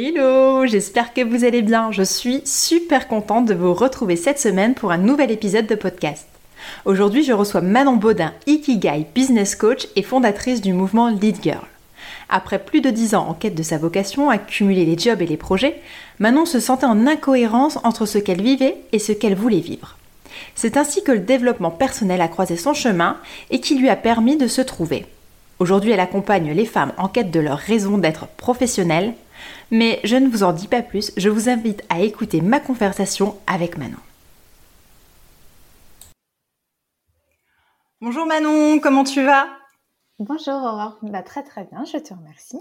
Hello, 0.00 0.64
j'espère 0.64 1.12
que 1.12 1.24
vous 1.24 1.44
allez 1.44 1.60
bien. 1.60 1.90
Je 1.90 2.04
suis 2.04 2.40
super 2.44 3.08
contente 3.08 3.46
de 3.46 3.54
vous 3.54 3.74
retrouver 3.74 4.14
cette 4.14 4.38
semaine 4.38 4.74
pour 4.74 4.92
un 4.92 4.96
nouvel 4.96 5.32
épisode 5.32 5.66
de 5.66 5.74
podcast. 5.74 6.28
Aujourd'hui, 6.84 7.24
je 7.24 7.32
reçois 7.32 7.62
Manon 7.62 7.96
Baudin, 7.96 8.32
Ikigai 8.46 9.06
Business 9.12 9.56
Coach 9.56 9.88
et 9.96 10.04
fondatrice 10.04 10.60
du 10.60 10.72
mouvement 10.72 11.08
Lead 11.08 11.42
Girl. 11.42 11.66
Après 12.28 12.60
plus 12.60 12.80
de 12.80 12.90
10 12.90 13.16
ans 13.16 13.26
en 13.28 13.34
quête 13.34 13.56
de 13.56 13.62
sa 13.64 13.76
vocation, 13.76 14.30
à 14.30 14.38
cumuler 14.38 14.84
les 14.84 14.96
jobs 14.96 15.20
et 15.20 15.26
les 15.26 15.36
projets, 15.36 15.80
Manon 16.20 16.46
se 16.46 16.60
sentait 16.60 16.86
en 16.86 17.08
incohérence 17.08 17.80
entre 17.82 18.06
ce 18.06 18.18
qu'elle 18.18 18.42
vivait 18.42 18.76
et 18.92 19.00
ce 19.00 19.10
qu'elle 19.10 19.34
voulait 19.34 19.58
vivre. 19.58 19.96
C'est 20.54 20.76
ainsi 20.76 21.02
que 21.02 21.10
le 21.10 21.18
développement 21.18 21.72
personnel 21.72 22.20
a 22.20 22.28
croisé 22.28 22.56
son 22.56 22.72
chemin 22.72 23.16
et 23.50 23.58
qui 23.58 23.76
lui 23.76 23.88
a 23.88 23.96
permis 23.96 24.36
de 24.36 24.46
se 24.46 24.60
trouver. 24.60 25.06
Aujourd'hui, 25.58 25.90
elle 25.90 25.98
accompagne 25.98 26.52
les 26.52 26.66
femmes 26.66 26.92
en 26.98 27.08
quête 27.08 27.32
de 27.32 27.40
leur 27.40 27.58
raison 27.58 27.98
d'être 27.98 28.28
professionnelle, 28.36 29.14
mais 29.70 30.00
je 30.04 30.16
ne 30.16 30.28
vous 30.28 30.42
en 30.42 30.52
dis 30.52 30.68
pas 30.68 30.82
plus, 30.82 31.12
je 31.16 31.28
vous 31.28 31.48
invite 31.48 31.82
à 31.88 32.00
écouter 32.00 32.40
ma 32.40 32.60
conversation 32.60 33.36
avec 33.46 33.76
Manon. 33.78 33.98
Bonjour 38.00 38.26
Manon, 38.26 38.78
comment 38.78 39.04
tu 39.04 39.24
vas? 39.24 39.48
Bonjour 40.20 40.54
Aurore, 40.54 40.98
bah, 41.02 41.22
très 41.22 41.42
très 41.42 41.64
bien, 41.64 41.84
je 41.84 41.98
te 41.98 42.14
remercie. 42.14 42.58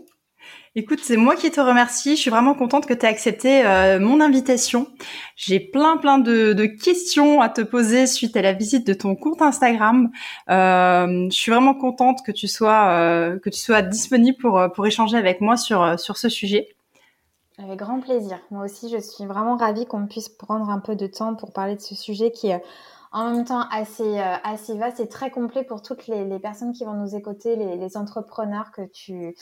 Écoute, 0.75 0.99
c'est 1.01 1.17
moi 1.17 1.35
qui 1.35 1.49
te 1.49 1.59
remercie. 1.59 2.15
Je 2.15 2.21
suis 2.21 2.29
vraiment 2.29 2.53
contente 2.53 2.85
que 2.85 2.93
tu 2.93 3.05
aies 3.05 3.09
accepté 3.09 3.65
euh, 3.65 3.99
mon 3.99 4.21
invitation. 4.21 4.87
J'ai 5.35 5.59
plein 5.59 5.97
plein 5.97 6.19
de, 6.19 6.65
questions 6.65 7.41
à 7.41 7.49
te 7.49 7.61
poser 7.61 8.05
suite 8.05 8.37
à 8.37 8.41
la 8.41 8.53
visite 8.53 8.85
de 8.85 8.93
ton 8.93 9.15
compte 9.15 9.41
Instagram. 9.41 10.11
Euh, 10.49 11.27
je 11.29 11.35
suis 11.35 11.51
vraiment 11.51 11.73
contente 11.73 12.19
que 12.25 12.31
tu 12.31 12.47
sois 12.47 12.89
euh, 12.91 13.39
que 13.39 13.49
tu 13.49 13.59
sois 13.59 13.81
disponible 13.81 14.37
pour 14.37 14.61
pour 14.73 14.85
échanger 14.85 15.17
avec 15.17 15.41
moi 15.41 15.57
sur 15.57 15.99
sur 15.99 16.17
ce 16.17 16.29
sujet. 16.29 16.76
Avec 17.59 17.79
grand 17.79 17.99
plaisir. 17.99 18.39
Moi 18.51 18.65
aussi, 18.65 18.89
je 18.89 18.97
suis 18.97 19.25
vraiment 19.25 19.57
ravie 19.57 19.85
qu'on 19.87 20.05
puisse 20.05 20.29
prendre 20.29 20.69
un 20.69 20.79
peu 20.79 20.95
de 20.95 21.07
temps 21.07 21.35
pour 21.35 21.53
parler 21.53 21.75
de 21.75 21.81
ce 21.81 21.95
sujet 21.95 22.31
qui 22.31 22.49
est 22.49 22.63
en 23.11 23.31
même 23.31 23.45
temps 23.45 23.67
assez, 23.71 24.19
euh, 24.19 24.35
assez 24.43 24.77
vaste 24.77 24.99
et 24.99 25.07
très 25.07 25.31
complet 25.31 25.63
pour 25.63 25.81
toutes 25.81 26.07
les, 26.07 26.39
personnes 26.39 26.73
qui 26.73 26.85
vont 26.85 26.93
nous 26.93 27.15
écouter, 27.15 27.55
les, 27.55 27.97
entrepreneurs 27.97 28.71
que 28.71 28.83
tu, 28.85 29.35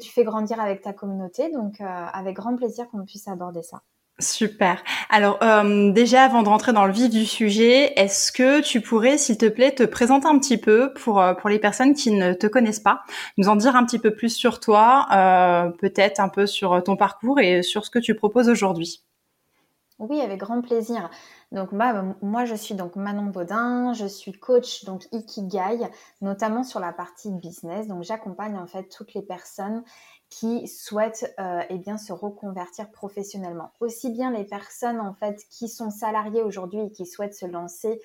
fais 0.00 0.24
grandir 0.24 0.60
avec 0.60 0.82
ta 0.82 0.92
communauté. 0.92 1.50
Donc, 1.50 1.80
euh, 1.80 1.84
avec 1.84 2.36
grand 2.36 2.54
plaisir 2.54 2.88
qu'on 2.90 3.04
puisse 3.04 3.26
aborder 3.26 3.62
ça. 3.62 3.82
Super. 4.20 4.82
Alors 5.08 5.38
euh, 5.42 5.90
déjà, 5.92 6.24
avant 6.24 6.42
de 6.42 6.48
rentrer 6.48 6.72
dans 6.72 6.84
le 6.84 6.92
vif 6.92 7.10
du 7.10 7.26
sujet, 7.26 7.92
est-ce 7.98 8.30
que 8.30 8.60
tu 8.60 8.80
pourrais, 8.80 9.18
s'il 9.18 9.38
te 9.38 9.46
plaît, 9.46 9.74
te 9.74 9.82
présenter 9.82 10.26
un 10.26 10.38
petit 10.38 10.58
peu 10.58 10.92
pour 10.92 11.24
pour 11.40 11.48
les 11.48 11.58
personnes 11.58 11.94
qui 11.94 12.12
ne 12.12 12.32
te 12.34 12.46
connaissent 12.46 12.80
pas, 12.80 13.02
nous 13.38 13.48
en 13.48 13.56
dire 13.56 13.76
un 13.76 13.84
petit 13.84 13.98
peu 13.98 14.14
plus 14.14 14.30
sur 14.30 14.60
toi, 14.60 15.06
peut-être 15.80 16.20
un 16.20 16.28
peu 16.28 16.46
sur 16.46 16.82
ton 16.84 16.96
parcours 16.96 17.40
et 17.40 17.62
sur 17.62 17.84
ce 17.84 17.90
que 17.90 17.98
tu 17.98 18.14
proposes 18.14 18.48
aujourd'hui? 18.48 19.02
Oui, 20.00 20.22
avec 20.22 20.40
grand 20.40 20.62
plaisir. 20.62 21.10
Donc 21.52 21.74
bah, 21.74 22.04
moi 22.22 22.46
je 22.46 22.54
suis 22.54 22.74
donc 22.74 22.96
Manon 22.96 23.26
Baudin, 23.26 23.92
je 23.92 24.06
suis 24.06 24.32
coach 24.32 24.84
donc 24.84 25.06
Ikigai, 25.12 25.78
notamment 26.22 26.62
sur 26.62 26.80
la 26.80 26.92
partie 26.92 27.30
business. 27.30 27.86
Donc 27.86 28.02
j'accompagne 28.02 28.56
en 28.56 28.66
fait 28.66 28.84
toutes 28.84 29.12
les 29.12 29.20
personnes 29.20 29.82
qui 30.30 30.68
souhaitent 30.68 31.34
euh, 31.40 31.62
eh 31.68 31.78
bien 31.78 31.98
se 31.98 32.12
reconvertir 32.12 32.90
professionnellement. 32.90 33.72
Aussi 33.80 34.10
bien 34.10 34.30
les 34.30 34.44
personnes 34.44 35.00
en 35.00 35.12
fait 35.12 35.44
qui 35.50 35.68
sont 35.68 35.90
salariées 35.90 36.42
aujourd'hui 36.42 36.80
et 36.80 36.92
qui 36.92 37.04
souhaitent 37.04 37.34
se 37.34 37.46
lancer 37.46 38.00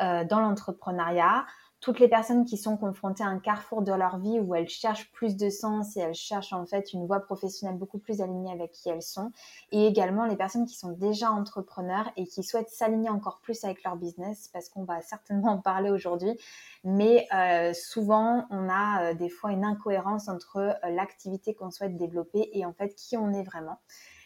euh, 0.00 0.24
dans 0.24 0.40
l'entrepreneuriat, 0.40 1.46
toutes 1.80 2.00
les 2.00 2.08
personnes 2.08 2.44
qui 2.44 2.56
sont 2.56 2.76
confrontées 2.76 3.22
à 3.22 3.28
un 3.28 3.38
carrefour 3.38 3.82
de 3.82 3.92
leur 3.92 4.18
vie 4.18 4.40
où 4.40 4.54
elles 4.54 4.68
cherchent 4.68 5.12
plus 5.12 5.36
de 5.36 5.48
sens 5.48 5.96
et 5.96 6.00
elles 6.00 6.14
cherchent 6.14 6.52
en 6.52 6.66
fait 6.66 6.92
une 6.92 7.06
voie 7.06 7.20
professionnelle 7.20 7.76
beaucoup 7.76 7.98
plus 7.98 8.20
alignée 8.20 8.50
avec 8.50 8.72
qui 8.72 8.88
elles 8.88 9.02
sont, 9.02 9.30
et 9.70 9.86
également 9.86 10.24
les 10.24 10.36
personnes 10.36 10.66
qui 10.66 10.76
sont 10.76 10.90
déjà 10.90 11.30
entrepreneurs 11.30 12.10
et 12.16 12.26
qui 12.26 12.42
souhaitent 12.42 12.70
s'aligner 12.70 13.10
encore 13.10 13.38
plus 13.40 13.62
avec 13.64 13.84
leur 13.84 13.96
business, 13.96 14.48
parce 14.52 14.68
qu'on 14.68 14.84
va 14.84 15.00
certainement 15.02 15.52
en 15.52 15.58
parler 15.58 15.90
aujourd'hui, 15.90 16.36
mais 16.82 17.28
euh, 17.32 17.72
souvent 17.74 18.46
on 18.50 18.68
a 18.68 19.10
euh, 19.10 19.14
des 19.14 19.28
fois 19.28 19.52
une 19.52 19.64
incohérence 19.64 20.28
entre 20.28 20.56
euh, 20.56 20.90
l'activité 20.90 21.54
qu'on 21.54 21.70
souhaite 21.70 21.96
développer 21.96 22.50
et 22.52 22.66
en 22.66 22.72
fait 22.72 22.94
qui 22.94 23.16
on 23.16 23.32
est 23.32 23.44
vraiment. 23.44 23.78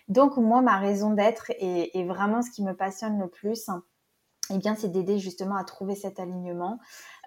Donc 0.09 0.37
moi, 0.37 0.63
ma 0.63 0.79
raison 0.79 1.11
d'être 1.11 1.53
est 1.59 2.05
vraiment 2.05 2.43
ce 2.43 2.51
qui 2.51 2.63
me 2.65 2.75
passionne 2.75 3.21
le 3.21 3.29
plus 3.29 3.71
eh 4.55 4.59
bien, 4.59 4.75
c'est 4.75 4.91
d'aider 4.91 5.19
justement 5.19 5.57
à 5.57 5.65
trouver 5.65 5.95
cet 5.95 6.21
alignement 6.21 6.79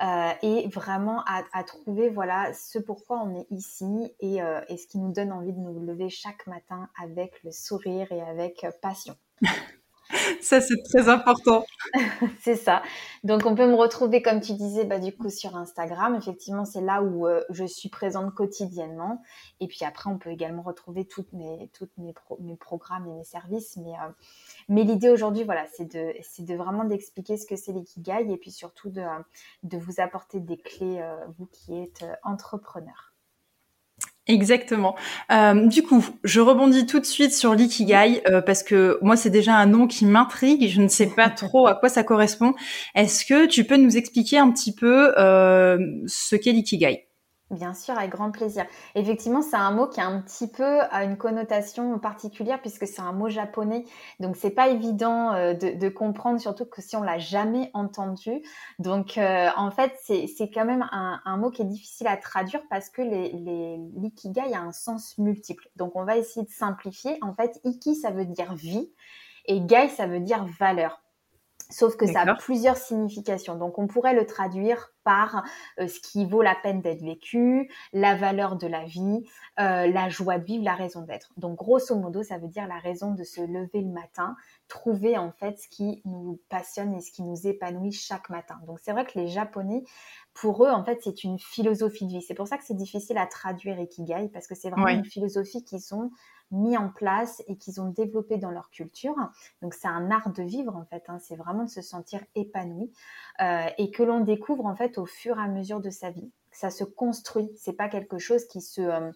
euh, 0.01 0.31
et 0.41 0.67
vraiment 0.67 1.23
à, 1.25 1.63
trouver 1.63 2.09
voilà 2.09 2.53
ce 2.53 2.79
pourquoi 2.79 3.21
on 3.21 3.35
est 3.35 3.47
ici 3.49 4.13
euh, 4.23 4.61
et, 4.67 4.77
ce 4.77 4.87
qui 4.87 4.97
nous 4.97 5.11
donne 5.11 5.31
envie 5.31 5.53
de 5.53 5.59
nous 5.59 5.79
lever 5.79 6.09
chaque 6.09 6.47
matin 6.47 6.89
avec 7.01 7.41
le 7.43 7.51
sourire 7.51 8.11
et 8.11 8.21
avec 8.21 8.63
euh, 8.63 8.71
passion. 8.81 9.15
Ça, 10.39 10.61
c'est 10.61 10.81
très 10.83 11.09
important. 11.09 11.65
c'est 12.39 12.55
ça. 12.55 12.83
Donc, 13.23 13.47
on 13.47 13.55
peut 13.55 13.65
me 13.65 13.73
retrouver, 13.73 14.21
comme 14.21 14.39
tu 14.39 14.53
disais, 14.53 14.85
bah, 14.85 14.99
du 14.99 15.11
coup, 15.11 15.31
sur 15.31 15.55
Instagram. 15.55 16.15
Effectivement, 16.15 16.63
c'est 16.63 16.81
là 16.81 17.01
où 17.01 17.27
je 17.49 17.65
suis 17.65 17.89
présente 17.89 18.31
quotidiennement. 18.35 19.23
Et 19.59 19.67
puis 19.67 19.83
après, 19.83 20.11
on 20.11 20.19
peut 20.19 20.29
également 20.29 20.61
retrouver 20.61 21.05
toutes 21.05 21.33
mes, 21.33 21.71
toutes 21.73 21.97
mes, 21.97 22.13
mes 22.39 22.55
programmes 22.55 23.07
et 23.07 23.13
mes 23.13 23.23
services. 23.23 23.77
Mais 23.77 23.93
mais 24.67 24.83
l'idée 24.83 25.09
aujourd'hui, 25.09 25.43
voilà, 25.43 25.65
c'est 25.73 25.85
de, 25.85 26.13
de 26.39 26.55
vraiment 26.55 26.85
d'expliquer 26.85 27.37
ce 27.37 27.45
que 27.45 27.55
c'est 27.55 27.71
l'ikigai 27.71 28.25
et 28.29 28.37
puis 28.37 28.51
surtout 28.51 28.89
de, 28.89 29.03
de 29.63 29.77
vous 29.77 29.99
apporter 29.99 30.39
des 30.39 30.57
clés, 30.57 30.99
euh, 30.99 31.15
vous 31.37 31.45
qui 31.45 31.77
êtes 31.77 32.03
euh, 32.03 32.13
entrepreneur. 32.23 33.13
Exactement. 34.27 34.95
Euh, 35.31 35.67
du 35.67 35.83
coup, 35.83 36.03
je 36.23 36.41
rebondis 36.41 36.87
tout 36.87 36.99
de 36.99 37.05
suite 37.05 37.31
sur 37.31 37.53
l'ikigai 37.53 38.23
parce 38.47 38.63
que 38.63 38.97
moi 39.03 39.15
c'est 39.15 39.29
déjà 39.29 39.55
un 39.55 39.67
nom 39.67 39.85
qui 39.85 40.03
m'intrigue. 40.03 40.67
Je 40.67 40.81
ne 40.81 40.87
sais 40.87 41.05
pas 41.05 41.29
trop 41.29 41.67
à 41.67 41.75
quoi 41.75 41.89
ça 41.89 42.03
correspond. 42.03 42.55
Est-ce 42.95 43.23
que 43.23 43.45
tu 43.45 43.65
peux 43.65 43.77
nous 43.77 43.97
expliquer 43.97 44.39
un 44.39 44.49
petit 44.49 44.73
peu 44.73 45.13
ce 45.15 46.35
qu'est 46.35 46.53
l'ikigai? 46.53 47.04
Bien 47.51 47.75
sûr, 47.75 47.95
avec 47.95 48.09
grand 48.09 48.31
plaisir. 48.31 48.65
Effectivement, 48.95 49.43
c'est 49.43 49.55
un 49.55 49.69
mot 49.69 49.85
qui 49.87 50.01
a 50.01 50.07
un 50.07 50.19
petit 50.19 50.47
peu 50.47 50.81
une 50.91 51.15
connotation 51.15 51.99
particulière 51.99 52.59
puisque 52.59 52.87
c'est 52.87 53.01
un 53.01 53.11
mot 53.11 53.29
japonais. 53.29 53.85
Donc, 54.19 54.35
c'est 54.35 54.49
pas 54.49 54.69
évident 54.69 55.31
euh, 55.33 55.53
de, 55.53 55.89
comprendre, 55.89 56.39
surtout 56.39 56.65
que 56.65 56.81
si 56.81 56.95
on 56.95 57.03
l'a 57.03 57.19
jamais 57.19 57.69
entendu. 57.75 58.41
Donc, 58.79 59.19
euh, 59.19 59.49
en 59.57 59.69
fait, 59.69 59.93
c'est 60.01 60.49
quand 60.51 60.65
même 60.65 60.87
un, 60.91 61.37
mot 61.37 61.51
qui 61.51 61.61
est 61.61 61.65
difficile 61.65 62.07
à 62.07 62.17
traduire 62.17 62.61
parce 62.67 62.89
que 62.89 63.03
l'ikigai 63.03 64.55
a 64.55 64.61
un 64.61 64.71
sens 64.71 65.15
multiple. 65.19 65.69
Donc, 65.75 65.95
on 65.95 66.03
va 66.03 66.17
essayer 66.17 66.47
de 66.47 66.51
simplifier. 66.51 67.19
En 67.21 67.35
fait, 67.35 67.59
iki, 67.63 67.93
ça 67.93 68.09
veut 68.09 68.25
dire 68.25 68.55
vie 68.55 68.89
et 69.45 69.61
gai, 69.61 69.87
ça 69.89 70.07
veut 70.07 70.19
dire 70.19 70.45
valeur. 70.59 71.04
Sauf 71.69 71.97
que 71.97 72.05
ça 72.05 72.21
a 72.21 72.35
plusieurs 72.35 72.77
significations. 72.77 73.55
Donc 73.55 73.79
on 73.79 73.87
pourrait 73.87 74.13
le 74.13 74.25
traduire 74.27 74.91
par 75.03 75.43
euh, 75.79 75.87
ce 75.87 75.99
qui 75.99 76.25
vaut 76.25 76.41
la 76.41 76.55
peine 76.55 76.81
d'être 76.81 77.01
vécu, 77.01 77.71
la 77.91 78.15
valeur 78.15 78.55
de 78.55 78.67
la 78.67 78.85
vie, 78.85 79.23
euh, 79.59 79.87
la 79.87 80.09
joie 80.09 80.37
de 80.37 80.45
vivre, 80.45 80.63
la 80.63 80.75
raison 80.75 81.01
d'être. 81.01 81.31
Donc 81.37 81.57
grosso 81.57 81.95
modo, 81.95 82.21
ça 82.23 82.37
veut 82.37 82.47
dire 82.47 82.67
la 82.67 82.77
raison 82.77 83.13
de 83.13 83.23
se 83.23 83.41
lever 83.41 83.81
le 83.81 83.91
matin, 83.91 84.35
trouver 84.67 85.17
en 85.17 85.31
fait 85.31 85.57
ce 85.57 85.67
qui 85.67 86.01
nous 86.05 86.39
passionne 86.49 86.93
et 86.93 87.01
ce 87.01 87.11
qui 87.11 87.23
nous 87.23 87.47
épanouit 87.47 87.91
chaque 87.91 88.29
matin. 88.29 88.59
Donc 88.67 88.79
c'est 88.81 88.91
vrai 88.91 89.05
que 89.05 89.17
les 89.17 89.27
Japonais, 89.27 89.83
pour 90.33 90.65
eux, 90.65 90.69
en 90.69 90.83
fait, 90.83 90.99
c'est 91.03 91.23
une 91.23 91.39
philosophie 91.39 92.05
de 92.05 92.11
vie. 92.11 92.21
C'est 92.21 92.33
pour 92.33 92.47
ça 92.47 92.57
que 92.57 92.63
c'est 92.65 92.75
difficile 92.75 93.17
à 93.17 93.25
traduire 93.25 93.79
Ikigai 93.79 94.29
parce 94.33 94.47
que 94.47 94.53
c'est 94.53 94.69
vraiment 94.69 94.89
une 94.89 95.05
philosophie 95.05 95.63
qui 95.63 95.79
sont 95.79 96.11
mis 96.55 96.77
en 96.77 96.89
place 96.89 97.43
et 97.47 97.57
qu'ils 97.57 97.81
ont 97.81 97.89
développé 97.89 98.37
dans 98.37 98.51
leur 98.51 98.69
culture. 98.69 99.15
Donc 99.61 99.73
c'est 99.73 99.87
un 99.87 100.11
art 100.11 100.31
de 100.31 100.43
vivre 100.43 100.75
en 100.75 100.85
fait, 100.85 101.03
hein. 101.07 101.19
c'est 101.19 101.35
vraiment 101.35 101.63
de 101.63 101.69
se 101.69 101.81
sentir 101.81 102.21
épanoui 102.35 102.91
euh, 103.41 103.67
et 103.77 103.91
que 103.91 104.03
l'on 104.03 104.21
découvre 104.21 104.65
en 104.65 104.75
fait 104.75 104.97
au 104.97 105.05
fur 105.05 105.37
et 105.37 105.41
à 105.41 105.47
mesure 105.47 105.81
de 105.81 105.89
sa 105.89 106.09
vie. 106.09 106.31
Ça 106.51 106.69
se 106.69 106.83
construit, 106.83 107.51
c'est 107.57 107.73
pas 107.73 107.89
quelque 107.89 108.17
chose 108.17 108.45
qui 108.45 108.61
se 108.61 108.81
euh, 108.81 109.11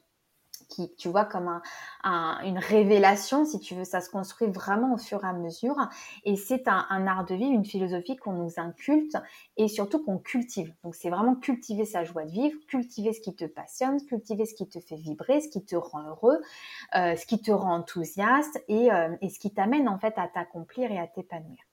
qui, 0.70 0.94
tu 0.96 1.10
vois, 1.10 1.26
comme 1.26 1.62
un, 2.04 2.40
une 2.44 2.58
révélation, 2.58 3.46
si 3.46 3.60
tu 3.60 3.76
veux, 3.76 3.84
ça 3.84 4.02
se 4.02 4.10
construit 4.10 4.48
vraiment 4.48 4.94
au 4.94 4.98
fur 4.98 5.24
et 5.26 5.28
à 5.28 5.34
mesure. 5.34 5.76
Et 6.24 6.36
c'est 6.38 6.68
un, 6.68 6.86
un 6.90 7.08
art 7.08 7.26
de 7.26 7.36
vivre, 7.36 7.52
une 7.52 7.66
philosophie 7.66 8.16
qu'on 8.16 8.34
nous 8.34 8.54
inculte 8.58 9.18
et 9.58 9.68
surtout 9.68 10.04
qu'on 10.04 10.18
cultive. 10.18 10.74
Donc 10.84 10.96
c'est 10.96 11.10
vraiment 11.10 11.36
cultiver 11.36 11.86
sa 11.86 12.04
joie 12.04 12.26
de 12.26 12.32
vivre, 12.32 12.58
cultiver 12.68 13.14
ce 13.14 13.22
qui 13.22 13.36
te 13.36 13.46
passionne, 13.46 14.04
cultiver 14.06 14.46
ce 14.46 14.54
qui 14.54 14.68
te 14.68 14.80
fait 14.80 14.96
vibrer, 14.96 15.42
ce 15.42 15.50
qui 15.50 15.64
te 15.66 15.76
rend 15.76 16.04
heureux, 16.04 16.40
euh, 16.96 17.16
ce 17.16 17.26
qui 17.26 17.42
te 17.42 17.52
rend 17.52 17.76
enthousiaste 17.76 18.64
et, 18.68 18.92
euh, 18.92 19.16
et 19.22 19.30
ce 19.30 19.40
qui 19.40 19.52
t'amène 19.54 19.90
en 19.90 20.00
fait 20.00 20.14
à 20.18 20.28
t'accomplir 20.28 20.92
et 20.92 21.00
à 21.00 21.08
t'épanouir. 21.08 21.69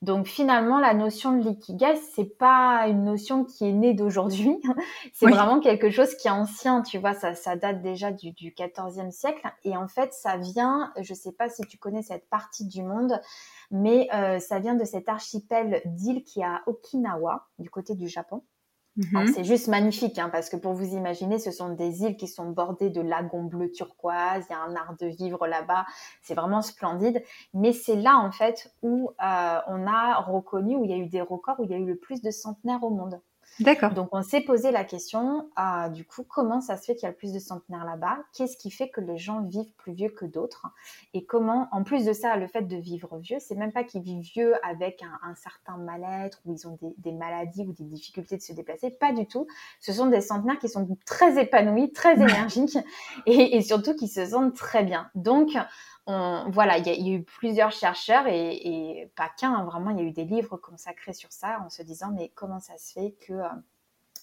Donc 0.00 0.28
finalement, 0.28 0.78
la 0.78 0.94
notion 0.94 1.32
de 1.32 1.42
l'ikigai, 1.42 1.96
c'est 2.14 2.38
pas 2.38 2.86
une 2.86 3.04
notion 3.04 3.44
qui 3.44 3.66
est 3.66 3.72
née 3.72 3.94
d'aujourd'hui. 3.94 4.60
c'est 5.12 5.26
vraiment 5.26 5.58
quelque 5.58 5.90
chose 5.90 6.14
qui 6.14 6.28
est 6.28 6.32
ancien. 6.32 6.82
Tu 6.82 6.98
vois, 6.98 7.14
ça, 7.14 7.34
ça 7.34 7.56
date 7.56 7.82
déjà 7.82 8.12
du, 8.12 8.30
du 8.30 8.52
14e 8.52 9.10
siècle. 9.10 9.42
Et 9.64 9.76
en 9.76 9.88
fait, 9.88 10.12
ça 10.12 10.36
vient, 10.36 10.92
je 11.00 11.14
sais 11.14 11.32
pas 11.32 11.48
si 11.48 11.62
tu 11.62 11.78
connais 11.78 12.02
cette 12.02 12.28
partie 12.28 12.66
du 12.66 12.82
monde, 12.82 13.20
mais 13.72 14.08
euh, 14.14 14.38
ça 14.38 14.60
vient 14.60 14.76
de 14.76 14.84
cet 14.84 15.08
archipel 15.08 15.82
d'îles 15.84 16.22
qui 16.22 16.40
est 16.40 16.44
à 16.44 16.62
Okinawa, 16.66 17.48
du 17.58 17.68
côté 17.68 17.96
du 17.96 18.06
Japon. 18.06 18.44
Mhm. 18.98 19.28
C'est 19.32 19.44
juste 19.44 19.68
magnifique, 19.68 20.18
hein, 20.18 20.28
parce 20.28 20.50
que 20.50 20.56
pour 20.56 20.72
vous 20.72 20.96
imaginer, 20.96 21.38
ce 21.38 21.52
sont 21.52 21.68
des 21.70 22.02
îles 22.02 22.16
qui 22.16 22.26
sont 22.26 22.50
bordées 22.50 22.90
de 22.90 23.00
lagons 23.00 23.44
bleus 23.44 23.70
turquoise, 23.70 24.44
il 24.50 24.52
y 24.52 24.56
a 24.56 24.60
un 24.60 24.74
art 24.74 24.96
de 24.98 25.06
vivre 25.06 25.46
là-bas, 25.46 25.86
c'est 26.20 26.34
vraiment 26.34 26.62
splendide. 26.62 27.22
Mais 27.54 27.72
c'est 27.72 27.94
là, 27.94 28.18
en 28.18 28.32
fait, 28.32 28.74
où 28.82 29.10
euh, 29.22 29.60
on 29.68 29.86
a 29.86 30.16
reconnu, 30.20 30.74
où 30.74 30.84
il 30.84 30.90
y 30.90 30.94
a 30.94 30.96
eu 30.96 31.06
des 31.06 31.20
records, 31.20 31.60
où 31.60 31.64
il 31.64 31.70
y 31.70 31.74
a 31.74 31.78
eu 31.78 31.86
le 31.86 31.96
plus 31.96 32.22
de 32.22 32.32
centenaires 32.32 32.82
au 32.82 32.90
monde. 32.90 33.20
D'accord. 33.60 33.92
Donc 33.92 34.08
on 34.12 34.22
s'est 34.22 34.40
posé 34.40 34.70
la 34.70 34.84
question, 34.84 35.50
ah, 35.56 35.88
du 35.88 36.04
coup, 36.04 36.22
comment 36.22 36.60
ça 36.60 36.76
se 36.76 36.84
fait 36.84 36.94
qu'il 36.94 37.06
y 37.06 37.10
a 37.10 37.12
plus 37.12 37.32
de 37.32 37.38
centenaires 37.38 37.84
là-bas? 37.84 38.18
Qu'est-ce 38.32 38.56
qui 38.56 38.70
fait 38.70 38.88
que 38.88 39.00
les 39.00 39.18
gens 39.18 39.42
vivent 39.42 39.72
plus 39.76 39.92
vieux 39.92 40.10
que 40.10 40.24
d'autres? 40.24 40.66
Et 41.14 41.24
comment, 41.24 41.68
en 41.72 41.82
plus 41.82 42.04
de 42.04 42.12
ça, 42.12 42.36
le 42.36 42.46
fait 42.46 42.62
de 42.62 42.76
vivre 42.76 43.18
vieux, 43.18 43.38
c'est 43.40 43.56
même 43.56 43.72
pas 43.72 43.84
qu'ils 43.84 44.02
vivent 44.02 44.22
vieux 44.22 44.54
avec 44.64 45.02
un, 45.02 45.34
certain 45.34 45.76
mal-être 45.76 46.40
ou 46.44 46.52
ils 46.52 46.66
ont 46.68 46.78
des, 46.98 47.12
maladies 47.12 47.64
ou 47.66 47.72
des 47.72 47.84
difficultés 47.84 48.36
de 48.36 48.42
se 48.42 48.52
déplacer, 48.52 48.90
pas 48.90 49.12
du 49.12 49.26
tout. 49.26 49.46
Ce 49.80 49.92
sont 49.92 50.06
des 50.06 50.20
centenaires 50.20 50.58
qui 50.58 50.68
sont 50.68 50.86
très 51.04 51.40
épanouis, 51.40 51.92
très 51.92 52.14
énergiques 52.14 52.78
et, 53.26 53.56
et 53.56 53.62
surtout 53.62 53.94
qui 53.94 54.08
se 54.08 54.24
sentent 54.26 54.54
très 54.54 54.84
bien. 54.84 55.10
Donc 55.14 55.50
voilà, 56.08 56.78
il 56.78 56.86
y, 56.86 56.90
a 56.90 57.16
eu 57.16 57.22
plusieurs 57.22 57.70
chercheurs 57.70 58.26
et, 58.26 59.10
pas 59.14 59.28
qu'un, 59.28 59.52
hein, 59.52 59.64
vraiment, 59.64 59.90
il 59.90 59.98
y 59.98 60.00
a 60.00 60.04
eu 60.04 60.12
des 60.12 60.24
livres 60.24 60.56
consacrés 60.56 61.12
sur 61.12 61.32
ça 61.32 61.60
en 61.60 61.68
se 61.68 61.82
disant 61.82 62.10
mais 62.12 62.30
comment 62.34 62.60
ça 62.60 62.78
se 62.78 62.92
fait 62.92 63.12
que 63.26 63.34
euh, 63.34 63.48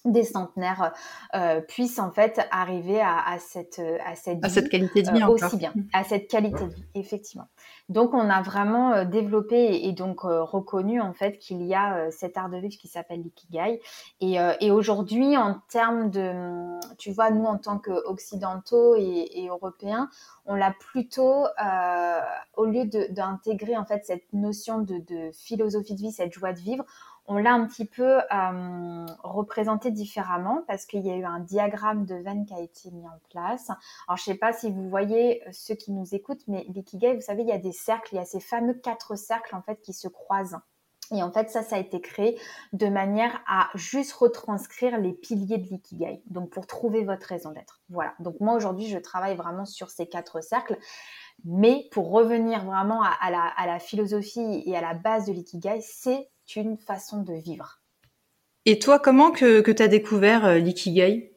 des 0.06 0.24
centenaires 0.24 0.92
euh, 1.34 1.60
puissent 1.60 1.98
en 1.98 2.10
fait 2.10 2.40
arriver 2.50 3.00
à, 3.00 3.36
cette 3.38 3.80
à 4.04 4.14
cette, 4.14 4.44
à 4.44 4.48
cette 4.48 4.68
qualité 4.68 5.02
de 5.02 5.10
vie 5.12 5.22
euh, 5.22 5.28
aussi 5.28 5.56
bien 5.56 5.72
à 5.92 6.04
cette 6.04 6.28
qualité 6.28 6.64
de 6.64 6.74
vie 6.74 6.84
effectivement. 6.94 7.48
Donc 7.88 8.14
on 8.14 8.28
a 8.30 8.42
vraiment 8.42 8.92
euh, 8.92 9.04
développé 9.04 9.86
et, 9.86 9.92
donc 9.92 10.20
reconnu 10.22 11.00
en 11.00 11.12
fait 11.12 11.38
qu'il 11.38 11.62
y 11.62 11.74
a 11.74 12.10
cet 12.10 12.36
art 12.36 12.50
de 12.50 12.56
vivre 12.58 12.76
qui 12.76 12.88
s'appelle 12.88 13.22
l'ikigai. 13.22 13.80
Et, 14.20 14.36
et 14.60 14.70
aujourd'hui 14.70 15.36
en 15.36 15.60
termes 15.68 16.10
de 16.10 16.32
tu 16.98 17.12
vois 17.12 17.30
nous 17.30 17.44
en 17.44 17.58
tant 17.58 17.78
qu'occidentaux 17.78 18.96
et, 18.96 19.28
et 19.34 19.48
européens 19.48 20.08
on 20.44 20.54
l'a 20.54 20.72
plutôt 20.78 21.44
au 22.56 22.64
lieu 22.64 22.84
d'intégrer 22.84 23.76
en 23.76 23.84
fait 23.84 24.04
cette 24.04 24.32
notion 24.32 24.78
de, 24.80 24.98
de 24.98 25.30
philosophie 25.32 25.94
de 25.94 26.00
vie 26.00 26.12
cette 26.12 26.32
joie 26.32 26.52
de 26.52 26.60
vivre 26.60 26.84
on 27.28 27.36
l'a 27.36 27.52
un 27.52 27.66
petit 27.66 27.84
peu 27.84 28.18
euh, 28.18 29.06
représenté 29.22 29.90
différemment 29.90 30.62
parce 30.66 30.86
qu'il 30.86 31.04
y 31.04 31.10
a 31.10 31.16
eu 31.16 31.24
un 31.24 31.40
diagramme 31.40 32.04
de 32.04 32.14
veine 32.14 32.46
qui 32.46 32.54
a 32.54 32.60
été 32.60 32.90
mis 32.90 33.06
en 33.06 33.18
place. 33.30 33.70
Alors, 34.06 34.16
je 34.16 34.30
ne 34.30 34.34
sais 34.34 34.38
pas 34.38 34.52
si 34.52 34.70
vous 34.70 34.88
voyez 34.88 35.42
euh, 35.46 35.50
ceux 35.52 35.74
qui 35.74 35.92
nous 35.92 36.14
écoutent, 36.14 36.46
mais 36.46 36.64
l'ikigai, 36.68 37.14
vous 37.14 37.20
savez, 37.20 37.42
il 37.42 37.48
y 37.48 37.52
a 37.52 37.58
des 37.58 37.72
cercles, 37.72 38.14
il 38.14 38.16
y 38.16 38.20
a 38.20 38.24
ces 38.24 38.40
fameux 38.40 38.74
quatre 38.74 39.16
cercles 39.16 39.54
en 39.54 39.62
fait 39.62 39.80
qui 39.82 39.92
se 39.92 40.08
croisent. 40.08 40.60
Et 41.12 41.22
en 41.22 41.30
fait, 41.30 41.50
ça, 41.50 41.62
ça 41.62 41.76
a 41.76 41.78
été 41.78 42.00
créé 42.00 42.38
de 42.72 42.88
manière 42.88 43.40
à 43.46 43.68
juste 43.74 44.12
retranscrire 44.12 44.98
les 44.98 45.12
piliers 45.12 45.58
de 45.58 45.68
l'ikigai. 45.68 46.22
Donc, 46.26 46.50
pour 46.50 46.66
trouver 46.66 47.04
votre 47.04 47.26
raison 47.26 47.52
d'être. 47.52 47.80
Voilà. 47.90 48.14
Donc, 48.18 48.40
moi, 48.40 48.54
aujourd'hui, 48.54 48.86
je 48.88 48.98
travaille 48.98 49.36
vraiment 49.36 49.66
sur 49.66 49.90
ces 49.90 50.08
quatre 50.08 50.40
cercles. 50.40 50.76
Mais 51.44 51.86
pour 51.92 52.10
revenir 52.10 52.64
vraiment 52.64 53.02
à, 53.02 53.30
la, 53.30 53.44
à 53.56 53.66
la 53.66 53.78
philosophie 53.78 54.62
et 54.66 54.76
à 54.76 54.80
la 54.80 54.94
base 54.94 55.26
de 55.26 55.32
l'ikigai, 55.32 55.80
c'est 55.80 56.28
une 56.54 56.78
façon 56.78 57.22
de 57.22 57.34
vivre. 57.34 57.80
Et 58.64 58.78
toi, 58.78 58.98
comment 58.98 59.30
que, 59.30 59.60
que 59.60 59.70
tu 59.70 59.82
as 59.82 59.88
découvert 59.88 60.44
euh, 60.44 60.58
l'ikigai? 60.58 61.32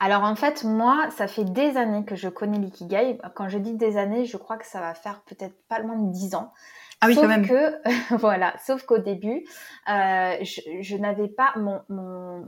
Alors 0.00 0.24
en 0.24 0.34
fait, 0.34 0.64
moi, 0.64 1.08
ça 1.16 1.28
fait 1.28 1.44
des 1.44 1.76
années 1.76 2.04
que 2.04 2.16
je 2.16 2.28
connais 2.28 2.58
l'ikigai. 2.58 3.18
Quand 3.36 3.48
je 3.48 3.58
dis 3.58 3.74
des 3.74 3.96
années, 3.96 4.24
je 4.24 4.36
crois 4.36 4.56
que 4.56 4.66
ça 4.66 4.80
va 4.80 4.94
faire 4.94 5.22
peut-être 5.22 5.54
pas 5.68 5.78
loin 5.78 5.96
de 5.96 6.10
dix 6.10 6.34
ans. 6.34 6.52
Ah 7.00 7.06
oui, 7.06 7.14
sauf 7.14 7.22
quand 7.22 7.28
même. 7.28 7.46
Que, 7.46 8.16
voilà, 8.16 8.54
sauf 8.64 8.82
qu'au 8.84 8.98
début, 8.98 9.44
euh, 9.88 10.36
je, 10.42 10.96
n'avais 10.96 11.28
pas 11.28 11.52
mon, 11.56 11.80
mon, 11.88 12.46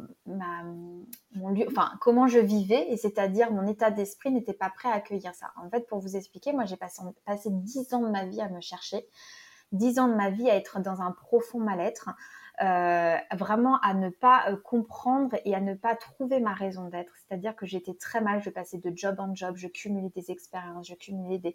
mon 1.34 1.48
lieu, 1.48 1.66
enfin, 1.68 1.92
comment 2.00 2.28
je 2.28 2.38
vivais, 2.38 2.86
et 2.90 2.96
c'est-à-dire 2.96 3.50
mon 3.50 3.66
état 3.66 3.90
d'esprit 3.90 4.30
n'était 4.30 4.52
pas 4.52 4.70
prêt 4.70 4.88
à 4.88 4.94
accueillir 4.94 5.34
ça. 5.34 5.52
En 5.56 5.70
fait, 5.70 5.86
pour 5.88 5.98
vous 5.98 6.16
expliquer, 6.16 6.52
moi, 6.52 6.64
j'ai 6.66 6.76
passé, 6.76 7.02
passé 7.24 7.50
10 7.50 7.94
ans 7.94 8.00
de 8.00 8.08
ma 8.08 8.26
vie 8.26 8.40
à 8.40 8.48
me 8.48 8.60
chercher 8.60 9.08
dix 9.72 9.98
ans 9.98 10.08
de 10.08 10.14
ma 10.14 10.30
vie 10.30 10.50
à 10.50 10.56
être 10.56 10.80
dans 10.80 11.02
un 11.02 11.12
profond 11.12 11.60
mal-être, 11.60 12.10
euh, 12.62 13.16
vraiment 13.32 13.80
à 13.80 13.94
ne 13.94 14.10
pas 14.10 14.44
euh, 14.48 14.56
comprendre 14.56 15.36
et 15.44 15.56
à 15.56 15.60
ne 15.60 15.74
pas 15.74 15.96
trouver 15.96 16.38
ma 16.38 16.52
raison 16.52 16.88
d'être. 16.88 17.12
C'est-à-dire 17.16 17.56
que 17.56 17.66
j'étais 17.66 17.94
très 17.94 18.20
mal, 18.20 18.40
je 18.40 18.50
passais 18.50 18.78
de 18.78 18.92
job 18.94 19.16
en 19.18 19.34
job, 19.34 19.56
je 19.56 19.66
cumulais 19.66 20.10
des 20.14 20.30
expériences, 20.30 20.86
je 20.86 20.94
cumulais 20.94 21.38
des 21.38 21.54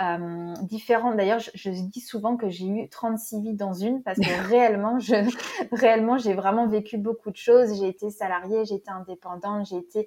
euh, 0.00 0.54
différents. 0.62 1.12
D'ailleurs, 1.16 1.40
je, 1.40 1.70
dis 1.70 2.00
souvent 2.00 2.36
que 2.36 2.48
j'ai 2.48 2.68
eu 2.68 2.88
36 2.88 3.40
vies 3.40 3.54
dans 3.54 3.72
une 3.72 4.04
parce 4.04 4.18
que 4.18 4.22
réellement, 4.48 5.00
je, 5.00 5.16
réellement, 5.72 6.16
j'ai 6.16 6.34
vraiment 6.34 6.68
vécu 6.68 6.96
beaucoup 6.96 7.32
de 7.32 7.36
choses. 7.36 7.80
J'ai 7.80 7.88
été 7.88 8.10
salariée, 8.10 8.64
j'ai 8.66 8.76
été 8.76 8.90
indépendante, 8.90 9.66
j'ai 9.66 9.78
été 9.78 10.06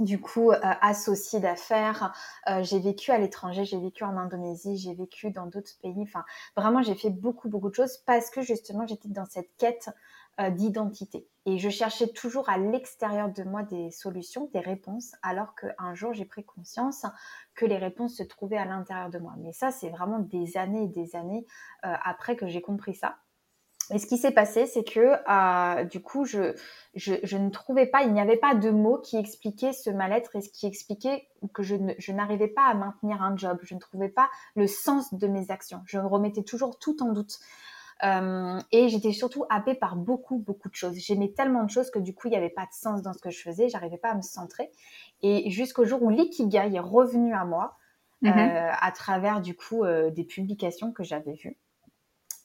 du 0.00 0.20
coup 0.20 0.50
euh, 0.50 0.58
associée 0.80 1.40
d'affaires. 1.40 2.12
Euh, 2.48 2.62
j'ai 2.62 2.80
vécu 2.80 3.10
à 3.12 3.18
l'étranger, 3.18 3.64
j'ai 3.64 3.78
vécu 3.78 4.04
en 4.04 4.16
Indonésie, 4.16 4.76
j'ai 4.76 4.94
vécu 4.94 5.30
dans 5.30 5.46
d'autres 5.46 5.78
pays. 5.82 6.02
Enfin, 6.02 6.24
vraiment, 6.56 6.82
j'ai 6.82 6.94
fait 6.94 7.10
beaucoup, 7.10 7.48
beaucoup 7.48 7.70
de 7.70 7.74
choses 7.74 7.98
parce 7.98 8.30
que 8.30 8.40
justement, 8.42 8.86
j'étais 8.86 9.08
dans 9.08 9.26
cette 9.26 9.50
quête 9.58 9.90
euh, 10.40 10.50
d'identité. 10.50 11.28
Et 11.46 11.58
je 11.58 11.68
cherchais 11.68 12.08
toujours 12.08 12.48
à 12.48 12.58
l'extérieur 12.58 13.30
de 13.30 13.42
moi 13.42 13.62
des 13.62 13.90
solutions, 13.90 14.50
des 14.52 14.60
réponses, 14.60 15.14
alors 15.22 15.54
qu'un 15.54 15.94
jour, 15.94 16.12
j'ai 16.12 16.24
pris 16.24 16.44
conscience 16.44 17.06
que 17.54 17.66
les 17.66 17.78
réponses 17.78 18.16
se 18.16 18.22
trouvaient 18.22 18.58
à 18.58 18.64
l'intérieur 18.64 19.10
de 19.10 19.18
moi. 19.18 19.34
Mais 19.38 19.52
ça, 19.52 19.70
c'est 19.70 19.90
vraiment 19.90 20.18
des 20.18 20.56
années 20.56 20.84
et 20.84 20.88
des 20.88 21.16
années 21.16 21.46
après 21.82 22.36
que 22.36 22.46
j'ai 22.46 22.60
compris 22.60 22.94
ça. 22.94 23.16
Et 23.92 23.98
ce 23.98 24.06
qui 24.06 24.18
s'est 24.18 24.30
passé, 24.30 24.66
c'est 24.66 24.84
que 24.84 25.00
euh, 25.28 25.84
du 25.84 26.00
coup, 26.00 26.24
je, 26.24 26.54
je, 26.94 27.36
ne 27.36 27.50
trouvais 27.50 27.86
pas, 27.86 28.02
il 28.02 28.12
n'y 28.12 28.20
avait 28.20 28.36
pas 28.36 28.54
de 28.54 28.70
mots 28.70 28.98
qui 28.98 29.16
expliquaient 29.16 29.72
ce 29.72 29.90
mal-être 29.90 30.36
et 30.36 30.40
ce 30.40 30.48
qui 30.48 30.66
expliquait 30.66 31.28
que 31.54 31.62
je, 31.62 31.76
je 31.98 32.12
n'arrivais 32.12 32.48
pas 32.48 32.66
à 32.66 32.74
maintenir 32.74 33.22
un 33.22 33.36
job. 33.36 33.58
Je 33.62 33.74
ne 33.74 33.80
trouvais 33.80 34.08
pas 34.08 34.30
le 34.54 34.66
sens 34.66 35.14
de 35.14 35.26
mes 35.26 35.50
actions. 35.50 35.82
Je 35.86 35.98
remettais 35.98 36.42
toujours 36.42 36.78
tout 36.78 37.02
en 37.02 37.12
doute. 37.12 37.38
Euh, 38.02 38.58
et 38.72 38.88
j'étais 38.88 39.12
surtout 39.12 39.44
happée 39.50 39.74
par 39.74 39.96
beaucoup, 39.96 40.38
beaucoup 40.38 40.68
de 40.68 40.74
choses. 40.74 40.94
J'aimais 40.96 41.32
tellement 41.36 41.64
de 41.64 41.70
choses 41.70 41.90
que 41.90 41.98
du 41.98 42.14
coup, 42.14 42.28
il 42.28 42.30
n'y 42.30 42.36
avait 42.36 42.48
pas 42.48 42.64
de 42.64 42.72
sens 42.72 43.02
dans 43.02 43.12
ce 43.12 43.18
que 43.18 43.30
je 43.30 43.40
faisais. 43.40 43.68
J'arrivais 43.68 43.98
pas 43.98 44.10
à 44.10 44.14
me 44.14 44.22
centrer. 44.22 44.70
Et 45.22 45.50
jusqu'au 45.50 45.84
jour 45.84 46.02
où 46.02 46.10
l'ikigai 46.10 46.74
est 46.74 46.80
revenu 46.80 47.34
à 47.34 47.44
moi, 47.44 47.76
mm-hmm. 48.22 48.38
euh, 48.38 48.72
à 48.80 48.92
travers 48.92 49.40
du 49.40 49.54
coup 49.54 49.84
des 50.14 50.24
publications 50.24 50.92
que 50.92 51.02
j'avais 51.02 51.34
vues. 51.34 51.58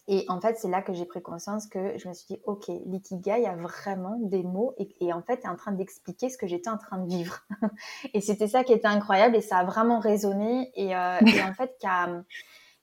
Et 0.08 0.26
en 0.28 0.40
fait, 0.40 0.58
c'est 0.60 0.68
là 0.68 0.82
que 0.82 0.94
j'ai 0.94 1.06
pris 1.06 1.22
conscience 1.22 1.66
que 1.66 1.98
je 1.98 2.08
me 2.08 2.14
suis 2.14 2.28
dit, 2.36 2.40
OK, 2.46 2.68
l'ikigai 2.86 3.46
a 3.46 3.56
vraiment 3.56 4.18
des 4.22 4.44
mots 4.44 4.76
et, 4.78 5.12
en 5.12 5.22
fait 5.24 5.44
est 5.44 5.48
en 5.48 5.56
train 5.56 5.72
d'expliquer 5.72 6.30
ce 6.30 6.38
que 6.38 6.46
j'étais 6.46 6.70
en 6.70 6.78
train 6.78 7.00
de 7.00 7.08
vivre. 7.08 7.40
et 8.14 8.22
c'était 8.22 8.48
ça 8.48 8.64
qui 8.64 8.74
était 8.74 8.88
incroyable 8.88 9.36
et 9.36 9.42
ça 9.42 9.58
a 9.58 9.64
vraiment 9.64 10.00
résonné 10.00 10.72
et, 10.76 10.96
euh, 10.96 11.20
et 11.26 11.42
en 11.42 11.54
fait 11.54 11.76
qui 11.80 11.88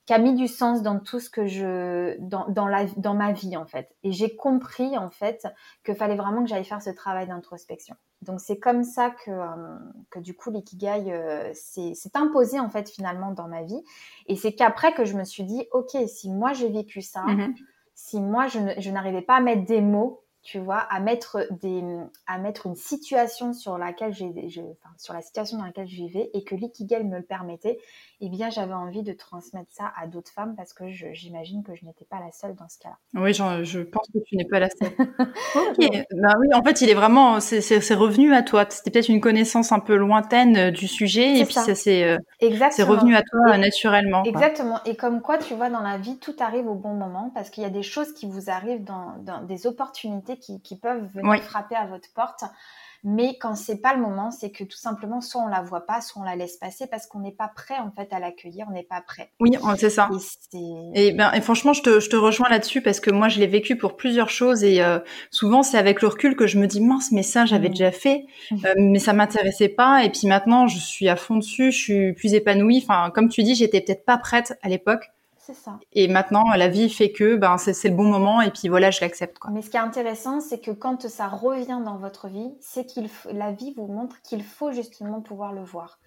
qui 0.05 0.13
a, 0.13 0.17
mis 0.17 0.33
du 0.33 0.47
sens 0.47 0.81
dans 0.81 0.99
tout 0.99 1.19
ce 1.19 1.29
que 1.29 1.47
je, 1.47 2.17
dans, 2.19 2.47
dans, 2.49 2.67
la, 2.67 2.85
dans 2.97 3.13
ma 3.13 3.31
vie 3.31 3.55
en 3.55 3.65
fait. 3.65 3.95
Et 4.03 4.11
j'ai 4.11 4.35
compris 4.35 4.97
en 4.97 5.09
fait 5.09 5.47
que 5.83 5.93
fallait 5.93 6.15
vraiment 6.15 6.43
que 6.43 6.49
j'aille 6.49 6.65
faire 6.65 6.81
ce 6.81 6.89
travail 6.89 7.27
d'introspection. 7.27 7.95
Donc 8.21 8.39
c'est 8.39 8.57
comme 8.57 8.83
ça 8.83 9.11
que, 9.11 9.31
euh, 9.31 9.77
que 10.09 10.19
du 10.19 10.35
coup 10.35 10.49
l'ikigai 10.49 11.11
euh, 11.11 11.51
s'est 11.53 11.93
imposé 12.15 12.59
en 12.59 12.69
fait 12.69 12.89
finalement 12.89 13.31
dans 13.31 13.47
ma 13.47 13.63
vie. 13.63 13.81
Et 14.27 14.35
c'est 14.35 14.53
qu'après 14.53 14.93
que 14.93 15.05
je 15.05 15.15
me 15.15 15.23
suis 15.23 15.43
dit, 15.43 15.67
ok, 15.71 15.95
si 16.07 16.29
moi 16.29 16.53
j'ai 16.53 16.69
vécu 16.69 17.01
ça, 17.01 17.23
mhm. 17.23 17.53
si 17.93 18.19
moi 18.19 18.47
je 18.47 18.89
n'arrivais 18.89 19.21
pas 19.21 19.35
à 19.35 19.41
mettre 19.41 19.65
des 19.65 19.81
mots 19.81 20.22
tu 20.43 20.59
vois, 20.59 20.79
à 20.79 20.99
mettre 20.99 21.47
des, 21.61 21.81
à 22.27 22.37
mettre 22.37 22.65
une 22.65 22.75
situation 22.75 23.53
sur 23.53 23.77
laquelle 23.77 24.13
j'ai, 24.13 24.27
enfin, 24.27 24.93
sur 24.97 25.13
la 25.13 25.21
situation 25.21 25.57
dans 25.57 25.63
laquelle 25.63 25.87
je 25.87 25.95
vivais 25.95 26.29
et 26.33 26.43
que 26.43 26.53
l'ikigai 26.53 27.01
me 27.01 27.17
le 27.17 27.23
permettait, 27.23 27.79
eh 28.19 28.29
bien, 28.29 28.49
j'avais 28.49 28.73
envie 28.73 29.03
de 29.03 29.13
transmettre 29.13 29.71
ça 29.71 29.93
à 29.97 30.05
d'autres 30.05 30.31
femmes 30.31 30.55
parce 30.57 30.73
que 30.73 30.89
j'imagine 30.89 31.63
que 31.63 31.75
je 31.75 31.85
n'étais 31.85 32.03
pas 32.03 32.19
la 32.19 32.31
seule 32.31 32.55
dans 32.55 32.67
ce 32.67 32.77
cas-là. 32.79 32.97
Oui, 33.21 33.33
je 33.33 33.79
pense 33.79 34.07
que 34.13 34.19
tu 34.25 34.35
n'es 34.35 34.43
pas 34.43 34.59
la 34.59 34.69
seule. 34.69 34.91
ok, 34.99 36.05
bah 36.21 36.33
oui, 36.39 36.47
en 36.53 36.61
fait, 36.61 36.81
il 36.81 36.89
est 36.89 36.93
vraiment, 36.93 37.39
c'est 37.39 37.93
revenu 37.93 38.33
à 38.33 38.43
toi. 38.43 38.65
C'était 38.67 38.91
peut-être 38.91 39.09
une 39.09 39.21
connaissance 39.21 39.71
un 39.71 39.79
peu 39.79 39.95
lointaine 39.95 40.57
euh, 40.57 40.71
du 40.71 40.89
sujet 40.89 41.39
et 41.39 41.45
puis 41.45 41.53
ça, 41.53 41.73
c'est 41.73 42.03
euh, 42.03 42.17
revenu 42.41 43.15
à 43.15 43.23
toi 43.23 43.57
naturellement. 43.57 44.23
Exactement. 44.23 44.79
Et 44.85 44.97
comme 44.97 45.21
quoi, 45.21 45.37
tu 45.37 45.53
vois, 45.53 45.69
dans 45.69 45.81
la 45.81 45.97
vie, 45.97 46.17
tout 46.17 46.35
arrive 46.39 46.67
au 46.67 46.75
bon 46.75 46.95
moment 46.95 47.31
parce 47.33 47.49
qu'il 47.49 47.63
y 47.63 47.65
a 47.65 47.69
des 47.69 47.83
choses 47.83 48.13
qui 48.13 48.25
vous 48.25 48.49
arrivent 48.49 48.83
dans, 48.83 49.15
dans 49.21 49.41
des 49.41 49.67
opportunités 49.67 50.32
qui, 50.39 50.77
peuvent 50.77 51.07
venir 51.13 51.41
frapper 51.43 51.75
à 51.75 51.85
votre 51.85 52.11
porte. 52.13 52.43
Mais 53.05 53.37
quand 53.37 53.55
c'est 53.55 53.81
pas 53.81 53.93
le 53.93 54.01
moment, 54.01 54.31
c'est 54.31 54.49
que 54.49 54.63
tout 54.63 54.77
simplement, 54.77 55.19
soit 55.19 55.41
on 55.41 55.47
la 55.47 55.61
voit 55.61 55.85
pas, 55.85 55.99
soit 55.99 56.21
on 56.21 56.25
la 56.25 56.37
laisse 56.37 56.55
passer 56.55 56.87
parce 56.87 57.05
qu'on 57.05 57.19
n'est 57.19 57.33
pas 57.33 57.49
prêt 57.49 57.77
en 57.77 57.91
fait 57.91 58.13
à 58.13 58.19
l'accueillir, 58.19 58.65
on 58.69 58.71
n'est 58.71 58.83
pas 58.83 59.01
prêt. 59.01 59.29
Oui, 59.41 59.51
c'est 59.77 59.89
ça. 59.89 60.09
Et, 60.53 61.11
ben, 61.11 61.33
et 61.33 61.41
franchement, 61.41 61.73
je 61.73 61.81
te, 61.81 61.99
je 61.99 62.09
te 62.09 62.15
rejoins 62.15 62.47
là-dessus 62.47 62.81
parce 62.81 63.01
que 63.01 63.11
moi, 63.11 63.27
je 63.27 63.39
l'ai 63.39 63.47
vécu 63.47 63.77
pour 63.77 63.97
plusieurs 63.97 64.29
choses 64.29 64.63
et 64.63 64.81
euh, 64.81 64.99
souvent, 65.31 65.63
c'est 65.63 65.77
avec 65.77 66.01
le 66.01 66.07
recul 66.07 66.37
que 66.37 66.47
je 66.47 66.57
me 66.57 66.65
dis 66.65 66.79
mince, 66.79 67.11
mais 67.11 67.23
ça, 67.23 67.45
j'avais 67.45 67.67
mmh. 67.67 67.73
déjà 67.73 67.91
fait, 67.91 68.25
mmh. 68.51 68.65
euh, 68.65 68.73
mais 68.77 68.99
ça 68.99 69.11
m'intéressait 69.11 69.67
pas. 69.67 70.05
Et 70.05 70.09
puis 70.09 70.27
maintenant, 70.27 70.67
je 70.67 70.79
suis 70.79 71.09
à 71.09 71.17
fond 71.17 71.35
dessus, 71.35 71.73
je 71.73 71.77
suis 71.77 72.13
plus 72.13 72.33
épanouie. 72.33 72.81
Enfin, 72.81 73.11
comme 73.13 73.27
tu 73.27 73.43
dis, 73.43 73.55
j'étais 73.55 73.81
peut-être 73.81 74.05
pas 74.05 74.17
prête 74.17 74.57
à 74.61 74.69
l'époque. 74.69 75.11
C'est 75.45 75.55
ça. 75.55 75.77
Et 75.91 76.07
maintenant, 76.07 76.45
la 76.55 76.69
vie 76.69 76.89
fait 76.89 77.11
que 77.11 77.35
ben, 77.35 77.57
c'est 77.57 77.89
le 77.89 77.95
bon 77.95 78.05
moment 78.05 78.39
et 78.39 78.49
puis 78.49 78.69
voilà, 78.69 78.91
je 78.91 79.01
l'accepte. 79.01 79.37
Mais 79.51 79.61
ce 79.61 79.69
qui 79.69 79.75
est 79.75 79.81
intéressant, 79.81 80.39
c'est 80.39 80.61
que 80.61 80.71
quand 80.71 81.09
ça 81.09 81.27
revient 81.27 81.81
dans 81.83 81.97
votre 81.97 82.29
vie, 82.29 82.53
c'est 82.61 82.85
qu'il 82.85 83.09
la 83.29 83.51
vie 83.51 83.73
vous 83.75 83.87
montre 83.87 84.21
qu'il 84.21 84.41
faut 84.41 84.71
justement 84.71 85.19
pouvoir 85.19 85.51
le 85.51 85.61
voir. 85.61 85.99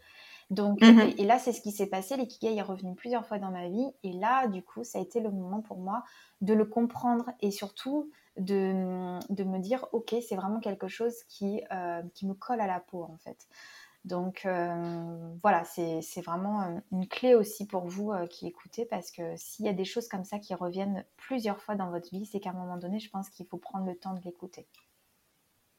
Donc, 0.49 0.81
mhm. 0.81 1.13
et, 1.19 1.25
là, 1.25 1.39
c'est 1.39 1.53
ce 1.53 1.61
qui 1.61 1.71
s'est 1.71 1.89
passé. 1.89 2.17
L'ikigai 2.17 2.57
est 2.57 2.63
revenu 2.63 2.95
plusieurs 2.95 3.27
fois 3.27 3.39
dans 3.39 3.51
ma 3.51 3.69
vie. 3.69 3.91
Et 4.05 4.13
là, 4.13 4.47
du 4.47 4.63
coup, 4.63 4.85
ça 4.85 4.99
a 4.99 5.03
été 5.03 5.21
le 5.21 5.31
moment 5.31 5.61
pour 5.61 5.79
moi 5.79 6.03
de 6.41 6.55
le 6.55 6.65
comprendre 6.65 7.31
et 7.41 7.51
surtout 7.51 8.11
de, 8.39 9.19
de 9.29 9.45
me 9.45 9.59
dire, 9.59 9.87
OK, 9.93 10.15
c'est 10.27 10.37
vraiment 10.37 10.61
quelque 10.61 10.89
chose 10.89 11.15
qui, 11.29 11.63
euh, 11.73 12.01
qui 12.15 12.27
me 12.27 12.35
colle 12.35 12.61
à 12.61 12.67
la 12.67 12.81
peau, 12.81 13.03
en 13.03 13.17
fait. 13.19 13.49
Donc 14.07 14.43
euh, 14.47 14.71
voilà, 15.43 15.65
c'est 15.65 16.21
vraiment 16.25 16.63
euh, 16.63 16.79
une 16.93 17.09
clé 17.09 17.35
aussi 17.35 17.67
pour 17.67 17.87
vous 17.87 18.13
euh, 18.13 18.29
qui 18.29 18.47
écoutez 18.47 18.85
parce 18.85 19.11
que 19.11 19.23
s'il 19.37 19.67
y 19.67 19.69
a 19.69 19.73
des 19.73 19.85
choses 19.85 20.07
comme 20.07 20.23
ça 20.23 20.39
qui 20.39 20.55
reviennent 20.55 21.05
plusieurs 21.17 21.61
fois 21.61 21.75
dans 21.75 21.91
votre 21.91 22.09
vie, 22.11 22.25
c'est 22.25 22.39
qu'à 22.39 22.51
un 22.51 22.53
moment 22.53 22.77
donné, 22.77 23.01
je 23.01 23.11
pense 23.11 23.29
qu'il 23.29 23.47
faut 23.47 23.57
prendre 23.57 23.85
le 23.85 23.97
temps 23.97 24.15
de 24.15 24.21
l'écouter. 24.25 24.65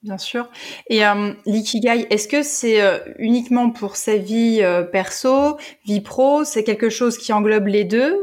Bien 0.04 0.18
sûr. 0.18 0.50
Et 0.88 1.02
l'ikigai, 1.46 2.06
est-ce 2.12 2.28
que 2.28 2.44
c'est 2.44 2.80
uniquement 3.18 3.72
pour 3.72 3.96
sa 3.96 4.18
vie 4.18 4.62
perso, 4.92 5.58
vie 5.86 6.02
pro? 6.02 6.44
C'est 6.44 6.64
quelque 6.64 6.90
chose 6.90 7.18
qui 7.18 7.34
englobe 7.34 7.66
les 7.66 7.84
deux? 7.84 8.16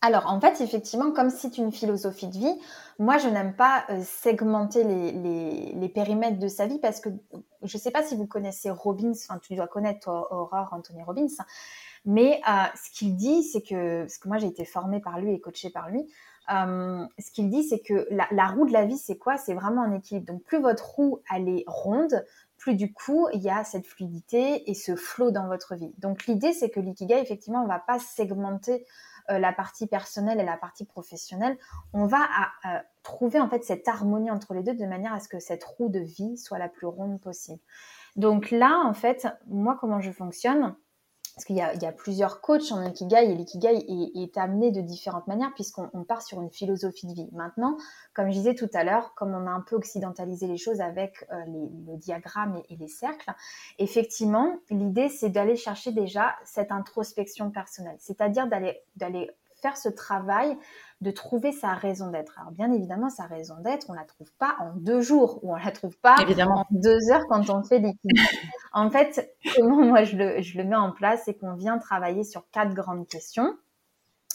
Alors 0.00 0.26
en 0.26 0.40
fait, 0.40 0.62
effectivement, 0.62 1.10
comme 1.10 1.28
c'est 1.28 1.58
une 1.58 1.70
philosophie 1.70 2.28
de 2.28 2.38
vie, 2.38 2.54
moi, 2.98 3.18
je 3.18 3.28
n'aime 3.28 3.54
pas 3.54 3.84
euh, 3.90 4.02
segmenter 4.04 4.82
les, 4.84 5.88
périmètres 5.88 6.38
de 6.38 6.48
sa 6.48 6.66
vie 6.66 6.78
parce 6.78 7.00
que 7.00 7.08
je 7.62 7.76
ne 7.76 7.80
sais 7.80 7.90
pas 7.90 8.02
si 8.02 8.16
vous 8.16 8.26
connaissez 8.26 8.70
Robbins, 8.70 9.12
enfin, 9.12 9.38
tu 9.38 9.54
dois 9.54 9.68
connaître, 9.68 10.00
toi, 10.00 10.32
Aurore 10.32 10.68
Anthony 10.72 11.02
Robbins, 11.02 11.26
mais 12.04 12.40
euh, 12.48 12.64
ce 12.74 12.90
qu'il 12.90 13.16
dit, 13.16 13.42
c'est 13.44 13.62
que, 13.62 14.02
parce 14.02 14.18
que 14.18 14.28
moi, 14.28 14.38
j'ai 14.38 14.48
été 14.48 14.64
formée 14.64 15.00
par 15.00 15.18
lui 15.20 15.32
et 15.32 15.40
coachée 15.40 15.70
par 15.70 15.90
lui, 15.90 16.08
euh, 16.50 17.04
ce 17.18 17.30
qu'il 17.30 17.50
dit, 17.50 17.62
c'est 17.62 17.80
que 17.80 18.08
la, 18.10 18.46
roue 18.46 18.66
de 18.66 18.72
la 18.72 18.84
vie, 18.84 18.98
c'est 18.98 19.18
quoi? 19.18 19.36
C'est 19.36 19.54
vraiment 19.54 19.82
un 19.82 19.92
équilibre. 19.92 20.26
Donc, 20.26 20.42
plus 20.44 20.60
votre 20.60 20.84
roue, 20.94 21.20
elle 21.34 21.48
est 21.48 21.64
ronde, 21.66 22.24
plus 22.56 22.74
du 22.74 22.92
coup, 22.92 23.28
il 23.32 23.40
y 23.42 23.50
a 23.50 23.64
cette 23.64 23.86
fluidité 23.86 24.68
et 24.70 24.74
ce 24.74 24.96
flot 24.96 25.30
dans 25.30 25.46
votre 25.46 25.74
vie. 25.74 25.92
Donc, 25.98 26.26
l'idée, 26.26 26.52
c'est 26.52 26.70
que 26.70 26.80
l'ikigai, 26.80 27.20
effectivement, 27.20 27.60
on 27.60 27.64
ne 27.64 27.68
va 27.68 27.78
pas 27.78 27.98
segmenter 27.98 28.86
euh, 29.30 29.38
la 29.38 29.52
partie 29.52 29.86
personnelle 29.86 30.40
et 30.40 30.44
la 30.44 30.56
partie 30.56 30.84
professionnelle, 30.84 31.56
on 31.92 32.06
va 32.06 32.26
à, 32.64 32.82
trouver 33.02 33.40
en 33.40 33.48
fait 33.48 33.64
cette 33.64 33.88
harmonie 33.88 34.30
entre 34.30 34.54
les 34.54 34.62
deux 34.62 34.74
de 34.74 34.86
manière 34.86 35.12
à 35.12 35.20
ce 35.20 35.28
que 35.28 35.38
cette 35.38 35.64
roue 35.64 35.88
de 35.88 36.00
vie 36.00 36.36
soit 36.36 36.58
la 36.58 36.68
plus 36.68 36.86
ronde 36.86 37.20
possible. 37.20 37.60
Donc 38.16 38.50
là, 38.50 38.82
en 38.84 38.94
fait, 38.94 39.26
moi, 39.46 39.76
comment 39.80 40.00
je 40.00 40.10
fonctionne 40.10 40.74
parce 41.38 41.44
qu'il 41.44 41.54
y, 41.54 41.86
a 41.86 41.92
plusieurs 41.92 42.40
coachs 42.40 42.72
en 42.72 42.84
Ikigai 42.84 43.30
et 43.30 43.34
l'Ikigai 43.36 43.86
est, 44.16 44.36
amené 44.36 44.72
de 44.72 44.80
différentes 44.80 45.28
manières 45.28 45.52
puisqu'on 45.54 46.02
part 46.02 46.20
sur 46.20 46.40
une 46.40 46.50
philosophie 46.50 47.06
de 47.06 47.12
vie. 47.12 47.28
Maintenant, 47.30 47.76
comme 48.12 48.26
je 48.26 48.32
disais 48.32 48.56
tout 48.56 48.68
à 48.74 48.82
l'heure, 48.82 49.14
comme 49.14 49.32
on 49.32 49.46
a 49.46 49.50
un 49.50 49.60
peu 49.60 49.76
occidentalisé 49.76 50.48
les 50.48 50.56
choses 50.56 50.80
avec 50.80 51.24
euh, 51.30 51.36
le 51.46 51.96
diagramme 51.96 52.60
et, 52.68 52.74
les 52.74 52.88
cercles, 52.88 53.32
effectivement, 53.78 54.56
l'idée 54.68 55.08
c'est 55.08 55.28
d'aller 55.28 55.54
chercher 55.54 55.92
déjà 55.92 56.34
cette 56.44 56.72
introspection 56.72 57.52
personnelle, 57.52 57.98
c'est-à-dire 58.00 58.48
d'aller 58.96 59.30
faire 59.60 59.76
ce 59.76 59.88
travail 59.88 60.56
de 61.00 61.10
trouver 61.10 61.52
sa 61.52 61.74
raison 61.74 62.10
d'être. 62.10 62.38
Alors 62.38 62.52
bien 62.52 62.72
évidemment, 62.72 63.08
sa 63.08 63.24
raison 63.24 63.54
d'être, 63.60 63.86
on 63.88 63.92
la 63.92 64.04
trouve 64.04 64.32
pas 64.32 64.56
en 64.58 64.72
deux 64.74 65.00
jours 65.00 65.38
ou 65.42 65.52
on 65.52 65.56
la 65.56 65.70
trouve 65.70 65.96
pas 65.98 66.16
évidemment. 66.20 66.60
en 66.60 66.66
deux 66.70 67.10
heures 67.10 67.26
quand 67.28 67.48
on 67.50 67.62
fait 67.62 67.80
des 67.80 67.92
En 68.72 68.90
fait, 68.90 69.34
comment 69.56 69.84
moi 69.84 70.04
je 70.04 70.16
le, 70.16 70.42
je 70.42 70.58
le 70.58 70.64
mets 70.64 70.76
en 70.76 70.92
place, 70.92 71.22
c'est 71.24 71.34
qu'on 71.34 71.54
vient 71.54 71.78
travailler 71.78 72.24
sur 72.24 72.48
quatre 72.50 72.74
grandes 72.74 73.06
questions 73.06 73.56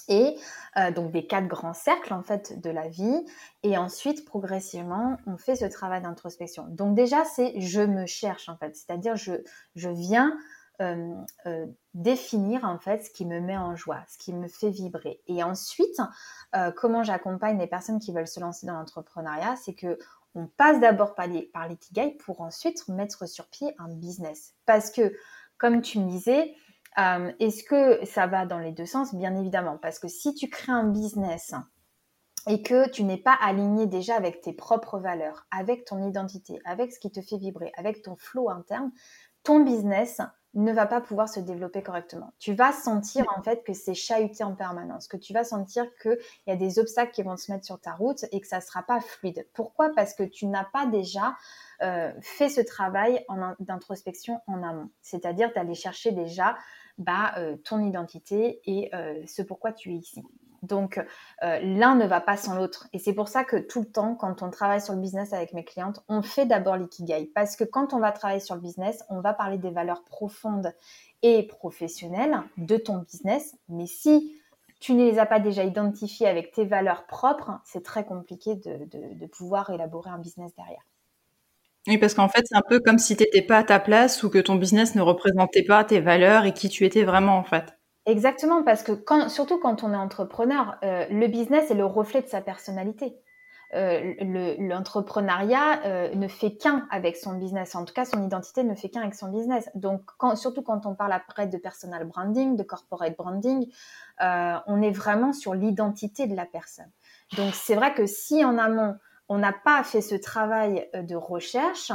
et 0.08 0.36
euh, 0.78 0.92
donc 0.92 1.12
des 1.12 1.26
quatre 1.26 1.48
grands 1.48 1.74
cercles 1.74 2.14
en 2.14 2.24
fait 2.24 2.60
de 2.62 2.70
la 2.70 2.88
vie 2.88 3.26
et 3.64 3.78
ensuite 3.78 4.26
progressivement 4.26 5.18
on 5.28 5.38
fait 5.38 5.56
ce 5.56 5.66
travail 5.66 6.02
d'introspection 6.02 6.66
donc 6.70 6.96
déjà 6.96 7.24
c'est 7.24 7.60
je 7.62 7.82
me 7.82 8.06
cherche 8.06 8.50
en 8.50 8.58
fait 8.58 8.76
c'est-à-dire 8.76 9.16
je 9.16 9.34
je 9.76 9.90
viens 9.90 10.38
euh, 10.82 11.14
euh, 11.46 11.68
définir 11.94 12.66
en 12.66 12.80
fait 12.80 13.04
ce 13.04 13.12
qui 13.12 13.26
me 13.26 13.40
met 13.40 13.56
en 13.56 13.76
joie, 13.76 14.04
ce 14.08 14.18
qui 14.18 14.34
me 14.34 14.48
fait 14.48 14.72
vibrer. 14.72 15.22
Et 15.28 15.44
ensuite, 15.44 16.02
euh, 16.56 16.72
comment 16.72 17.04
j'accompagne 17.04 17.60
les 17.60 17.68
personnes 17.68 18.00
qui 18.00 18.12
veulent 18.12 18.28
se 18.28 18.40
lancer 18.40 18.66
dans 18.66 18.74
l'entrepreneuriat, 18.74 19.56
c'est 19.56 19.76
que 19.76 20.00
on 20.34 20.48
passe 20.48 20.80
d'abord 20.80 21.14
par, 21.14 21.28
par 21.54 21.68
l'ikigai 21.68 22.18
pour 22.26 22.42
ensuite 22.42 22.88
mettre 22.88 23.28
sur 23.30 23.48
pied 23.50 23.76
un 23.78 23.88
business. 23.88 24.56
Parce 24.66 24.90
que, 24.90 25.16
comme 25.60 25.82
tu 25.82 26.00
me 26.00 26.10
disais, 26.10 26.56
est-ce 26.98 27.64
que 27.64 28.04
ça 28.04 28.26
va 28.26 28.48
dans 28.48 28.58
les 28.58 28.72
deux 28.72 28.88
sens? 28.88 29.14
Bien 29.14 29.36
évidemment, 29.36 29.78
parce 29.78 30.00
que 30.00 30.08
si 30.08 30.34
tu 30.34 30.50
crées 30.50 30.72
un 30.72 30.86
business 30.86 31.54
et 32.48 32.64
que 32.64 32.90
tu 32.90 33.04
n'es 33.04 33.18
pas 33.18 33.38
aligné 33.42 33.86
déjà 33.86 34.16
avec 34.16 34.42
tes 34.42 34.54
propres 34.54 34.98
valeurs, 34.98 35.46
avec 35.52 35.86
ton 35.86 36.04
identité, 36.04 36.60
avec 36.66 36.92
ce 36.92 37.00
qui 37.00 37.12
te 37.12 37.22
fait 37.22 37.38
vibrer, 37.38 37.72
avec 37.78 38.02
ton 38.02 38.16
flow 38.16 38.50
interne, 38.50 38.92
ton 39.44 39.60
business 39.60 40.20
ne 40.54 40.72
va 40.72 40.86
pas 40.86 41.02
pouvoir 41.02 41.28
se 41.30 41.40
développer 41.40 41.82
correctement. 41.82 42.32
Tu 42.40 42.54
vas 42.54 42.72
sentir 42.72 43.26
en 43.36 43.42
fait 43.42 43.64
que 43.64 43.74
c'est 43.74 43.94
chahuté 43.94 44.44
en 44.44 44.56
permanence, 44.56 45.08
que 45.08 45.18
tu 45.18 45.34
vas 45.34 45.44
sentir 45.44 45.86
qu'il 46.02 46.18
y 46.48 46.52
a 46.52 46.56
des 46.56 46.80
obstacles 46.80 47.12
qui 47.12 47.24
vont 47.24 47.38
se 47.38 47.52
mettre 47.52 47.66
sur 47.66 47.80
ta 47.80 47.94
route 47.94 48.26
et 48.32 48.40
que 48.40 48.48
ça 48.48 48.58
ne 48.58 48.62
sera 48.62 48.84
pas 48.84 49.00
fluide. 49.00 49.48
Pourquoi? 49.54 49.92
Parce 49.96 50.14
que 50.14 50.24
tu 50.24 50.46
n'as 50.46 50.66
pas 50.66 50.86
déjà 50.86 51.36
euh, 51.82 52.12
fait 52.22 52.50
ce 52.50 52.62
travail 52.62 53.26
d'introspection 53.60 54.42
en 54.48 54.62
amont, 54.64 54.90
c'est-à-dire 55.02 55.52
d'aller 55.54 55.76
chercher 55.76 56.12
déjà 56.12 56.56
bah, 56.98 57.34
euh, 57.38 57.58
ton 57.58 57.80
identité 57.80 58.62
et 58.66 58.94
euh, 58.94 59.24
ce 59.28 59.42
pourquoi 59.42 59.74
tu 59.74 59.92
es 59.92 59.96
ici. 59.96 60.24
Donc, 60.64 60.98
euh, 61.44 61.60
l'un 61.60 61.96
ne 61.96 62.08
va 62.08 62.22
pas 62.22 62.38
sans 62.38 62.56
l'autre. 62.56 62.88
Et 62.94 63.00
c'est 63.00 63.14
pour 63.14 63.28
ça 63.28 63.44
que 63.44 63.58
tout 63.58 63.82
le 63.82 63.86
temps, 63.86 64.16
quand 64.16 64.42
on 64.42 64.50
travaille 64.50 64.82
sur 64.82 64.94
le 64.94 65.00
business 65.00 65.34
avec 65.34 65.54
mes 65.54 65.66
clientes, 65.66 66.02
on 66.08 66.22
fait 66.22 66.46
d'abord 66.46 66.78
l'ikigai. 66.78 67.30
Parce 67.36 67.58
que 67.58 67.66
quand 67.66 67.94
on 67.94 68.00
va 68.00 68.14
travailler 68.14 68.40
sur 68.40 68.56
le 68.56 68.62
business, 68.62 69.04
on 69.10 69.20
va 69.20 69.34
parler 69.34 69.58
des 69.58 69.72
valeurs 69.72 70.04
profondes 70.06 70.74
et 71.22 71.44
professionnelles 71.44 72.42
de 72.58 72.78
ton 72.78 73.00
business. 73.00 73.58
Mais 73.68 73.88
si 73.88 74.40
tu 74.80 74.94
ne 74.94 75.04
les 75.04 75.20
as 75.20 75.26
pas 75.26 75.40
déjà 75.40 75.66
identifiées 75.66 76.28
avec 76.28 76.52
tes 76.54 76.66
valeurs 76.66 77.06
propres, 77.08 77.60
c'est 77.66 77.84
très 77.84 78.06
compliqué 78.06 78.56
de, 78.56 79.26
pouvoir 79.28 79.70
élaborer 79.70 80.12
un 80.12 80.18
business 80.18 80.56
derrière. 80.56 80.82
Oui, 81.88 81.98
parce 81.98 82.14
qu'en 82.14 82.30
fait, 82.30 82.44
c'est 82.46 82.56
un 82.56 82.64
peu 82.68 82.80
comme 82.80 83.00
si 83.00 83.18
tu 83.18 83.24
n'étais 83.24 83.42
pas 83.42 83.58
à 83.58 83.64
ta 83.64 83.82
place 83.82 84.24
ou 84.24 84.30
que 84.30 84.40
ton 84.40 84.56
business 84.56 84.96
ne 84.96 85.02
représentait 85.02 85.64
pas 85.64 85.84
tes 85.84 86.00
valeurs 86.00 86.46
et 86.46 86.54
qui 86.54 86.70
tu 86.70 86.86
étais 86.86 87.04
vraiment, 87.04 87.38
en 87.38 87.44
fait. 87.44 87.78
Exactement, 88.06 88.64
parce 88.64 88.84
que 88.84 88.92
quand, 88.92 89.30
surtout 89.30 89.60
quand 89.60 89.84
on 89.84 89.94
est 89.94 89.98
entrepreneur, 89.98 90.78
euh, 90.84 91.06
le 91.10 91.28
business 91.28 91.72
est 91.72 91.76
le 91.76 91.86
reflet 91.86 92.22
de 92.22 92.28
sa 92.28 92.42
personnalité. 92.42 93.18
Euh, 93.76 94.14
L'entrepreneuriat 94.60 95.82
euh, 95.86 96.14
ne 96.14 96.28
fait 96.28 96.56
qu'un 96.58 96.86
avec 96.92 97.16
son 97.16 97.34
business. 97.40 97.76
En 97.76 97.86
tout 97.86 97.94
cas, 97.94 98.06
son 98.06 98.24
identité 98.24 98.64
ne 98.64 98.76
fait 98.76 98.90
qu'un 98.90 99.02
avec 99.02 99.16
son 99.16 99.30
business. 99.30 99.70
Donc, 99.74 100.02
quand, 100.18 100.36
surtout 100.36 100.62
quand 100.62 100.86
on 100.86 100.96
parle 100.96 101.14
après 101.14 101.48
de 101.48 101.58
personal 101.58 102.06
branding, 102.06 102.58
de 102.58 102.64
corporate 102.64 103.16
branding, 103.18 103.72
on 104.20 104.82
est 104.82 104.92
vraiment 104.92 105.34
sur 105.34 105.54
l'identité 105.54 106.28
de 106.28 106.36
la 106.36 106.46
personne. 106.46 106.92
Donc, 107.38 107.56
c'est 107.56 107.76
vrai 107.76 107.94
que 107.94 108.06
si 108.06 108.46
en 108.46 108.58
amont, 108.58 108.96
on 109.30 109.38
n'a 109.38 109.54
pas 109.54 109.84
fait 109.84 110.02
ce 110.02 110.16
travail 110.16 110.88
de 110.94 111.16
recherche, 111.16 111.92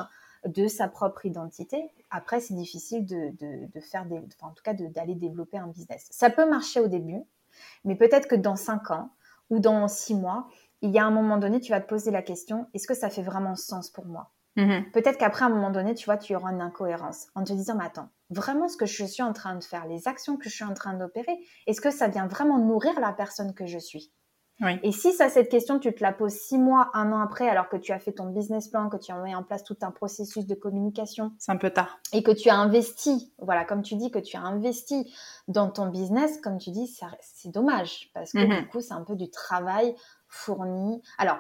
de 0.47 0.67
sa 0.67 0.89
propre 0.89 1.27
identité. 1.27 1.91
Après, 2.11 2.41
c'est 2.41 2.55
difficile 2.55 3.05
de, 3.07 3.81
faire 3.81 4.07
des, 4.07 4.19
en 4.41 4.51
tout 4.51 4.63
cas, 4.63 4.75
d'aller 4.75 5.15
développer 5.15 5.59
un 5.59 5.69
business. 5.69 6.07
Ça 6.11 6.31
peut 6.31 6.49
marcher 6.49 6.81
au 6.81 6.89
début, 6.89 7.23
mais 7.85 7.97
peut-être 7.97 8.29
que 8.29 8.35
dans 8.35 8.57
cinq 8.57 8.91
ans 8.91 9.11
ou 9.51 9.59
dans 9.59 9.89
six 9.89 10.15
mois, 10.15 10.49
il 10.81 10.91
y 10.91 10.99
a 10.99 11.05
un 11.05 11.11
moment 11.11 11.39
donné, 11.39 11.61
tu 11.61 11.73
vas 11.73 11.81
te 11.81 11.89
poser 11.89 12.11
la 12.11 12.23
question, 12.23 12.67
est-ce 12.75 12.87
que 12.87 12.95
ça 12.95 13.11
fait 13.11 13.23
vraiment 13.23 13.57
sens 13.57 13.91
pour 13.91 14.07
moi? 14.07 14.33
Mhm. 14.57 14.91
Peut-être 14.93 15.19
qu'après, 15.19 15.45
à 15.45 15.47
un 15.49 15.51
moment 15.51 15.71
donné, 15.71 15.95
tu 15.95 16.07
vois, 16.07 16.17
tu 16.17 16.35
auras 16.35 16.53
une 16.53 16.61
incohérence 16.61 17.29
en 17.35 17.45
te 17.45 17.53
disant, 17.53 17.77
mais 17.77 17.85
attends, 17.85 18.09
vraiment 18.31 18.69
ce 18.69 18.77
que 18.77 18.87
je 18.87 19.05
suis 19.05 19.23
en 19.23 19.33
train 19.33 19.55
de 19.55 19.63
faire, 19.63 19.87
les 19.87 20.09
actions 20.09 20.37
que 20.37 20.49
je 20.49 20.55
suis 20.55 20.65
en 20.65 20.75
train 20.75 20.95
d'opérer, 20.95 21.39
est-ce 21.67 21.81
que 21.81 21.91
ça 21.91 22.09
vient 22.09 22.27
vraiment 22.27 22.59
nourrir 22.59 22.99
la 23.01 23.13
personne 23.13 23.55
que 23.55 23.67
je 23.67 23.79
suis? 23.79 24.13
Oui. 24.61 24.79
Et 24.83 24.91
si 24.93 25.13
ça, 25.13 25.29
cette 25.29 25.49
question, 25.51 25.79
tu 25.79 25.95
te 25.95 26.03
la 26.03 26.13
poses 26.13 26.33
six 26.35 26.59
mois, 26.59 26.91
un 26.95 27.13
an 27.13 27.21
après, 27.21 27.49
alors 27.49 27.69
que 27.69 27.77
tu 27.77 27.93
as 27.93 27.99
fait 28.01 28.13
ton 28.13 28.27
business 28.27 28.69
plan, 28.69 28.89
que 28.89 28.97
tu 28.97 29.13
as 29.13 29.17
mis 29.23 29.35
en 29.35 29.43
place 29.45 29.63
tout 29.63 29.77
un 29.83 29.91
processus 29.93 30.47
de 30.47 30.55
communication 30.55 31.33
C'est 31.39 31.53
un 31.53 31.57
peu 31.57 31.71
tard. 31.71 31.99
et 32.13 32.23
que 32.25 32.33
tu 32.33 32.49
as 32.49 32.57
investi, 32.57 33.33
voilà, 33.39 33.65
comme 33.65 33.83
tu 33.83 33.95
dis, 33.95 34.11
que 34.11 34.19
tu 34.19 34.37
as 34.37 34.41
investi 34.43 35.13
dans 35.47 35.71
ton 35.71 35.87
business, 35.87 36.39
comme 36.41 36.59
tu 36.59 36.71
dis, 36.71 36.89
ça- 36.89 37.07
c'est 37.21 37.51
dommage 37.53 38.11
parce 38.15 38.33
que 38.33 38.39
Mhm. 38.39 38.63
du 38.63 38.69
coup, 38.69 38.81
c'est 38.81 38.95
un 38.95 39.05
peu 39.05 39.15
du 39.15 39.31
travail 39.31 39.95
fourni. 40.27 41.03
Alors, 41.19 41.39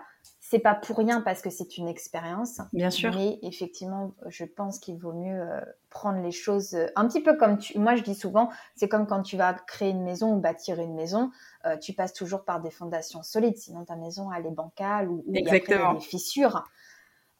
c'est 0.51 0.61
pas 0.61 0.75
pour 0.75 0.97
rien 0.97 1.21
parce 1.21 1.43
que 1.43 1.51
c'est 1.51 1.77
une 1.77 1.89
expérience. 1.89 2.63
Bien 2.73 2.89
sûr. 2.89 3.15
Mais 3.15 3.39
effectivement, 3.43 4.15
je 4.29 4.45
pense 4.45 4.79
qu'il 4.79 4.97
vaut 4.97 5.13
mieux 5.13 5.39
euh, 5.39 5.61
prendre 5.91 6.23
les 6.23 6.31
choses 6.31 6.73
euh, 6.73 6.87
un 6.97 7.07
petit 7.07 7.21
peu 7.21 7.37
comme 7.37 7.59
tu. 7.59 7.79
Moi, 7.79 7.97
je 7.97 8.03
dis 8.03 8.15
souvent, 8.15 8.49
c'est 8.75 8.89
comme 8.89 9.07
quand 9.07 9.21
tu 9.21 9.37
vas 9.37 9.53
créer 9.53 9.91
une 9.91 10.03
maison 10.03 10.33
ou 10.35 10.41
bâtir 10.41 10.81
une 10.81 10.95
maison, 10.95 11.31
euh, 11.67 11.77
tu 11.77 11.93
passes 11.93 12.15
toujours 12.15 12.47
par 12.47 12.63
des 12.63 12.71
fondations 12.71 13.23
solides, 13.23 13.59
sinon 13.59 13.85
ta 13.85 13.97
maison 13.97 14.33
elle 14.33 14.47
est 14.47 14.51
bancale 14.51 15.11
ou, 15.11 15.17
ou 15.17 15.25
il 15.27 15.35
y 15.35 15.37
a 15.37 15.41
Exactement. 15.41 15.93
des 15.93 16.01
fissures. 16.01 16.65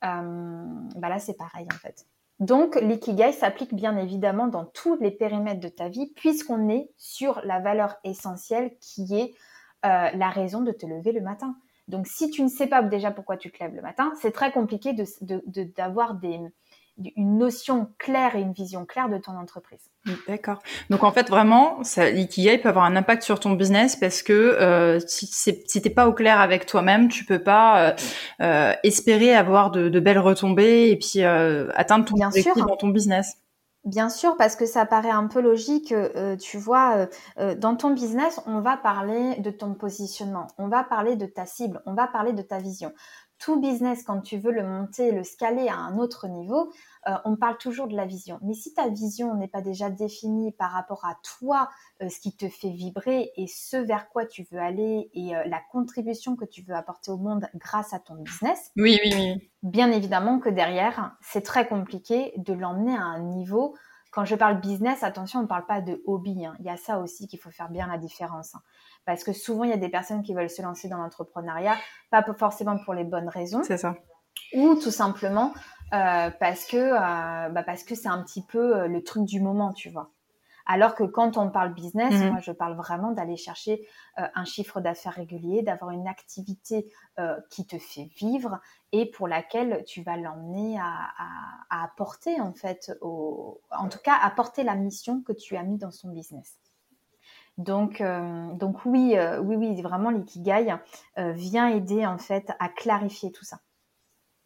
Bah 0.03 1.09
là, 1.09 1.19
c'est 1.19 1.35
pareil 1.35 1.67
en 1.73 1.79
fait. 1.79 2.05
Donc, 2.41 2.77
l'ikigai 2.77 3.33
s'applique 3.33 3.75
bien 3.75 3.97
évidemment 3.97 4.49
dans 4.49 4.67
tous 4.67 4.97
les 5.01 5.11
périmètres 5.11 5.61
de 5.61 5.69
ta 5.69 5.89
vie, 5.89 6.13
puisqu'on 6.15 6.69
est 6.69 6.91
sur 6.99 7.41
la 7.45 7.59
valeur 7.59 7.97
essentielle 8.05 8.77
qui 8.81 9.17
est 9.17 9.35
la 9.83 10.29
raison 10.29 10.61
de 10.61 10.73
te 10.73 10.85
lever 10.85 11.13
le 11.13 11.23
matin. 11.23 11.57
Donc, 11.89 12.07
si 12.07 12.31
tu 12.31 12.43
ne 12.43 12.49
sais 12.49 12.67
pas 12.67 12.83
déjà 12.83 13.11
pourquoi 13.11 13.37
tu 13.37 13.51
te 13.51 13.63
lèves 13.63 13.75
le 13.75 13.83
matin, 13.83 14.13
c'est 14.21 14.31
très 14.33 14.53
compliqué 14.53 14.93
de- 14.93 15.05
de- 15.23 15.43
de- 15.47 15.69
d'avoir 15.77 16.15
des, 16.15 16.39
une 17.17 17.39
notion 17.39 17.89
claire 17.99 18.35
et 18.37 18.41
une 18.41 18.53
vision 18.53 18.85
claire 18.85 19.09
de 19.09 19.19
ton 19.19 19.33
entreprise. 19.39 19.81
D'accord. 20.27 20.59
Donc 20.91 21.05
en 21.05 21.13
fait 21.13 21.29
vraiment, 21.29 21.85
ça, 21.85 22.11
l'ikigai 22.11 22.59
peut 22.59 22.69
avoir 22.69 22.85
un 22.87 22.97
impact 22.97 23.23
sur 23.23 23.39
ton 23.41 23.53
business 23.53 23.95
parce 23.95 24.23
que 24.23 24.33
euh, 24.33 24.99
si, 25.07 25.27
si 25.27 25.81
t'es 25.83 25.91
pas 25.91 26.09
au 26.09 26.13
clair 26.13 26.41
avec 26.41 26.67
toi-même, 26.67 27.09
tu 27.09 27.25
peux 27.25 27.39
pas 27.39 27.91
euh, 27.91 27.93
euh, 28.41 28.73
espérer 28.83 29.35
avoir 29.35 29.71
de, 29.71 29.89
de 29.89 30.01
belles 30.01 30.19
retombées 30.19 30.91
et 30.91 30.97
puis 30.97 31.23
atteindre 31.23 32.05
ton 32.05 32.15
Bien 32.17 32.29
objectif 32.29 32.53
sûr. 32.55 32.67
dans 32.67 32.77
ton 32.77 32.89
business. 32.89 33.37
Bien 33.89 34.11
sûr, 34.11 34.37
parce 34.37 34.55
que 34.55 34.67
ça 34.67 34.85
paraît 34.85 35.11
un 35.11 35.29
peu 35.29 35.41
logique. 35.41 35.93
euh, 35.93 36.37
tu 36.37 36.59
vois, 36.59 36.97
euh, 36.97 37.07
euh, 37.39 37.55
dans 37.55 37.75
ton 37.75 37.91
business, 37.91 38.41
on 38.47 38.61
va 38.61 38.77
parler 38.77 39.37
de 39.41 39.51
ton 39.51 39.75
positionnement, 39.75 40.47
on 40.59 40.69
va 40.69 40.85
parler 40.85 41.17
de 41.17 41.25
ta 41.27 41.47
cible, 41.47 41.81
on 41.87 41.95
va 41.95 42.07
parler 42.07 42.33
de 42.35 42.43
ta 42.43 42.59
vision. 42.59 42.93
Tout 43.39 43.61
business, 43.61 44.03
quand 44.03 44.21
tu 44.21 44.37
veux 44.37 44.51
le 44.51 44.65
monter, 44.67 45.13
le 45.13 45.23
scaler 45.23 45.69
à 45.69 45.77
un 45.77 45.97
autre 45.99 46.27
niveau, 46.27 46.73
euh, 47.07 47.13
on 47.25 47.37
parle 47.37 47.57
toujours 47.59 47.87
de 47.87 47.95
la 47.97 48.05
vision. 48.05 48.39
Mais 48.43 48.55
si 48.55 48.75
ta 48.75 48.89
vision 48.89 49.35
n'est 49.35 49.47
pas 49.49 49.61
déjà 49.63 49.91
définie 49.91 50.51
par 50.53 50.73
rapport 50.73 51.05
à 51.05 51.17
toi, 51.23 51.69
euh, 52.03 52.09
ce 52.09 52.19
qui 52.19 52.37
te 52.37 52.49
fait 52.49 52.71
vibrer 52.71 53.31
et 53.37 53.47
ce 53.47 53.77
vers 53.77 54.09
quoi 54.09 54.27
tu 54.27 54.45
veux 54.51 54.59
aller 54.59 55.09
et 55.15 55.37
euh, 55.37 55.45
la 55.47 55.61
contribution 55.71 56.35
que 56.35 56.45
tu 56.45 56.63
veux 56.63 56.75
apporter 56.75 57.13
au 57.13 57.17
monde 57.17 57.47
grâce 57.55 57.93
à 57.95 58.01
ton 58.01 58.17
business, 58.17 58.73
Oui, 58.77 58.99
oui, 59.05 59.13
oui. 59.15 59.51
bien 59.63 59.91
évidemment 59.93 60.41
que 60.41 60.49
derrière, 60.49 61.17
c'est 61.21 61.43
très 61.43 61.69
compliqué 61.69 62.33
de 62.37 62.53
l'emmener 62.53 62.97
à 62.97 63.03
un 63.03 63.21
niveau. 63.21 63.77
Quand 64.11 64.25
je 64.25 64.35
parle 64.35 64.61
business, 64.61 65.03
attention, 65.03 65.41
on 65.41 65.43
ne 65.43 65.49
parle 65.49 65.67
pas 65.67 65.81
de 65.83 66.03
hobby. 66.07 66.45
hein. 66.47 66.57
Il 66.61 66.65
y 66.65 66.71
a 66.71 66.77
ça 66.79 66.99
aussi 66.99 67.29
qu'il 67.29 67.39
faut 67.39 67.51
faire 67.51 67.69
bien 67.69 67.87
la 67.87 67.99
différence. 67.99 68.55
hein. 68.55 68.63
Parce 69.09 69.25
que 69.25 69.33
souvent, 69.33 69.65
il 69.65 69.71
y 69.71 69.73
a 69.73 69.79
des 69.79 69.89
personnes 69.89 70.23
qui 70.23 70.35
veulent 70.35 70.51
se 70.51 70.61
lancer 70.61 70.87
dans 70.87 70.99
l'entrepreneuriat, 70.99 71.77
pas 72.11 72.23
forcément 72.35 72.77
pour 72.85 72.93
les 72.93 73.05
bonnes 73.05 73.31
raisons, 73.31 73.63
C'est 73.65 73.79
ça. 73.79 73.97
ou 74.53 74.75
tout 74.75 74.91
simplement 74.91 75.55
euh, 75.95 76.31
parce 76.39 76.67
que 76.67 76.77
euh, 76.77 77.49
bah 77.49 77.63
parce 77.63 77.85
que 77.85 77.95
c'est 77.95 78.09
un 78.09 78.23
petit 78.23 78.43
peu 78.43 78.77
euh, 78.77 78.87
le 78.87 79.03
truc 79.03 79.25
du 79.25 79.41
moment, 79.41 79.73
tu 79.73 79.89
vois. 79.89 80.11
Alors 80.67 80.95
que 80.95 81.05
quand 81.05 81.39
on 81.39 81.49
parle 81.49 81.73
business, 81.73 82.13
Mhm. 82.21 82.29
moi 82.29 82.41
je 82.41 82.53
parle 82.53 82.77
vraiment 82.77 83.11
d'aller 83.13 83.39
chercher 83.39 83.89
euh, 84.19 84.27
un 84.35 84.45
chiffre 84.45 84.83
d'affaires 84.83 85.15
régulier, 85.15 85.63
d'avoir 85.63 85.93
une 85.93 86.07
activité 86.07 86.93
euh, 87.19 87.41
qui 87.49 87.67
te 87.67 87.79
fait 87.79 88.11
vivre 88.19 88.61
et 88.93 89.11
pour 89.11 89.27
laquelle 89.27 89.85
tu 89.87 90.03
vas 90.03 90.19
l'emmener 90.19 90.79
à, 90.79 90.85
à- 91.25 91.81
à 91.81 91.85
apporter 91.85 92.39
en 92.43 92.53
fait, 92.53 92.93
au, 93.01 93.63
en 93.71 93.89
tout 93.89 94.01
cas 94.05 94.17
apporter 94.23 94.63
la 94.65 94.75
mission 94.75 95.23
que 95.23 95.33
tu 95.33 95.57
as 95.57 95.63
mis 95.63 95.79
dans 95.79 95.91
son 95.91 96.11
business. 96.11 96.59
Donc, 97.59 98.01
euh, 98.01 98.53
donc 98.55 98.85
oui, 98.87 99.17
euh, 99.19 99.41
oui, 99.41 99.57
oui, 99.57 99.83
vraiment 99.83 100.11
l'ikigai 100.11 100.77
euh, 101.19 101.33
vient 101.33 101.69
aider 101.69 102.07
en 102.07 102.19
fait 102.19 102.53
à 102.61 102.69
clarifier 102.69 103.33
tout 103.33 103.45
ça. 103.45 103.59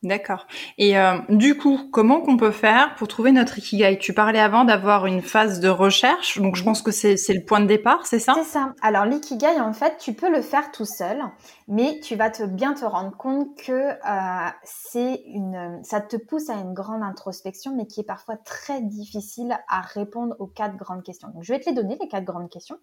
D'accord. 0.02 0.48
Et 0.78 0.98
euh, 0.98 1.18
du 1.28 1.56
coup, 1.56 1.88
comment 1.92 2.22
qu'on 2.22 2.36
peut 2.36 2.50
faire 2.50 2.96
pour 2.96 3.06
trouver 3.06 3.30
notre 3.30 3.58
ikigai? 3.58 3.98
Tu 3.98 4.12
parlais 4.12 4.40
avant 4.40 4.64
d'avoir 4.64 5.06
une 5.06 5.22
phase 5.22 5.60
de 5.60 5.68
recherche, 5.68 6.40
donc 6.40 6.56
je 6.56 6.64
pense 6.64 6.82
que 6.82 6.90
c'est 6.90 7.14
le 7.28 7.44
point 7.44 7.60
de 7.60 7.66
départ, 7.66 8.04
c'est 8.04 8.18
ça? 8.18 8.34
C'est 8.34 8.42
ça. 8.42 8.74
Alors 8.82 9.04
l'ikigai, 9.04 9.60
en 9.60 9.72
fait, 9.72 9.98
tu 9.98 10.12
peux 10.12 10.28
le 10.28 10.42
faire 10.42 10.72
tout 10.72 10.86
seul, 10.86 11.22
mais 11.68 12.00
tu 12.00 12.16
vas 12.16 12.30
te 12.30 12.42
bien 12.42 12.74
te 12.74 12.84
rendre 12.84 13.16
compte 13.16 13.56
que 13.56 13.90
euh, 13.90 14.50
c'est 14.64 15.22
une, 15.26 15.78
ça 15.84 16.00
te 16.00 16.16
pousse 16.16 16.50
à 16.50 16.54
une 16.54 16.74
grande 16.74 17.04
introspection, 17.04 17.72
mais 17.76 17.86
qui 17.86 18.00
est 18.00 18.04
parfois 18.04 18.36
très 18.36 18.80
difficile 18.80 19.56
à 19.68 19.82
répondre 19.82 20.34
aux 20.40 20.48
quatre 20.48 20.76
grandes 20.76 21.04
questions. 21.04 21.28
Donc 21.28 21.44
je 21.44 21.52
vais 21.52 21.60
te 21.60 21.70
les 21.70 21.76
donner 21.76 21.96
les 22.00 22.08
quatre 22.08 22.24
grandes 22.24 22.50
questions. 22.50 22.78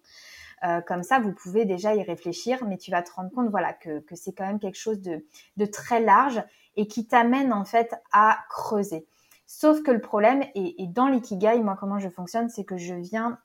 Euh, 0.62 0.80
comme 0.82 1.02
ça, 1.02 1.18
vous 1.18 1.32
pouvez 1.32 1.64
déjà 1.64 1.94
y 1.94 2.02
réfléchir, 2.02 2.64
mais 2.66 2.76
tu 2.76 2.90
vas 2.90 3.02
te 3.02 3.10
rendre 3.12 3.30
compte, 3.30 3.48
voilà, 3.50 3.72
que, 3.72 4.00
que 4.00 4.14
c'est 4.14 4.32
quand 4.32 4.46
même 4.46 4.58
quelque 4.58 4.78
chose 4.78 5.00
de, 5.00 5.24
de 5.56 5.66
très 5.66 6.00
large 6.00 6.42
et 6.76 6.86
qui 6.86 7.06
t'amène 7.06 7.52
en 7.52 7.64
fait 7.64 7.94
à 8.12 8.38
creuser. 8.48 9.06
Sauf 9.46 9.82
que 9.82 9.90
le 9.90 10.00
problème, 10.00 10.44
et, 10.54 10.86
dans 10.86 11.08
l'ikigai, 11.08 11.60
moi 11.60 11.76
comment 11.78 11.98
je 11.98 12.08
fonctionne, 12.08 12.48
c'est 12.48 12.64
que 12.64 12.76
je 12.76 12.94
viens 12.94 13.38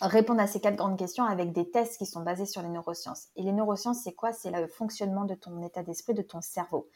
répondre 0.00 0.40
à 0.40 0.46
ces 0.46 0.60
quatre 0.60 0.76
grandes 0.76 0.98
questions 0.98 1.24
avec 1.24 1.52
des 1.52 1.70
tests 1.70 1.98
qui 1.98 2.06
sont 2.06 2.22
basés 2.22 2.46
sur 2.46 2.62
les 2.62 2.68
neurosciences. 2.68 3.28
Et 3.36 3.42
les 3.42 3.52
neurosciences, 3.52 4.02
c'est 4.02 4.14
quoi? 4.14 4.32
C'est 4.32 4.50
le 4.50 4.66
fonctionnement 4.66 5.24
de 5.24 5.34
ton 5.34 5.62
état 5.62 5.82
d'esprit, 5.82 6.14
de 6.14 6.22
ton 6.22 6.40
cerveau. 6.40 6.88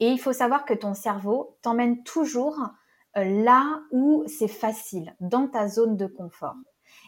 Et 0.00 0.08
il 0.08 0.18
faut 0.18 0.32
savoir 0.32 0.64
que 0.64 0.74
ton 0.74 0.94
cerveau 0.94 1.56
t'emmène 1.62 2.02
toujours 2.02 2.58
euh, 3.16 3.24
là 3.44 3.80
où 3.90 4.24
c'est 4.26 4.48
facile, 4.48 5.14
dans 5.20 5.46
ta 5.46 5.68
zone 5.68 5.96
de 5.96 6.06
confort. 6.06 6.56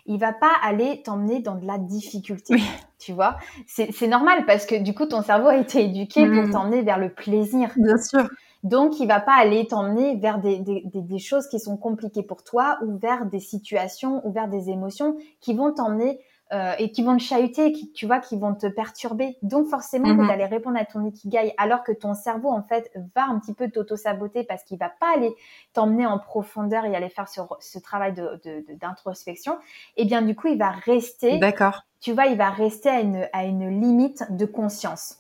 Il 0.07 0.19
va 0.19 0.33
pas 0.33 0.51
aller 0.63 1.03
t'emmener 1.03 1.41
dans 1.41 1.55
de 1.55 1.67
la 1.67 1.79
difficulté, 1.79 2.55
Oui. 2.55 2.63
tu 2.99 3.13
vois. 3.13 3.37
C'est 3.67 3.93
c'est 3.93 4.09
normal 4.09 4.45
parce 4.47 4.67
que 4.67 4.75
du 4.75 4.95
coup, 4.95 5.07
ton 5.07 5.23
cerveau 5.23 5.49
a 5.49 5.57
été 5.57 5.85
éduqué 5.85 6.27
pour 6.29 6.51
t'emmener 6.51 6.83
vers 6.83 6.99
le 6.99 7.13
plaisir. 7.13 7.71
Bien 7.77 7.97
sûr. 7.99 8.29
Donc, 8.65 9.01
il 9.01 9.09
va 9.09 9.21
pas 9.21 9.35
aller 9.35 9.67
t'emmener 9.67 10.17
vers 10.17 10.39
des, 10.39 10.59
des, 10.59 10.83
des, 10.85 11.01
des 11.03 11.19
choses 11.19 11.49
qui 11.49 11.59
sont 11.59 11.77
compliquées 11.77 12.23
pour 12.23 12.45
toi 12.45 12.79
ou 12.85 12.97
vers 12.97 13.27
des 13.27 13.41
situations 13.41 14.25
ou 14.27 14.33
vers 14.33 14.49
des 14.49 14.71
émotions 14.71 15.17
qui 15.41 15.55
vont 15.55 15.73
t'emmener 15.73 16.21
euh, 16.53 16.75
et 16.79 16.91
qui 16.93 17.03
vont 17.03 17.17
te 17.17 17.23
chahuter, 17.23 17.73
qui, 17.73 17.91
tu 17.93 18.07
vois, 18.07 18.19
qui 18.19 18.37
vont 18.39 18.55
te 18.55 18.67
perturber. 18.67 19.37
Donc, 19.43 19.69
forcément, 19.69 20.15
que 20.17 20.27
d'aller 20.27 20.45
répondre 20.45 20.79
à 20.79 20.85
ton 20.85 21.05
ikigai 21.05 21.55
alors 21.57 21.83
que 21.83 21.93
ton 21.93 22.15
cerveau, 22.15 22.51
en 22.51 22.63
fait, 22.63 22.93
va 23.15 23.25
un 23.25 23.39
petit 23.39 23.55
peu 23.55 23.71
t'auto-saboter 23.71 24.45
parce 24.45 24.63
qu'il 24.65 24.79
va 24.79 24.91
pas 24.91 25.15
aller 25.15 25.35
t'emmener 25.73 26.07
en 26.07 26.19
profondeur 26.19 26.85
et 26.85 26.95
aller 26.95 27.09
faire 27.09 27.29
ce, 27.29 27.41
ce 27.61 27.79
travail 27.79 28.13
de- 28.13 28.41
de- 28.45 28.65
de- 28.69 28.75
d'introspection, 28.75 29.59
et 29.97 30.05
bien, 30.05 30.23
du 30.23 30.35
coup, 30.37 30.49
il 30.49 30.59
va 30.59 30.71
rester, 30.71 31.39
D'accord. 31.39 31.83
tu 32.01 32.13
vois, 32.13 32.27
il 32.27 32.37
va 32.37 32.51
rester 32.51 32.89
à 32.91 33.01
une, 33.01 33.29
à 33.33 33.45
une 33.45 33.81
limite 33.81 34.25
de 34.31 34.45
conscience. 34.45 35.17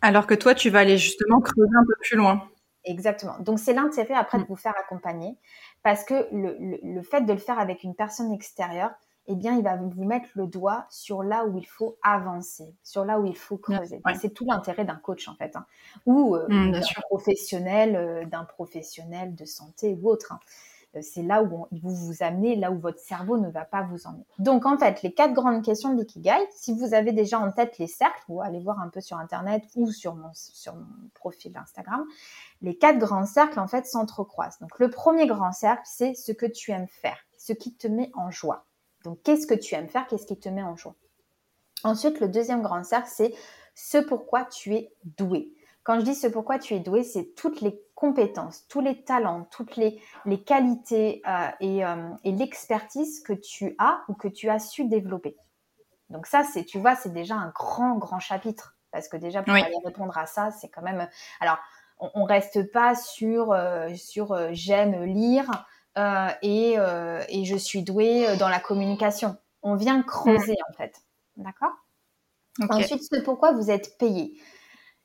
Alors 0.00 0.26
que 0.26 0.34
toi, 0.34 0.54
tu 0.54 0.70
vas 0.70 0.80
aller 0.80 0.98
justement 0.98 1.40
creuser 1.40 1.70
un 1.78 1.84
peu 1.86 1.94
plus 2.00 2.16
loin. 2.16 2.48
Exactement. 2.84 3.36
Donc 3.38 3.60
c'est 3.60 3.74
l'intérêt 3.74 4.14
après 4.14 4.38
de 4.38 4.42
Mm. 4.42 4.46
vous 4.48 4.56
faire 4.56 4.74
accompagner 4.76 5.36
parce 5.84 6.02
que 6.02 6.26
le, 6.32 6.56
le, 6.58 6.78
le 6.82 7.02
fait 7.02 7.20
de 7.20 7.32
le 7.32 7.38
faire 7.38 7.60
avec 7.60 7.84
une 7.84 7.94
personne 7.94 8.32
extérieure, 8.32 8.90
eh 9.26 9.34
bien, 9.36 9.56
il 9.56 9.62
va 9.62 9.76
vous 9.76 10.04
mettre 10.04 10.28
le 10.34 10.46
doigt 10.46 10.86
sur 10.90 11.22
là 11.22 11.44
où 11.46 11.56
il 11.58 11.66
faut 11.66 11.96
avancer, 12.02 12.74
sur 12.82 13.04
là 13.04 13.20
où 13.20 13.26
il 13.26 13.36
faut 13.36 13.56
creuser. 13.58 14.00
Ouais. 14.04 14.14
C'est 14.20 14.30
tout 14.30 14.44
l'intérêt 14.44 14.84
d'un 14.84 14.96
coach 14.96 15.28
en 15.28 15.34
fait, 15.36 15.54
hein. 15.56 15.66
ou 16.06 16.34
euh, 16.36 16.46
Mm, 16.48 16.72
d'un 16.72 16.80
professionnel, 17.08 17.96
euh, 17.96 18.24
d'un 18.26 18.44
professionnel 18.44 19.34
de 19.34 19.44
santé 19.44 19.96
ou 20.02 20.08
autre. 20.10 20.32
hein. 20.32 20.40
Euh, 20.94 21.00
C'est 21.02 21.22
là 21.22 21.42
où 21.42 21.54
on- 21.62 21.68
vous 21.70 21.94
vous 21.94 22.22
amenez, 22.22 22.54
là 22.56 22.70
où 22.70 22.78
votre 22.78 22.98
cerveau 22.98 23.38
ne 23.38 23.48
va 23.48 23.64
pas 23.64 23.80
vous 23.82 24.06
emmener. 24.06 24.26
Donc 24.38 24.66
en 24.66 24.76
fait, 24.76 25.00
les 25.02 25.14
quatre 25.14 25.32
grandes 25.32 25.64
questions 25.64 25.94
de 25.94 25.98
l'ikigai, 26.00 26.36
si 26.50 26.74
vous 26.74 26.92
avez 26.92 27.12
déjà 27.12 27.38
en 27.38 27.50
tête 27.50 27.78
les 27.78 27.86
cercles, 27.86 28.22
ou 28.28 28.42
allez 28.42 28.60
voir 28.60 28.78
un 28.80 28.88
peu 28.90 29.00
sur 29.00 29.16
internet 29.18 29.62
ou 29.74 29.90
sur 29.90 30.14
mon, 30.16 30.30
sur 30.34 30.74
mon 30.74 30.84
profil 31.14 31.56
Instagram, 31.56 32.04
les 32.60 32.76
quatre 32.76 32.98
grands 32.98 33.24
cercles 33.24 33.58
en 33.58 33.68
fait 33.68 33.86
s'entrecroisent. 33.86 34.58
Donc 34.60 34.78
le 34.80 34.90
premier 34.90 35.26
grand 35.26 35.52
cercle, 35.52 35.82
c'est 35.86 36.12
ce 36.14 36.30
que 36.32 36.44
tu 36.46 36.72
aimes 36.72 36.88
faire, 36.88 37.16
ce 37.38 37.54
qui 37.54 37.72
te 37.74 37.86
met 37.88 38.10
en 38.14 38.30
joie. 38.30 38.66
Donc 39.04 39.22
qu'est-ce 39.22 39.46
que 39.46 39.54
tu 39.54 39.74
aimes 39.74 39.88
faire, 39.88 40.06
qu'est-ce 40.06 40.26
qui 40.26 40.38
te 40.38 40.48
met 40.48 40.62
en 40.62 40.76
joie? 40.76 40.94
Ensuite, 41.84 42.20
le 42.20 42.28
deuxième 42.28 42.62
grand 42.62 42.84
cercle, 42.84 43.08
c'est 43.12 43.34
ce 43.74 43.98
pourquoi 43.98 44.44
tu 44.44 44.74
es 44.74 44.92
doué. 45.18 45.52
Quand 45.82 45.98
je 45.98 46.04
dis 46.04 46.14
ce 46.14 46.28
pourquoi 46.28 46.58
tu 46.58 46.74
es 46.74 46.80
doué, 46.80 47.02
c'est 47.02 47.34
toutes 47.34 47.60
les 47.60 47.80
compétences, 47.94 48.66
tous 48.68 48.80
les 48.80 49.02
talents, 49.02 49.48
toutes 49.50 49.76
les, 49.76 50.00
les 50.26 50.42
qualités 50.42 51.22
euh, 51.26 51.48
et, 51.60 51.84
euh, 51.84 52.10
et 52.24 52.32
l'expertise 52.32 53.20
que 53.20 53.32
tu 53.32 53.74
as 53.78 54.02
ou 54.08 54.14
que 54.14 54.28
tu 54.28 54.48
as 54.48 54.60
su 54.60 54.84
développer. 54.84 55.36
Donc 56.08 56.26
ça, 56.26 56.44
c'est, 56.44 56.64
tu 56.64 56.78
vois, 56.78 56.94
c'est 56.94 57.12
déjà 57.12 57.34
un 57.34 57.48
grand, 57.48 57.96
grand 57.96 58.20
chapitre. 58.20 58.76
Parce 58.92 59.08
que 59.08 59.16
déjà, 59.16 59.42
pour 59.42 59.54
aller 59.54 59.74
répondre 59.84 60.16
à 60.18 60.26
ça, 60.26 60.50
c'est 60.50 60.68
quand 60.68 60.82
même. 60.82 61.08
Alors, 61.40 61.58
on, 61.98 62.24
reste 62.24 62.70
pas 62.72 62.94
sur, 62.94 63.56
sur 63.94 64.36
j'aime 64.52 65.04
lire 65.04 65.48
et, 65.96 66.76
et, 67.28 67.44
je 67.44 67.56
suis 67.56 67.82
douée 67.82 68.36
dans 68.38 68.48
la 68.48 68.60
communication. 68.60 69.36
On 69.62 69.76
vient 69.76 70.02
creuser, 70.02 70.52
mm. 70.52 70.70
en 70.70 70.76
fait. 70.76 70.94
D'accord? 71.36 71.72
Ensuite, 72.68 73.02
ce 73.02 73.20
pourquoi 73.20 73.52
vous 73.52 73.70
êtes 73.70 73.96
payé. 73.98 74.34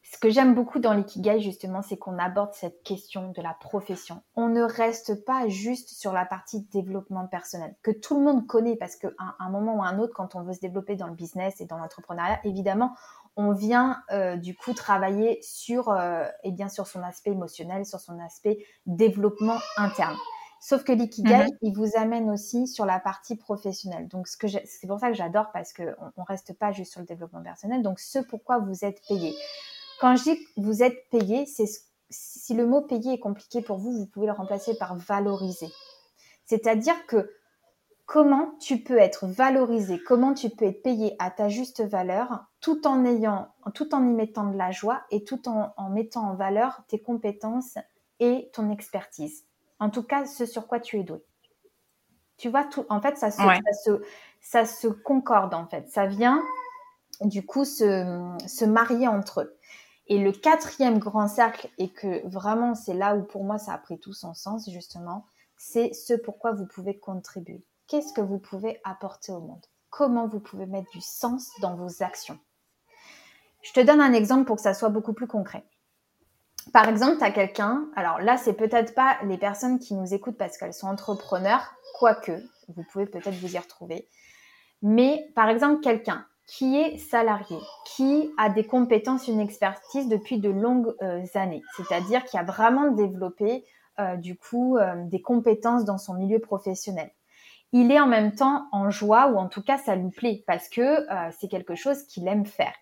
Ce 0.10 0.18
que 0.18 0.30
j'aime 0.30 0.56
beaucoup 0.56 0.80
dans 0.80 0.94
l'ikigai, 0.94 1.42
justement, 1.42 1.82
c'est 1.82 1.98
qu'on 1.98 2.18
aborde 2.18 2.54
cette 2.54 2.82
question 2.84 3.32
de 3.32 3.42
la 3.42 3.54
profession. 3.54 4.24
On 4.36 4.48
ne 4.48 4.62
reste 4.62 5.26
pas 5.26 5.50
juste 5.50 5.90
sur 5.90 6.14
la 6.14 6.26
partie 6.26 6.62
développement 6.72 7.28
personnel, 7.28 7.76
que 7.84 7.92
tout 7.92 8.18
le 8.18 8.24
monde 8.24 8.48
connaît, 8.48 8.78
parce 8.78 8.96
qu'à 8.96 9.10
un 9.40 9.50
moment 9.50 9.76
ou 9.76 9.84
un 9.84 10.00
autre, 10.00 10.14
quand 10.14 10.36
on 10.36 10.44
veut 10.44 10.54
se 10.54 10.62
développer 10.62 10.96
dans 10.96 11.08
le 11.08 11.14
business 11.14 11.60
et 11.60 11.66
dans 11.66 11.78
l'entrepreneuriat, 11.78 12.40
évidemment, 12.46 12.96
on 13.36 13.52
vient 13.52 14.02
euh, 14.12 14.38
du 14.38 14.56
coup 14.56 14.74
travailler 14.74 15.40
sur, 15.42 15.90
euh, 15.90 16.26
et 16.44 16.52
bien 16.52 16.70
sur 16.70 16.88
son 16.88 17.04
aspect 17.04 17.32
émotionnel, 17.32 17.86
sur 17.86 18.00
son 18.00 18.18
aspect 18.20 18.66
développement 18.86 19.58
interne. 19.76 20.16
Sauf 20.60 20.84
que 20.84 20.92
l'ikigai, 20.92 21.46
mhm. 21.46 21.58
il 21.62 21.74
vous 21.76 21.92
amène 21.96 22.30
aussi 22.30 22.68
sur 22.68 22.86
la 22.86 23.00
partie 23.00 23.36
professionnelle. 23.36 24.08
Donc, 24.08 24.28
ce 24.28 24.38
que 24.38 24.48
c'est 24.48 24.88
pour 24.88 25.00
ça 25.00 25.10
que 25.10 25.16
j'adore 25.16 25.52
parce 25.52 25.74
qu'on 25.74 25.84
ne 25.84 26.26
reste 26.28 26.54
pas 26.54 26.72
juste 26.72 26.92
sur 26.92 27.02
le 27.02 27.06
développement 27.06 27.44
personnel. 27.44 27.82
Donc, 27.84 28.00
ce 28.00 28.20
pourquoi 28.20 28.60
vous 28.60 28.84
êtes 28.84 29.02
payé. 29.08 29.36
Quand 30.00 30.16
je 30.16 30.24
dis 30.24 30.38
que 30.38 30.50
vous 30.58 30.84
êtes 30.84 31.10
payé, 31.10 31.46
c'est 31.46 31.68
si 32.10 32.54
le 32.54 32.66
mot 32.66 32.82
payé 32.82 33.14
est 33.14 33.20
compliqué 33.20 33.62
pour 33.62 33.78
vous, 33.78 33.92
vous 33.92 34.06
pouvez 34.06 34.28
le 34.28 34.34
remplacer 34.34 34.78
par 34.78 34.96
valoriser. 34.96 35.70
C'est-à-dire 36.46 37.06
que 37.06 37.30
comment 38.06 38.54
tu 38.60 38.82
peux 38.82 38.98
être 38.98 39.28
valorisé, 39.28 40.00
comment 40.02 40.34
tu 40.34 40.50
peux 40.50 40.66
être 40.66 40.82
payé 40.82 41.16
à 41.20 41.30
ta 41.30 41.50
juste 41.50 41.84
valeur, 41.84 42.46
tout 42.62 42.88
en 42.88 43.06
ayant, 43.06 43.50
tout 43.74 43.94
en 43.94 44.04
y 44.08 44.14
mettant 44.14 44.50
de 44.50 44.58
la 44.58 44.72
joie 44.72 45.02
et 45.12 45.24
tout 45.24 45.48
en, 45.50 45.90
mettant 45.90 46.30
en 46.30 46.36
valeur 46.36 46.82
tes 46.88 47.00
compétences 47.00 47.78
et 48.20 48.50
ton 48.54 48.72
expertise. 48.72 49.47
En 49.80 49.90
tout 49.90 50.04
cas, 50.04 50.26
ce 50.26 50.46
sur 50.46 50.68
quoi 50.68 50.80
tu 50.80 51.00
es 51.00 51.04
doué. 51.04 51.24
Tu 52.38 52.50
vois, 52.50 52.64
tout, 52.66 52.86
en 52.90 53.02
fait, 53.02 53.18
ça 53.18 53.32
se, 53.32 53.38
ça 53.38 53.74
se, 53.84 54.02
ça 54.42 54.66
se 54.66 54.88
concorde, 54.88 55.54
en 55.54 55.68
fait. 55.68 55.90
Ça 55.90 56.06
vient, 56.06 56.44
du 57.22 57.46
coup, 57.46 57.66
se, 57.66 58.38
se 58.48 58.66
marier 58.66 59.08
entre 59.08 59.42
eux. 59.42 59.58
Et 60.10 60.20
le 60.20 60.32
quatrième 60.32 61.00
grand 61.00 61.28
cercle, 61.28 61.70
et 61.78 61.90
que 61.90 62.26
vraiment 62.28 62.76
c'est 62.76 62.94
là 62.94 63.16
où 63.16 63.24
pour 63.24 63.44
moi 63.44 63.58
ça 63.58 63.74
a 63.74 63.78
pris 63.78 64.00
tout 64.00 64.14
son 64.14 64.34
sens 64.34 64.70
justement, 64.70 65.26
c'est 65.58 65.94
ce 65.94 66.14
pourquoi 66.14 66.54
vous 66.54 66.66
pouvez 66.66 66.98
contribuer. 66.98 67.66
Qu'est-ce 67.88 68.14
que 68.14 68.22
vous 68.22 68.40
pouvez 68.40 68.80
apporter 68.86 69.34
au 69.34 69.42
monde? 69.42 69.66
Comment 69.90 70.28
vous 70.28 70.40
pouvez 70.40 70.66
mettre 70.66 70.90
du 70.92 71.02
sens 71.02 71.50
dans 71.62 71.76
vos 71.76 72.04
actions? 72.04 72.40
Je 73.64 73.74
te 73.74 73.82
donne 73.82 74.00
un 74.00 74.14
exemple 74.14 74.46
pour 74.46 74.56
que 74.56 74.62
ça 74.62 74.74
soit 74.74 74.90
beaucoup 74.90 75.14
plus 75.14 75.28
concret. 75.28 75.66
Par 76.74 76.90
exemple, 76.90 77.18
tu 77.18 77.24
as 77.24 77.32
quelqu'un, 77.32 77.86
alors 77.96 78.20
là, 78.20 78.38
c'est 78.38 78.54
peut-être 78.54 78.94
pas 78.94 79.18
les 79.24 79.38
personnes 79.38 79.80
qui 79.80 79.94
nous 79.94 80.14
écoutent 80.14 80.38
parce 80.38 80.58
qu'elles 80.58 80.74
sont 80.74 80.88
entrepreneurs, 80.88 81.74
quoique, 81.98 82.32
vous 82.70 82.84
pouvez 82.92 83.06
peut-être 83.06 83.36
vous 83.36 83.56
y 83.56 83.58
retrouver. 83.58 84.08
Mais 84.82 85.32
par 85.36 85.50
exemple, 85.50 85.82
quelqu'un 85.82 86.26
qui 86.46 86.78
est 86.78 86.98
salarié, 86.98 87.58
qui 87.86 88.32
a 88.38 88.50
des 88.50 88.66
compétences, 88.66 89.28
une 89.28 89.42
expertise 89.42 90.08
depuis 90.08 90.40
de 90.40 90.50
longues 90.50 90.96
euh, 91.02 91.26
années, 91.34 91.62
c'est-à-dire 91.76 92.24
qui 92.24 92.38
a 92.38 92.44
vraiment 92.44 92.92
développé 92.92 93.66
euh, 94.00 94.16
du 94.16 94.38
coup 94.38 94.78
euh, 94.78 95.04
des 95.06 95.22
compétences 95.22 95.84
dans 95.84 95.98
son 95.98 96.14
milieu 96.14 96.40
professionnel. 96.40 97.12
Il 97.74 97.92
est 97.92 98.00
en 98.00 98.08
même 98.08 98.34
temps 98.34 98.68
en 98.72 98.90
joie 98.90 99.28
ou 99.28 99.38
en 99.38 99.50
tout 99.50 99.62
cas 99.62 99.78
ça 99.78 99.96
lui 99.96 100.10
plaît 100.10 100.44
parce 100.48 100.70
que 100.70 101.06
c'est 101.38 101.50
quelque 101.50 101.76
chose 101.76 102.04
qu'il 102.04 102.26
aime 102.30 102.46
faire. 102.46 102.74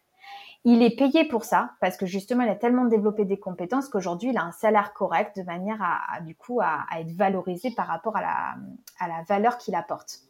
Il 0.67 0.81
est 0.81 0.95
payé 0.95 1.25
pour 1.25 1.45
ça 1.45 1.75
parce 1.79 1.95
que 1.95 2.07
justement 2.07 2.43
il 2.43 2.49
a 2.49 2.55
tellement 2.55 2.85
développé 2.85 3.23
des 3.23 3.39
compétences 3.39 3.87
qu'aujourd'hui 3.87 4.31
il 4.31 4.37
a 4.37 4.43
un 4.43 4.51
salaire 4.51 4.93
correct 4.93 5.37
de 5.37 5.43
manière 5.43 5.79
à, 5.81 6.21
du 6.21 6.35
coup 6.35 6.59
à, 6.59 6.85
être 6.97 7.11
valorisé 7.11 7.69
par 7.71 7.87
rapport 7.87 8.17
à 8.17 8.21
la, 8.21 8.55
à 8.99 9.07
la 9.07 9.23
valeur 9.23 9.59
qu'il 9.59 9.75
apporte. 9.75 10.21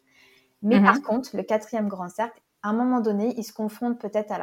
Mais 0.61 0.79
mm-hmm. 0.79 0.83
par 0.83 1.01
contre, 1.01 1.37
le 1.37 1.43
quatrième 1.43 1.87
grand 1.87 2.09
cercle, 2.09 2.41
à 2.63 2.69
un 2.69 2.73
moment 2.73 2.99
donné, 2.99 3.33
il 3.37 3.43
se 3.43 3.53
confronte 3.53 3.99
peut-être 3.99 4.33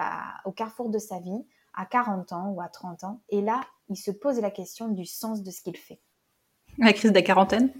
au 0.44 0.52
carrefour 0.52 0.88
de 0.88 0.98
sa 0.98 1.18
vie, 1.18 1.44
à 1.74 1.86
40 1.86 2.32
ans 2.32 2.50
ou 2.50 2.60
à 2.60 2.68
30 2.68 3.04
ans, 3.04 3.20
et 3.28 3.42
là, 3.42 3.60
il 3.88 3.96
se 3.96 4.10
pose 4.10 4.40
la 4.40 4.50
question 4.50 4.88
du 4.88 5.04
sens 5.04 5.42
de 5.42 5.50
ce 5.50 5.62
qu'il 5.62 5.76
fait. 5.76 6.00
La 6.78 6.92
crise 6.92 7.10
de 7.10 7.16
la 7.16 7.22
quarantaine 7.22 7.70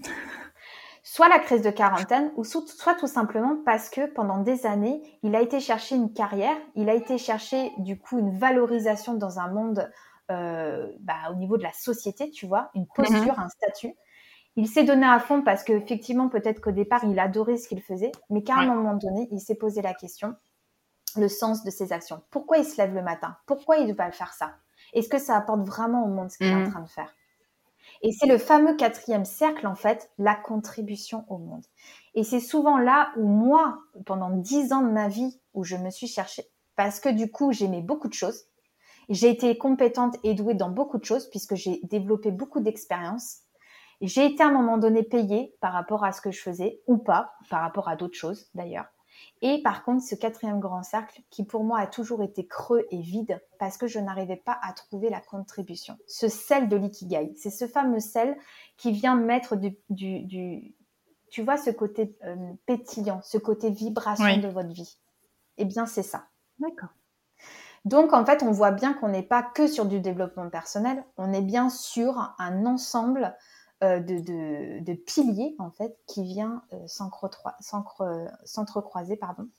Soit 1.03 1.27
la 1.27 1.39
crise 1.39 1.61
de 1.61 1.69
quarantaine, 1.69 2.31
ou 2.37 2.43
soit 2.43 2.95
tout 2.97 3.07
simplement 3.07 3.57
parce 3.65 3.89
que 3.89 4.05
pendant 4.13 4.37
des 4.37 4.65
années, 4.65 5.01
il 5.21 5.35
a 5.35 5.41
été 5.41 5.59
chercher 5.59 5.95
une 5.95 6.13
carrière, 6.13 6.55
il 6.75 6.89
a 6.89 6.93
été 6.93 7.17
chercher 7.17 7.71
du 7.79 7.99
coup 7.99 8.17
une 8.17 8.37
valorisation 8.37 9.13
dans 9.13 9.39
un 9.39 9.49
monde 9.49 9.91
euh, 10.31 10.87
bah, 11.01 11.15
au 11.31 11.35
niveau 11.35 11.57
de 11.57 11.63
la 11.63 11.73
société, 11.73 12.31
tu 12.31 12.47
vois, 12.47 12.71
une 12.73 12.87
posture, 12.87 13.33
mhm. 13.37 13.39
un 13.39 13.49
statut 13.49 13.93
il 14.55 14.67
s'est 14.67 14.83
donné 14.83 15.05
à 15.05 15.19
fond 15.19 15.41
parce 15.41 15.63
qu'effectivement, 15.63 16.29
peut-être 16.29 16.61
qu'au 16.61 16.71
départ, 16.71 17.03
il 17.05 17.17
adorait 17.19 17.57
ce 17.57 17.67
qu'il 17.67 17.81
faisait, 17.81 18.11
mais 18.29 18.43
qu'à 18.43 18.55
un 18.55 18.67
moment 18.67 18.95
donné, 18.95 19.27
il 19.31 19.39
s'est 19.39 19.55
posé 19.55 19.81
la 19.81 19.93
question, 19.93 20.35
le 21.17 21.27
sens 21.27 21.63
de 21.63 21.71
ses 21.71 21.91
actions. 21.91 22.21
Pourquoi 22.29 22.57
il 22.57 22.65
se 22.65 22.77
lève 22.77 22.93
le 22.93 23.01
matin? 23.01 23.35
Pourquoi 23.47 23.77
il 23.77 23.93
va 23.95 24.11
faire 24.11 24.33
ça? 24.33 24.55
Est-ce 24.93 25.09
que 25.09 25.17
ça 25.17 25.35
apporte 25.35 25.61
vraiment 25.61 26.05
au 26.05 26.07
monde 26.07 26.29
ce 26.29 26.37
qu'il 26.37 26.47
est 26.47 26.53
en 26.53 26.67
mmh. 26.67 26.71
train 26.71 26.81
de 26.81 26.89
faire? 26.89 27.15
Et 28.03 28.11
c'est 28.11 28.27
le 28.27 28.37
fameux 28.37 28.75
quatrième 28.75 29.25
cercle, 29.25 29.65
en 29.67 29.75
fait, 29.75 30.11
la 30.19 30.35
contribution 30.35 31.25
au 31.29 31.37
monde. 31.39 31.65
Et 32.15 32.23
c'est 32.23 32.39
souvent 32.41 32.77
là 32.77 33.11
où 33.17 33.27
moi, 33.27 33.79
pendant 34.05 34.29
dix 34.29 34.73
ans 34.73 34.81
de 34.83 34.91
ma 34.91 35.07
vie, 35.07 35.39
où 35.55 35.63
je 35.63 35.75
me 35.77 35.89
suis 35.89 36.07
cherchée, 36.07 36.49
parce 36.75 36.99
que 36.99 37.09
du 37.09 37.31
coup, 37.31 37.51
j'aimais 37.51 37.81
beaucoup 37.81 38.09
de 38.09 38.13
choses. 38.13 38.45
J'ai 39.09 39.29
été 39.29 39.57
compétente 39.57 40.17
et 40.23 40.35
douée 40.35 40.55
dans 40.55 40.69
beaucoup 40.71 40.99
de 40.99 41.05
choses, 41.05 41.29
puisque 41.29 41.55
j'ai 41.55 41.81
développé 41.83 42.31
beaucoup 42.31 42.61
d'expériences 42.61 43.39
j'ai 44.01 44.27
été 44.27 44.43
à 44.43 44.47
un 44.49 44.51
moment 44.53 44.77
donné 44.77 45.03
payée 45.03 45.55
par 45.61 45.73
rapport 45.73 46.05
à 46.05 46.13
ce 46.13 46.21
que 46.21 46.31
je 46.31 46.41
faisais, 46.41 46.81
ou 46.87 46.99
pas, 46.99 47.33
par 47.49 47.61
rapport 47.63 47.89
à 47.89 47.97
d'autres 47.97 48.17
choses 48.19 48.47
d'ailleurs. 48.55 48.92
Et 49.41 49.61
par 49.61 49.83
contre, 49.83 50.03
ce 50.03 50.15
quatrième 50.15 50.59
grand 50.59 50.83
cercle, 50.83 51.21
qui 51.29 51.43
pour 51.43 51.63
moi 51.63 51.79
a 51.79 51.87
toujours 51.87 52.23
été 52.23 52.47
creux 52.47 52.85
et 52.91 53.01
vide, 53.01 53.41
parce 53.59 53.77
que 53.77 53.87
je 53.87 53.99
n'arrivais 53.99 54.37
pas 54.37 54.57
à 54.61 54.73
trouver 54.73 55.09
la 55.09 55.19
contribution. 55.19 55.97
Ce 56.07 56.27
sel 56.27 56.69
de 56.69 56.75
l'ikigai, 56.75 57.33
c'est 57.35 57.49
ce 57.49 57.67
fameux 57.67 57.99
sel 57.99 58.37
qui 58.77 58.91
vient 58.91 59.15
mettre 59.15 59.55
du, 59.55 59.75
du, 59.89 60.73
tu 61.29 61.41
vois, 61.41 61.57
ce 61.57 61.71
côté 61.71 62.15
euh, 62.25 62.35
pétillant, 62.65 63.21
ce 63.23 63.37
côté 63.37 63.69
vibration 63.69 64.37
de 64.37 64.47
votre 64.47 64.69
vie. 64.69 64.97
Eh 65.57 65.65
bien, 65.65 65.85
c'est 65.85 66.03
ça. 66.03 66.25
D'accord. 66.59 66.89
Donc, 67.85 68.13
en 68.13 68.25
fait, 68.25 68.43
on 68.43 68.51
voit 68.51 68.71
bien 68.71 68.93
qu'on 68.93 69.09
n'est 69.09 69.23
pas 69.23 69.43
que 69.43 69.67
sur 69.67 69.85
du 69.85 69.99
développement 69.99 70.49
personnel, 70.49 71.03
on 71.17 71.33
est 71.33 71.41
bien 71.41 71.69
sur 71.69 72.33
un 72.37 72.65
ensemble 72.65 73.35
euh, 73.83 73.99
de, 73.99 74.93
piliers 74.93 75.55
en 75.59 75.69
fait 75.69 75.97
qui 76.07 76.23
vient 76.23 76.63
euh, 76.71 76.77
s'entrecroiser 78.45 79.17
pardon 79.17 79.49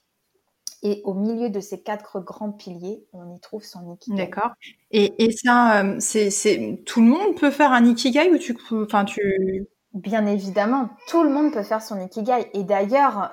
et 0.82 1.02
au 1.04 1.12
milieu 1.14 1.50
de 1.50 1.60
ces 1.60 1.82
quatre 1.82 2.20
grands 2.20 2.52
piliers, 2.52 3.04
on 3.12 3.34
y 3.34 3.40
trouve 3.40 3.64
son 3.64 3.92
ikigai. 3.94 4.16
D'accord. 4.16 4.52
Et, 4.90 5.30
ça, 5.32 5.82
euh, 5.82 5.96
c'est, 5.98 6.82
tout 6.86 7.00
le 7.00 7.06
monde 7.06 7.36
peut 7.36 7.50
faire 7.50 7.72
un 7.72 7.84
ikigai 7.84 8.30
ou 8.30 8.38
tu, 8.38 8.56
enfin 8.70 9.04
tu. 9.04 9.66
Bien 9.94 10.26
évidemment, 10.26 10.90
tout 11.06 11.22
le 11.22 11.30
monde 11.30 11.52
peut 11.52 11.62
faire 11.62 11.82
son 11.82 12.00
ikigai. 12.00 12.50
Et 12.52 12.64
d'ailleurs, 12.64 13.32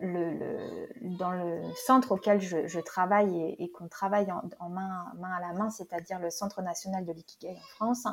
le, 0.00 0.86
dans 1.18 1.32
le 1.32 1.60
centre 1.86 2.12
auquel 2.12 2.40
je, 2.40 2.80
travaille 2.80 3.56
et, 3.58 3.70
qu'on 3.70 3.88
travaille 3.88 4.30
en, 4.32 4.68
main, 4.68 5.06
main, 5.18 5.32
à 5.36 5.40
la 5.40 5.52
main, 5.52 5.68
c'est-à-dire 5.70 6.18
le 6.18 6.30
Centre 6.30 6.62
national 6.62 7.04
de 7.04 7.12
l'ikigai 7.12 7.50
en 7.50 7.68
France, 7.74 8.06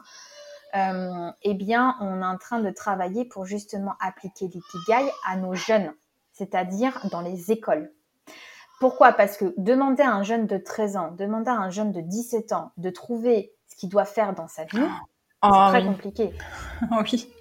euh, 0.76 1.32
eh 1.44 1.54
bien, 1.54 1.96
on 2.00 2.22
est 2.22 2.26
en 2.26 2.38
train 2.38 2.60
de 2.60 2.70
travailler 2.72 3.26
pour 3.26 3.46
justement 3.46 3.94
appliquer 4.00 4.48
l'ikigai 4.48 5.12
à 5.28 5.36
nos 5.38 5.54
jeunes, 5.54 5.94
c'est-à-dire 6.32 7.00
dans 7.12 7.22
les 7.22 7.52
écoles. 7.52 7.92
Pourquoi? 8.80 9.14
Parce 9.14 9.38
que 9.38 9.54
demander 9.58 10.04
à 10.04 10.12
un 10.12 10.24
jeune 10.24 10.48
de 10.48 10.58
13 10.58 10.98
ans, 10.98 11.12
demander 11.12 11.52
à 11.52 11.56
un 11.56 11.70
jeune 11.70 11.92
de 11.92 12.02
17 12.02 12.54
ans 12.54 12.72
de 12.78 12.90
trouver 12.90 13.54
ce 13.68 13.76
qu'il 13.76 13.90
doit 13.90 14.06
faire 14.06 14.34
dans 14.34 14.48
sa 14.48 14.66
vie, 14.66 14.88
c'est 15.44 15.50
oh 15.50 15.68
très 15.70 15.86
compliqué. 15.86 16.34
oui. 17.02 17.32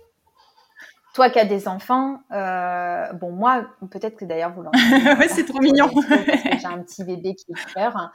Toi 1.14 1.28
qui 1.28 1.38
as 1.38 1.44
des 1.44 1.68
enfants, 1.68 2.20
euh, 2.32 3.12
bon 3.14 3.32
moi, 3.32 3.66
peut-être 3.90 4.16
que 4.16 4.24
d'ailleurs 4.24 4.52
vous 4.52 4.62
l'en 4.62 4.70
Oui, 5.18 5.26
c'est 5.28 5.44
trop 5.44 5.60
mignon. 5.60 5.90
j'ai 5.90 6.66
un 6.66 6.82
petit 6.82 7.04
bébé 7.04 7.34
qui 7.34 7.52
pleure, 7.52 7.96
hein. 7.96 8.10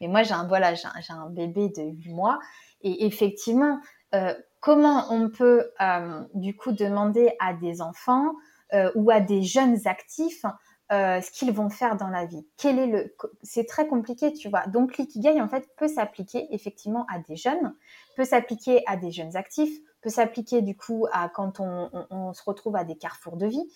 mais 0.00 0.08
moi 0.08 0.22
j'ai 0.22 0.34
un 0.34 0.46
voilà, 0.46 0.74
j'ai 0.74 0.88
un, 1.10 1.30
bébé 1.30 1.68
de 1.68 1.82
8 1.82 2.12
mois 2.12 2.38
et 2.82 3.06
effectivement, 3.06 3.78
euh, 4.14 4.34
comment 4.62 5.12
on 5.12 5.28
peut 5.28 5.70
euh, 5.82 6.22
du 6.32 6.56
coup 6.56 6.72
demander 6.72 7.32
à 7.40 7.52
des 7.52 7.82
enfants 7.82 8.32
euh, 8.72 8.90
ou 8.94 9.10
à 9.10 9.20
des 9.20 9.42
jeunes 9.42 9.76
actifs 9.86 10.46
euh, 10.92 11.20
ce 11.20 11.30
qu'ils 11.30 11.52
vont 11.52 11.68
faire 11.68 11.96
dans 11.96 12.08
la 12.08 12.26
vie. 12.26 12.46
Quel 12.56 12.78
est 12.78 12.86
le 12.86 13.14
C'est 13.42 13.66
très 13.66 13.86
compliqué, 13.88 14.32
tu 14.32 14.48
vois. 14.48 14.66
Donc 14.68 14.96
l'ikigai 14.96 15.40
en 15.40 15.48
fait 15.48 15.68
peut 15.76 15.88
s'appliquer 15.88 16.46
effectivement 16.54 17.06
à 17.12 17.18
des 17.18 17.36
jeunes, 17.36 17.74
peut 18.16 18.24
s'appliquer 18.24 18.82
à 18.86 18.96
des 18.96 19.10
jeunes 19.10 19.36
actifs, 19.36 19.76
peut 20.00 20.10
s'appliquer 20.10 20.62
du 20.62 20.76
coup 20.76 21.06
à 21.12 21.28
quand 21.28 21.58
on, 21.58 22.32
se 22.32 22.42
retrouve 22.44 22.76
à 22.76 22.84
des 22.84 22.96
carrefours 22.96 23.36
de 23.36 23.46
vie, 23.46 23.68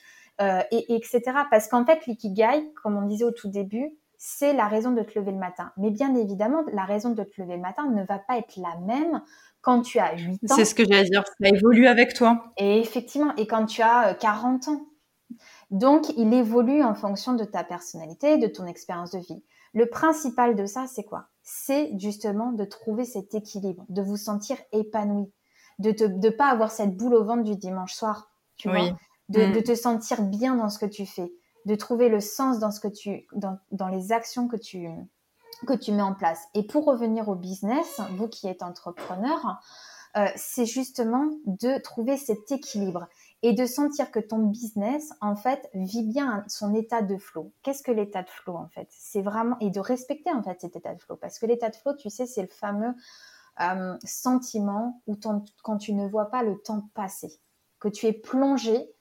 et, 0.70 0.94
etc. 0.94 1.22
Parce 1.50 1.68
qu'en 1.68 1.84
fait 1.84 2.06
l'ikigai, 2.06 2.72
comme 2.82 2.96
on 2.96 3.06
disait 3.06 3.24
au 3.24 3.30
tout 3.32 3.48
début, 3.48 3.96
c'est 4.18 4.52
la 4.52 4.68
raison 4.68 4.92
de 4.92 5.02
te 5.02 5.18
lever 5.18 5.32
le 5.32 5.38
matin. 5.38 5.72
Mais 5.76 5.90
bien 5.90 6.14
évidemment, 6.14 6.64
la 6.72 6.84
raison 6.84 7.10
de 7.10 7.22
te 7.22 7.40
lever 7.40 7.56
le 7.56 7.62
matin 7.62 7.86
ne 7.90 8.04
va 8.04 8.18
pas 8.18 8.38
être 8.38 8.56
la 8.56 8.76
même 8.80 9.22
quand 9.66 9.82
tu 9.82 9.98
as 9.98 10.16
8 10.16 10.44
ans. 10.48 10.54
C'est 10.54 10.64
ce 10.64 10.76
que 10.76 10.84
j'allais 10.84 11.10
dire, 11.10 11.24
ça 11.26 11.48
évolue 11.48 11.88
avec 11.88 12.14
toi. 12.14 12.52
Et 12.56 12.78
effectivement, 12.78 13.34
et 13.34 13.48
quand 13.48 13.66
tu 13.66 13.82
as 13.82 14.14
40 14.14 14.68
euh, 14.68 14.70
ans. 14.70 14.86
Donc, 15.72 16.08
il 16.16 16.32
évolue 16.32 16.84
en 16.84 16.94
fonction 16.94 17.34
de 17.34 17.42
ta 17.42 17.64
personnalité, 17.64 18.38
de 18.38 18.46
ton 18.46 18.64
expérience 18.66 19.10
de 19.10 19.18
vie. 19.18 19.42
Le 19.74 19.86
principal 19.86 20.54
de 20.54 20.66
ça, 20.66 20.86
c'est 20.86 21.02
quoi? 21.02 21.30
C'est 21.42 21.90
justement 21.98 22.52
de 22.52 22.64
trouver 22.64 23.04
cet 23.04 23.34
équilibre, 23.34 23.84
de 23.88 24.02
vous 24.02 24.16
sentir 24.16 24.56
épanoui, 24.70 25.32
de 25.80 25.92
ne 26.06 26.30
pas 26.30 26.46
avoir 26.46 26.70
cette 26.70 26.96
boule 26.96 27.14
au 27.14 27.24
ventre 27.24 27.42
du 27.42 27.56
dimanche 27.56 27.94
soir, 27.94 28.30
tu 28.56 28.68
vois, 28.68 28.90
de, 29.30 29.46
mm. 29.46 29.52
de, 29.52 29.60
te 29.60 29.74
sentir 29.74 30.22
bien 30.22 30.54
dans 30.54 30.68
ce 30.68 30.78
que 30.78 30.86
tu 30.86 31.06
fais, 31.06 31.32
de 31.64 31.74
trouver 31.74 32.08
le 32.08 32.20
sens 32.20 32.60
dans 32.60 32.70
ce 32.70 32.78
que 32.78 32.88
tu, 32.88 33.26
dans, 33.32 33.58
dans 33.72 33.88
les 33.88 34.12
actions 34.12 34.46
que 34.46 34.56
tu, 34.56 34.86
que 35.64 35.74
tu 35.74 35.92
mets 35.92 36.02
en 36.02 36.14
place. 36.14 36.48
Et 36.54 36.66
pour 36.66 36.84
revenir 36.84 37.28
au 37.28 37.34
business, 37.34 38.00
vous 38.12 38.28
qui 38.28 38.46
êtes 38.46 38.62
entrepreneur, 38.62 39.60
euh, 40.16 40.26
c'est 40.34 40.66
justement 40.66 41.30
de 41.44 41.78
trouver 41.80 42.16
cet 42.16 42.50
équilibre 42.50 43.06
et 43.42 43.52
de 43.52 43.66
sentir 43.66 44.10
que 44.10 44.18
ton 44.18 44.38
business, 44.38 45.12
en 45.20 45.36
fait, 45.36 45.68
vit 45.74 46.02
bien 46.02 46.44
son 46.48 46.74
état 46.74 47.02
de 47.02 47.16
flow. 47.18 47.52
Qu'est-ce 47.62 47.82
que 47.82 47.92
l'état 47.92 48.22
de 48.22 48.30
flow, 48.30 48.56
en 48.56 48.68
fait? 48.68 48.88
C'est 48.90 49.20
vraiment, 49.20 49.56
et 49.60 49.70
de 49.70 49.80
respecter, 49.80 50.32
en 50.32 50.42
fait, 50.42 50.60
cet 50.60 50.74
état 50.74 50.94
de 50.94 51.00
flow. 51.00 51.16
Parce 51.16 51.38
que 51.38 51.46
l'état 51.46 51.68
de 51.68 51.76
flow, 51.76 51.94
tu 51.94 52.08
sais, 52.08 52.26
c'est 52.26 52.42
le 52.42 52.48
fameux 52.48 52.94
euh, 53.60 53.96
sentiment 54.04 55.02
où 55.06 55.16
quand 55.62 55.76
tu 55.76 55.92
ne 55.92 56.08
vois 56.08 56.30
pas 56.30 56.42
le 56.42 56.58
temps 56.58 56.88
passer, 56.94 57.38
que 57.78 57.88
tu 57.88 58.06
es 58.06 58.12
plongé 58.12 58.95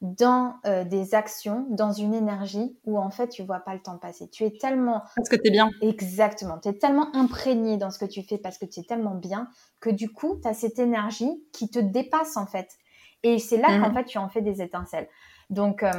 dans 0.00 0.54
euh, 0.64 0.84
des 0.84 1.14
actions, 1.14 1.66
dans 1.70 1.92
une 1.92 2.14
énergie 2.14 2.78
où 2.84 2.98
en 2.98 3.10
fait 3.10 3.28
tu 3.28 3.42
vois 3.42 3.58
pas 3.60 3.74
le 3.74 3.80
temps 3.80 3.98
passer. 3.98 4.28
Tu 4.28 4.44
es 4.44 4.50
tellement 4.50 5.02
parce 5.16 5.28
que 5.28 5.36
tu 5.36 5.48
es 5.48 5.50
bien. 5.50 5.70
Exactement, 5.82 6.58
tu 6.58 6.68
es 6.68 6.72
tellement 6.74 7.14
imprégné 7.16 7.78
dans 7.78 7.90
ce 7.90 7.98
que 7.98 8.04
tu 8.04 8.22
fais 8.22 8.38
parce 8.38 8.58
que 8.58 8.64
tu 8.64 8.80
es 8.80 8.84
tellement 8.84 9.16
bien 9.16 9.48
que 9.80 9.90
du 9.90 10.12
coup, 10.12 10.38
tu 10.40 10.48
as 10.48 10.54
cette 10.54 10.78
énergie 10.78 11.42
qui 11.52 11.68
te 11.68 11.80
dépasse 11.80 12.36
en 12.36 12.46
fait. 12.46 12.76
Et 13.24 13.40
c'est 13.40 13.56
là 13.56 13.68
qu'en 13.68 13.88
mhm. 13.88 13.94
fait 13.94 14.04
tu 14.04 14.18
en 14.18 14.28
fais 14.28 14.40
des 14.40 14.62
étincelles. 14.62 15.08
Donc 15.50 15.82
euh, 15.82 15.90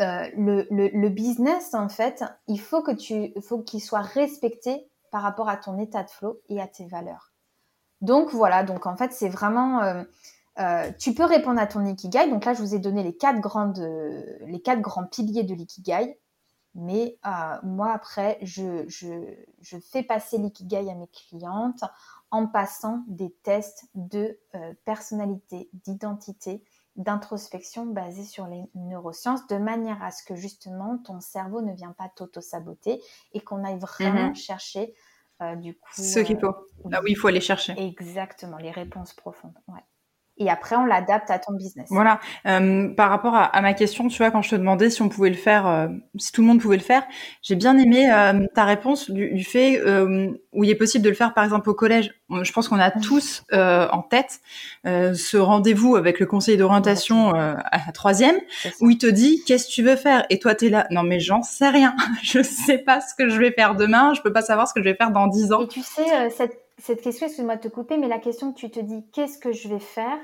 euh, 0.00 0.28
le, 0.36 0.66
le, 0.70 0.88
le, 0.88 1.08
business 1.08 1.74
en 1.74 1.88
fait, 1.88 2.24
il 2.48 2.60
faut 2.60 2.82
que 2.82 2.90
tu 2.90 3.32
faut 3.40 3.60
qu'il 3.60 3.80
soit 3.80 4.00
respecté 4.00 4.88
par 5.12 5.22
rapport 5.22 5.48
à 5.48 5.56
ton 5.56 5.78
état 5.78 6.02
de 6.02 6.10
flow 6.10 6.40
et 6.48 6.60
à 6.60 6.66
tes 6.66 6.86
valeurs. 6.86 7.32
Donc 8.00 8.32
voilà, 8.32 8.64
donc 8.64 8.86
en 8.86 8.96
fait, 8.96 9.12
c'est 9.12 9.28
vraiment 9.28 10.04
euh, 10.58 10.90
tu 10.98 11.12
peux 11.12 11.24
répondre 11.24 11.60
à 11.60 11.66
ton 11.66 11.84
ikigai. 11.84 12.28
Donc 12.30 12.44
là, 12.44 12.54
je 12.54 12.60
vous 12.60 12.74
ai 12.74 12.78
donné 12.78 13.02
les 13.02 13.16
quatre, 13.16 13.40
grandes, 13.40 13.78
les 14.46 14.60
quatre 14.60 14.80
grands 14.80 15.06
piliers 15.06 15.44
de 15.44 15.54
l'ikigai. 15.54 16.18
Mais 16.74 17.18
euh, 17.26 17.56
moi, 17.62 17.92
après, 17.92 18.38
je, 18.42 18.84
je, 18.88 19.78
fais 19.78 20.02
passer 20.02 20.36
l'ikigai 20.36 20.90
à 20.90 20.94
mes 20.94 21.08
clientes 21.08 21.84
en 22.30 22.46
passant 22.46 23.02
des 23.08 23.32
tests 23.42 23.86
de 23.94 24.38
euh, 24.54 24.74
personnalité, 24.84 25.70
d'identité, 25.72 26.62
d'introspection 26.96 27.86
basés 27.86 28.24
sur 28.24 28.46
les 28.46 28.62
neurosciences, 28.74 29.46
de 29.46 29.56
manière 29.56 30.02
à 30.02 30.10
ce 30.10 30.22
que 30.22 30.34
justement 30.34 30.98
ton 30.98 31.20
cerveau 31.20 31.62
ne 31.62 31.72
vienne 31.72 31.94
pas 31.94 32.10
t'auto-saboter 32.14 33.00
et 33.32 33.40
qu'on 33.40 33.64
aille 33.64 33.78
vraiment 33.78 34.28
mhm. 34.28 34.34
chercher 34.34 34.94
du 35.56 35.74
coup... 35.74 35.90
Ce 35.92 36.20
qu'il 36.20 36.40
faut. 36.40 36.54
Ah 36.92 37.00
oui, 37.04 37.10
il 37.10 37.14
faut 37.14 37.28
aller 37.28 37.42
chercher. 37.42 37.74
Exactement, 37.78 38.56
les 38.56 38.70
réponses 38.70 39.12
profondes. 39.12 39.58
Ouais 39.68 39.84
et 40.38 40.50
après 40.50 40.76
on 40.76 40.84
l'adapte 40.84 41.30
à 41.30 41.38
ton 41.38 41.52
business. 41.54 41.86
Voilà. 41.90 42.20
Euh, 42.46 42.88
par 42.94 43.10
rapport 43.10 43.34
à, 43.34 43.44
à, 43.44 43.60
ma 43.62 43.74
question, 43.74 44.08
tu 44.08 44.18
vois, 44.18 44.30
quand 44.30 44.42
je 44.42 44.50
te 44.50 44.56
demandais 44.56 44.90
si 44.90 45.02
on 45.02 45.08
pouvait 45.08 45.30
le 45.30 45.36
faire, 45.36 45.66
euh, 45.66 45.88
si 46.18 46.32
tout 46.32 46.42
le 46.42 46.46
monde 46.46 46.60
pouvait 46.60 46.76
le 46.76 46.82
faire, 46.82 47.04
j'ai 47.42 47.54
bien 47.54 47.78
aimé 47.78 48.10
euh, 48.12 48.46
ta 48.54 48.64
réponse 48.64 49.10
du, 49.10 49.32
du 49.32 49.44
fait 49.44 49.80
euh, 49.80 50.30
où 50.52 50.64
il 50.64 50.70
est 50.70 50.74
possible 50.76 51.04
de 51.04 51.08
le 51.08 51.14
faire, 51.14 51.34
par 51.34 51.44
exemple 51.44 51.70
au 51.70 51.74
collège. 51.74 52.12
Je 52.42 52.52
pense 52.52 52.68
qu'on 52.68 52.80
a 52.80 52.90
tous 52.90 53.44
en 53.52 54.02
tête 54.02 54.40
ce 54.84 55.36
rendez-vous 55.36 55.94
avec 55.94 56.18
le 56.18 56.26
conseiller 56.26 56.56
d'orientation 56.56 57.30
à 57.30 57.78
la 57.86 57.92
troisième, 57.92 58.36
où 58.80 58.90
il 58.90 58.98
te 58.98 59.06
dit 59.06 59.42
qu'est-ce 59.46 59.68
que 59.68 59.72
tu 59.72 59.82
veux 59.84 59.94
faire, 59.94 60.26
et 60.28 60.40
toi 60.40 60.56
tu 60.56 60.66
es 60.66 60.70
là, 60.70 60.88
non 60.90 61.04
mais 61.04 61.20
j'en 61.20 61.42
sais 61.42 61.68
rien, 61.68 61.94
je 62.24 62.42
sais 62.42 62.78
pas 62.78 63.00
ce 63.00 63.14
que 63.14 63.28
je 63.28 63.38
vais 63.38 63.52
faire 63.52 63.76
demain, 63.76 64.12
je 64.14 64.22
peux 64.22 64.32
pas 64.32 64.42
savoir 64.42 64.66
ce 64.66 64.74
que 64.74 64.80
je 64.80 64.86
vais 64.86 64.96
faire 64.96 65.12
dans 65.12 65.28
dix 65.28 65.52
ans. 65.52 65.62
Et 65.62 65.68
tu 65.68 65.82
sais 65.82 66.30
cette 66.30 66.65
cette 66.78 67.00
question, 67.00 67.26
excuse-moi 67.26 67.56
de 67.56 67.62
te 67.62 67.68
couper, 67.68 67.96
mais 67.96 68.08
la 68.08 68.18
question 68.18 68.52
que 68.52 68.58
tu 68.58 68.70
te 68.70 68.80
dis, 68.80 69.08
qu'est-ce 69.12 69.38
que 69.38 69.52
je 69.52 69.68
vais 69.68 69.78
faire? 69.78 70.18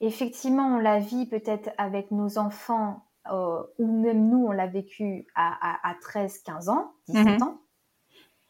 Effectivement, 0.00 0.76
on 0.76 0.78
la 0.78 0.98
vit 0.98 1.26
peut-être 1.26 1.70
avec 1.78 2.10
nos 2.10 2.38
enfants, 2.38 3.06
euh, 3.30 3.62
ou 3.78 4.00
même 4.00 4.28
nous, 4.28 4.46
on 4.46 4.50
l'a 4.50 4.66
vécu 4.66 5.26
à, 5.34 5.94
13, 6.00 6.38
15 6.38 6.68
ans, 6.70 6.92
17 7.08 7.26
mhm. 7.26 7.42
ans. 7.42 7.60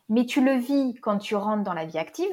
Mais 0.08 0.26
tu 0.26 0.44
le 0.44 0.54
vis 0.54 0.94
quand 1.00 1.18
tu 1.18 1.36
rentres 1.36 1.62
dans 1.62 1.74
la 1.74 1.84
vie 1.84 1.98
active, 1.98 2.32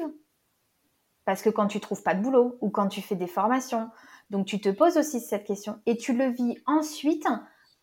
parce 1.24 1.42
que 1.42 1.50
quand 1.50 1.66
tu 1.66 1.80
trouves 1.80 2.02
pas 2.02 2.14
de 2.14 2.22
boulot, 2.22 2.56
ou 2.60 2.70
quand 2.70 2.88
tu 2.88 3.02
fais 3.02 3.14
des 3.14 3.26
formations. 3.26 3.90
Donc 4.30 4.46
tu 4.46 4.60
te 4.60 4.68
poses 4.70 4.96
aussi 4.96 5.20
cette 5.20 5.44
question. 5.44 5.78
Et 5.86 5.96
tu 5.96 6.14
le 6.14 6.30
vis 6.30 6.56
ensuite 6.66 7.26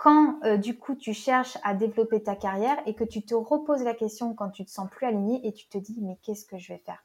quand 0.05 0.37
euh, 0.43 0.57
du 0.57 0.77
coup 0.77 0.93
tu 0.93 1.13
cherches 1.15 1.57
à 1.63 1.73
développer 1.73 2.21
ta 2.21 2.35
carrière 2.35 2.77
et 2.85 2.93
que 2.93 3.03
tu 3.03 3.23
te 3.23 3.33
reposes 3.33 3.81
la 3.81 3.95
question 3.95 4.35
quand 4.35 4.51
tu 4.51 4.63
te 4.63 4.69
sens 4.69 4.87
plus 4.87 5.07
aligné 5.07 5.47
et 5.47 5.51
tu 5.51 5.67
te 5.67 5.79
dis 5.79 5.97
mais 5.99 6.19
qu'est-ce 6.21 6.45
que 6.45 6.59
je 6.59 6.73
vais 6.73 6.77
faire? 6.77 7.03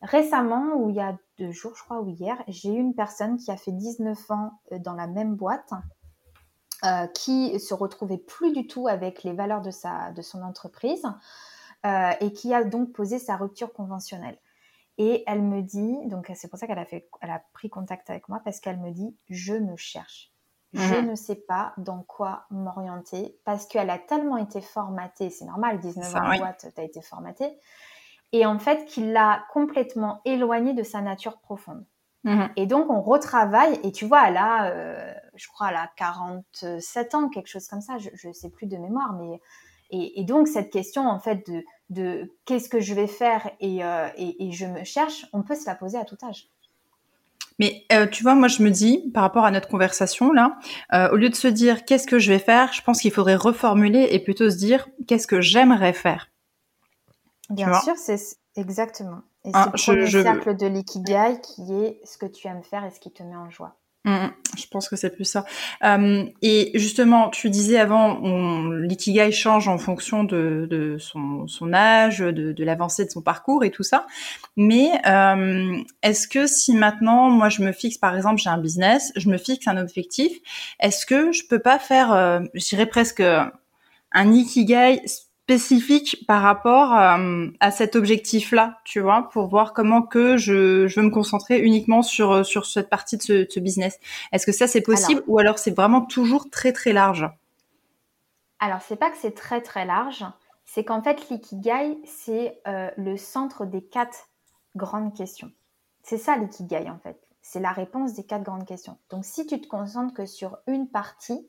Récemment, 0.00 0.76
ou 0.76 0.88
il 0.90 0.94
y 0.94 1.00
a 1.00 1.18
deux 1.40 1.50
jours, 1.50 1.72
je 1.74 1.82
crois, 1.82 2.00
ou 2.00 2.08
hier, 2.08 2.40
j'ai 2.46 2.72
eu 2.72 2.78
une 2.78 2.94
personne 2.94 3.36
qui 3.36 3.50
a 3.50 3.56
fait 3.56 3.72
19 3.72 4.30
ans 4.30 4.52
euh, 4.70 4.78
dans 4.78 4.94
la 4.94 5.08
même 5.08 5.34
boîte, 5.34 5.72
euh, 6.84 7.08
qui 7.08 7.58
se 7.58 7.74
retrouvait 7.74 8.18
plus 8.18 8.52
du 8.52 8.68
tout 8.68 8.86
avec 8.86 9.24
les 9.24 9.32
valeurs 9.32 9.60
de, 9.60 9.72
sa, 9.72 10.12
de 10.12 10.22
son 10.22 10.42
entreprise 10.42 11.04
et 12.20 12.32
qui 12.32 12.52
a 12.52 12.64
donc 12.64 12.92
posé 12.92 13.20
sa 13.20 13.36
rupture 13.36 13.72
conventionnelle. 13.72 14.38
Et 14.98 15.22
elle 15.28 15.42
me 15.42 15.62
dit, 15.62 15.96
donc 16.06 16.32
c'est 16.34 16.48
pour 16.48 16.58
ça 16.58 16.66
qu'elle 16.66 16.78
a, 16.78 16.86
a 17.34 17.38
pris 17.52 17.70
contact 17.70 18.10
avec 18.10 18.28
moi, 18.28 18.40
parce 18.44 18.58
qu'elle 18.58 18.80
me 18.80 18.90
dit, 18.90 19.16
je 19.30 19.54
me 19.54 19.76
cherche 19.76 20.32
je 20.72 20.94
mhm. 20.94 21.10
ne 21.10 21.14
sais 21.14 21.36
pas 21.36 21.72
dans 21.78 22.02
quoi 22.02 22.44
m'orienter 22.50 23.38
parce 23.44 23.66
qu'elle 23.66 23.90
a 23.90 23.98
tellement 23.98 24.36
été 24.36 24.60
formatée, 24.60 25.30
c'est 25.30 25.44
normal, 25.44 25.78
19 25.78 26.14
ans 26.16 26.36
boîte, 26.38 26.66
tu 26.74 26.80
as 26.80 26.84
été 26.84 27.00
formatée, 27.00 27.58
et 28.32 28.44
en 28.46 28.58
fait 28.58 28.84
qu'il 28.84 29.12
l'a 29.12 29.44
complètement 29.52 30.20
éloignée 30.24 30.74
de 30.74 30.82
sa 30.82 31.00
nature 31.00 31.38
profonde. 31.38 31.84
Mhm. 32.24 32.50
Et 32.56 32.66
donc 32.66 32.90
on 32.90 33.00
retravaille, 33.00 33.78
et 33.84 33.92
tu 33.92 34.06
vois, 34.06 34.28
elle 34.28 34.36
a, 34.36 34.70
euh, 34.70 35.14
je 35.36 35.48
crois, 35.48 35.70
elle 35.70 35.76
a 35.76 35.90
47 35.96 37.14
ans, 37.14 37.28
quelque 37.28 37.48
chose 37.48 37.68
comme 37.68 37.80
ça, 37.80 37.98
je 37.98 38.28
ne 38.28 38.32
sais 38.32 38.50
plus 38.50 38.66
de 38.66 38.76
mémoire, 38.76 39.12
mais... 39.12 39.40
Et, 39.90 40.24
donc 40.24 40.48
cette 40.48 40.72
question 40.72 41.08
en 41.08 41.20
fait 41.20 41.48
de, 41.48 41.62
de 41.90 42.34
qu'est-ce 42.44 42.68
que 42.68 42.80
je 42.80 42.92
vais 42.92 43.06
faire 43.06 43.48
et, 43.60 43.84
euh, 43.84 44.08
et, 44.16 44.48
et 44.48 44.50
je 44.50 44.66
me 44.66 44.82
cherche, 44.82 45.26
on 45.32 45.44
peut 45.44 45.54
se 45.54 45.64
la 45.64 45.76
poser 45.76 45.96
à 45.96 46.04
tout 46.04 46.18
âge. 46.24 46.50
Mais 47.58 47.84
euh, 47.92 48.06
tu 48.06 48.22
vois, 48.22 48.34
moi 48.34 48.48
je 48.48 48.62
me 48.62 48.70
dis, 48.70 49.10
par 49.14 49.22
rapport 49.22 49.44
à 49.44 49.50
notre 49.50 49.68
conversation 49.68 50.32
là, 50.32 50.58
euh, 50.92 51.10
au 51.10 51.16
lieu 51.16 51.30
de 51.30 51.34
se 51.34 51.48
dire 51.48 51.84
qu'est-ce 51.84 52.06
que 52.06 52.18
je 52.18 52.32
vais 52.32 52.38
faire, 52.38 52.72
je 52.72 52.82
pense 52.82 53.00
qu'il 53.00 53.10
faudrait 53.12 53.36
reformuler 53.36 54.08
et 54.10 54.18
plutôt 54.18 54.50
se 54.50 54.56
dire 54.56 54.88
qu'est-ce 55.06 55.26
que 55.26 55.40
j'aimerais 55.40 55.92
faire. 55.92 56.28
Bien 57.50 57.72
sûr, 57.80 57.94
c'est 57.96 58.18
exactement. 58.56 59.22
Et 59.44 59.50
ah, 59.52 59.70
c'est 59.76 59.94
le 59.94 60.06
cercle 60.06 60.56
de 60.56 60.66
l'ikigai 60.66 61.40
qui 61.40 61.72
est 61.72 62.00
ce 62.04 62.18
que 62.18 62.26
tu 62.26 62.48
aimes 62.48 62.64
faire 62.64 62.84
et 62.84 62.90
ce 62.90 62.98
qui 62.98 63.12
te 63.12 63.22
met 63.22 63.36
en 63.36 63.48
joie. 63.48 63.76
Mm, 64.06 64.28
je 64.56 64.66
pense 64.70 64.88
que 64.88 64.94
c'est 64.94 65.10
plus 65.10 65.24
ça. 65.24 65.44
Euh, 65.82 66.24
et 66.40 66.70
justement, 66.74 67.28
tu 67.28 67.50
disais 67.50 67.78
avant, 67.78 68.20
l'ikigai 68.70 69.32
change 69.32 69.66
en 69.66 69.78
fonction 69.78 70.22
de, 70.22 70.96
son, 71.00 71.72
âge, 71.72 72.20
de, 72.20 72.52
de 72.52 72.64
l'avancée 72.64 73.04
de 73.04 73.10
son 73.10 73.20
parcours 73.20 73.64
et 73.64 73.72
tout 73.72 73.82
ça. 73.82 74.06
Mais 74.56 74.92
euh, 75.08 75.76
est-ce 76.04 76.28
que 76.28 76.46
si 76.46 76.72
maintenant, 76.72 77.30
moi, 77.30 77.48
je 77.48 77.62
me 77.62 77.72
fixe, 77.72 77.98
par 77.98 78.14
exemple, 78.16 78.40
j'ai 78.40 78.48
un 78.48 78.58
business, 78.58 79.12
je 79.16 79.28
me 79.28 79.38
fixe 79.38 79.66
un 79.66 79.76
objectif, 79.76 80.32
est-ce 80.78 81.04
que 81.04 81.32
je 81.32 81.42
peux 81.48 81.58
pas 81.58 81.80
faire, 81.80 82.12
euh, 82.12 82.40
je 82.54 82.64
dirais 82.64 82.86
presque 82.86 83.22
un 84.12 84.32
ikigai 84.32 85.02
spécifique 85.46 86.24
par 86.26 86.42
rapport 86.42 86.92
euh, 86.92 87.46
à 87.60 87.70
cet 87.70 87.94
objectif-là, 87.94 88.80
tu 88.82 88.98
vois, 88.98 89.28
pour 89.30 89.46
voir 89.46 89.74
comment 89.74 90.02
que 90.02 90.36
je, 90.36 90.88
je 90.88 91.00
veux 91.00 91.06
me 91.06 91.12
concentrer 91.12 91.60
uniquement 91.60 92.02
sur 92.02 92.32
euh, 92.32 92.42
sur 92.42 92.66
cette 92.66 92.90
partie 92.90 93.16
de 93.16 93.22
ce, 93.22 93.60
business. 93.60 94.00
Est-ce 94.32 94.44
que 94.44 94.50
ça 94.50 94.66
c'est 94.66 94.80
possible 94.80 95.22
ou 95.28 95.38
alors 95.38 95.60
c'est 95.60 95.70
vraiment 95.70 96.00
toujours 96.00 96.50
très 96.50 96.72
très 96.72 96.92
large? 96.92 97.30
Alors 98.58 98.80
c'est 98.82 98.96
pas 98.96 99.08
que 99.08 99.16
c'est 99.18 99.36
très 99.36 99.60
très 99.60 99.84
large, 99.84 100.24
c'est 100.64 100.82
qu'en 100.82 101.00
fait 101.00 101.30
l'ikigai 101.30 101.96
c'est 102.04 102.58
euh, 102.66 102.90
le 102.96 103.16
centre 103.16 103.66
des 103.66 103.82
quatre 103.82 104.28
grandes 104.74 105.14
questions. 105.14 105.52
C'est 106.02 106.18
ça 106.18 106.36
l'ikigai 106.36 106.90
en 106.90 106.98
fait. 106.98 107.20
C'est 107.40 107.60
la 107.60 107.70
réponse 107.70 108.14
des 108.14 108.24
quatre 108.24 108.42
grandes 108.42 108.66
questions. 108.66 108.98
Donc 109.10 109.24
si 109.24 109.46
tu 109.46 109.60
te 109.60 109.68
concentres 109.68 110.12
que 110.12 110.26
sur 110.26 110.58
une 110.66 110.88
partie, 110.88 111.48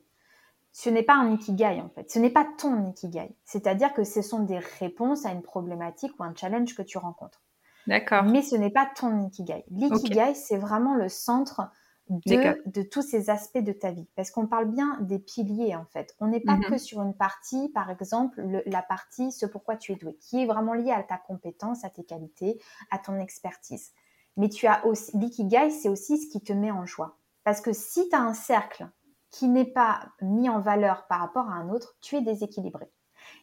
ce 0.78 0.90
n'est 0.90 1.02
pas 1.02 1.16
un 1.16 1.32
ikigai 1.32 1.80
en 1.80 1.88
fait, 1.88 2.08
ce 2.08 2.20
n'est 2.20 2.30
pas 2.30 2.46
ton 2.56 2.86
ikigai. 2.86 3.34
C'est-à-dire 3.44 3.92
que 3.94 4.04
ce 4.04 4.22
sont 4.22 4.44
des 4.44 4.60
réponses 4.78 5.26
à 5.26 5.32
une 5.32 5.42
problématique 5.42 6.12
ou 6.20 6.22
un 6.22 6.32
challenge 6.36 6.76
que 6.76 6.82
tu 6.82 6.98
rencontres. 6.98 7.42
D'accord. 7.88 8.22
Mais 8.22 8.42
ce 8.42 8.54
n'est 8.54 8.70
pas 8.70 8.88
ton 8.94 9.26
ikigai. 9.26 9.64
L'ikigai, 9.72 10.34
c'est 10.36 10.56
vraiment 10.56 10.94
le 10.94 11.08
centre 11.08 11.68
de, 12.08 12.82
tous 12.82 13.02
ces 13.02 13.28
aspects 13.28 13.58
de 13.58 13.72
ta 13.72 13.90
vie. 13.90 14.06
Parce 14.14 14.30
qu'on 14.30 14.46
parle 14.46 14.66
bien 14.66 14.98
des 15.00 15.18
piliers, 15.18 15.74
en 15.74 15.84
fait. 15.86 16.14
On 16.20 16.28
n'est 16.28 16.38
pas 16.38 16.54
mhm. 16.54 16.66
que 16.66 16.78
sur 16.78 17.02
une 17.02 17.14
partie, 17.14 17.70
par 17.70 17.90
exemple, 17.90 18.40
la 18.64 18.82
partie 18.82 19.32
ce 19.32 19.46
pourquoi 19.46 19.74
tu 19.74 19.90
es 19.90 19.96
doué, 19.96 20.14
qui 20.20 20.44
est 20.44 20.46
vraiment 20.46 20.74
liée 20.74 20.92
à 20.92 21.02
ta 21.02 21.16
compétence, 21.16 21.84
à 21.84 21.90
tes 21.90 22.04
qualités, 22.04 22.62
à 22.92 22.98
ton 22.98 23.18
expertise. 23.18 23.90
Mais 24.36 24.48
tu 24.48 24.68
as 24.68 24.86
aussi, 24.86 25.10
l'ikigai, 25.18 25.70
c'est 25.70 25.88
aussi 25.88 26.18
ce 26.18 26.28
qui 26.30 26.40
te 26.40 26.52
met 26.52 26.70
en 26.70 26.86
joie. 26.86 27.16
Parce 27.42 27.60
que 27.60 27.72
si 27.72 28.08
tu 28.08 28.14
as 28.14 28.20
un 28.20 28.34
cercle 28.34 28.88
qui 29.30 29.48
n'est 29.48 29.64
pas 29.64 30.00
mis 30.22 30.48
en 30.48 30.60
valeur 30.60 31.06
par 31.06 31.20
rapport 31.20 31.48
à 31.48 31.54
un 31.54 31.70
autre, 31.70 31.96
tu 32.00 32.16
es 32.16 32.22
déséquilibré. 32.22 32.90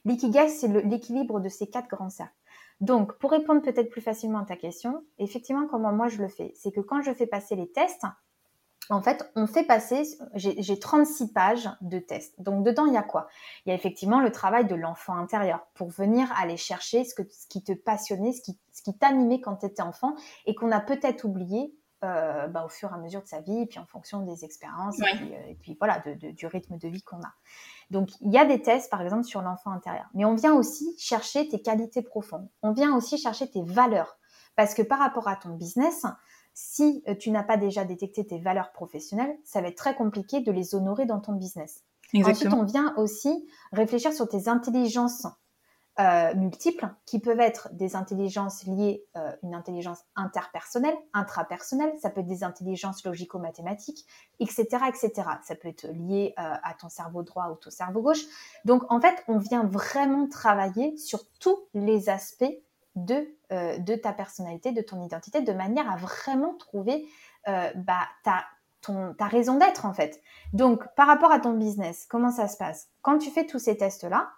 L'ikigai, 0.03 0.49
c'est 0.49 0.67
l'équilibre 0.67 1.39
de 1.39 1.49
ces 1.49 1.67
quatre 1.67 1.87
grands 1.87 2.09
cercles. 2.09 2.33
Donc, 2.81 3.17
pour 3.19 3.31
répondre 3.31 3.61
peut-être 3.61 3.89
plus 3.89 4.01
facilement 4.01 4.39
à 4.39 4.45
ta 4.45 4.55
question, 4.55 5.03
effectivement, 5.17 5.67
comment 5.67 5.93
moi 5.93 6.07
je 6.07 6.21
le 6.21 6.27
fais, 6.27 6.51
c'est 6.55 6.71
que 6.71 6.81
quand 6.81 7.01
je 7.01 7.13
fais 7.13 7.27
passer 7.27 7.55
les 7.55 7.71
tests, 7.71 8.05
en 8.89 9.01
fait, 9.01 9.31
on 9.35 9.47
fait 9.47 9.63
passer, 9.63 10.03
j'ai 10.35 10.79
36 10.79 11.33
pages 11.33 11.69
de 11.81 11.97
tests. 11.97 12.39
Donc, 12.39 12.63
dedans, 12.63 12.85
il 12.85 12.93
y 12.93 12.97
a 12.97 13.01
quoi? 13.01 13.27
Il 13.65 13.69
y 13.69 13.71
a 13.71 13.75
effectivement 13.75 14.21
le 14.21 14.31
travail 14.31 14.65
de 14.65 14.75
l'enfant 14.75 15.17
intérieur 15.17 15.65
pour 15.73 15.89
venir 15.89 16.31
aller 16.39 16.57
chercher 16.57 17.03
ce, 17.03 17.15
qui 17.49 17.63
te 17.63 17.71
passionnait, 17.71 18.31
ce 18.31 18.41
qui, 18.41 18.59
ce 18.71 18.83
qui 18.83 18.95
t'animait 18.95 19.41
quand 19.41 19.55
tu 19.55 19.65
étais 19.65 19.81
enfant 19.81 20.15
et 20.45 20.53
qu'on 20.53 20.71
a 20.71 20.79
peut-être 20.79 21.23
oublié 21.23 21.73
euh, 22.05 22.47
bah, 22.47 22.63
au 22.65 22.69
fur 22.69 22.91
et 22.91 22.93
à 22.93 22.97
mesure 22.97 23.21
de 23.21 23.27
sa 23.27 23.41
vie, 23.41 23.61
et 23.61 23.65
puis 23.65 23.79
en 23.79 23.85
fonction 23.85 24.21
des 24.21 24.45
expériences, 24.45 24.99
et, 24.99 25.55
puis, 25.59 25.71
euh, 25.71 25.75
voilà, 25.79 26.03
du 26.15 26.47
rythme 26.47 26.77
de 26.77 26.87
vie 26.87 27.01
qu'on 27.01 27.17
a. 27.17 27.33
Donc, 27.91 28.09
il 28.21 28.31
y 28.31 28.37
a 28.37 28.45
des 28.45 28.61
tests, 28.61 28.89
par 28.89 29.01
exemple, 29.01 29.23
sur 29.23 29.41
l'enfant 29.41 29.71
intérieur. 29.71 30.05
Mais 30.13 30.25
on 30.25 30.35
vient 30.35 30.53
aussi 30.53 30.95
chercher 30.97 31.47
tes 31.47 31.61
qualités 31.61 32.01
profondes. 32.01 32.47
On 32.61 32.71
vient 32.71 32.95
aussi 32.95 33.17
chercher 33.17 33.49
tes 33.49 33.63
valeurs. 33.63 34.17
Parce 34.55 34.73
que 34.73 34.81
par 34.81 34.99
rapport 34.99 35.27
à 35.27 35.35
ton 35.35 35.49
business, 35.49 36.05
si 36.53 37.03
euh, 37.07 37.15
tu 37.15 37.31
n'as 37.31 37.43
pas 37.43 37.57
déjà 37.57 37.83
détecté 37.83 38.25
tes 38.25 38.39
valeurs 38.39 38.71
professionnelles, 38.71 39.37
ça 39.43 39.61
va 39.61 39.67
être 39.67 39.77
très 39.77 39.95
compliqué 39.95 40.39
de 40.39 40.51
les 40.51 40.73
honorer 40.73 41.05
dans 41.05 41.19
ton 41.19 41.33
business. 41.33 41.83
Ensuite, 42.15 42.53
on 42.53 42.63
vient 42.63 42.93
aussi 42.95 43.45
réfléchir 43.73 44.13
sur 44.13 44.27
tes 44.29 44.47
intelligences 44.47 45.27
euh, 45.97 46.35
multiples 46.35 46.89
qui 47.05 47.19
peuvent 47.19 47.39
être 47.39 47.69
des 47.71 47.95
intelligences 47.95 48.65
liées, 48.65 49.05
euh, 49.15 49.31
une 49.43 49.55
intelligence 49.55 49.99
interpersonnelle, 50.17 50.97
intrapersonnelle, 51.13 51.93
ça 52.01 52.09
peut 52.09 52.19
être 52.19 52.27
des 52.27 52.43
intelligences 52.43 53.05
logico-mathématiques, 53.05 54.05
etc., 54.41 54.65
etc. 54.89 55.11
Ça 55.45 55.55
peut 55.55 55.69
être 55.69 55.87
lié 55.87 56.33
euh, 56.37 56.41
à 56.63 56.73
ton 56.73 56.89
cerveau 56.89 57.23
droit 57.23 57.47
ou 57.47 57.55
ton 57.55 57.69
cerveau 57.69 58.01
gauche. 58.01 58.25
Donc, 58.65 58.83
en 58.91 58.99
fait, 58.99 59.23
on 59.29 59.37
vient 59.37 59.63
vraiment 59.63 60.27
travailler 60.27 60.97
sur 60.97 61.21
tous 61.39 61.59
les 61.73 62.09
aspects 62.09 62.43
de, 62.95 63.27
de 63.51 63.95
ta 63.95 64.13
personnalité, 64.13 64.71
de 64.71 64.81
ton 64.81 65.01
identité, 65.01 65.41
de 65.41 65.51
manière 65.51 65.89
à 65.91 65.97
vraiment 65.97 66.55
trouver 66.55 67.05
bah, 67.45 68.07
ta, 68.23 68.45
ton, 68.81 69.13
ta 69.13 69.27
raison 69.27 69.57
d'être, 69.57 69.85
en 69.85 69.93
fait. 69.93 70.21
Donc, 70.53 70.83
par 70.95 71.07
rapport 71.07 71.31
à 71.31 71.39
ton 71.39 71.53
business, 71.53 72.05
comment 72.09 72.31
ça 72.31 72.47
se 72.47 72.55
passe? 72.55 72.87
Quand 73.01 73.17
tu 73.17 73.31
fais 73.31 73.45
tous 73.45 73.59
ces 73.59 73.75
tests-là, 73.75 74.29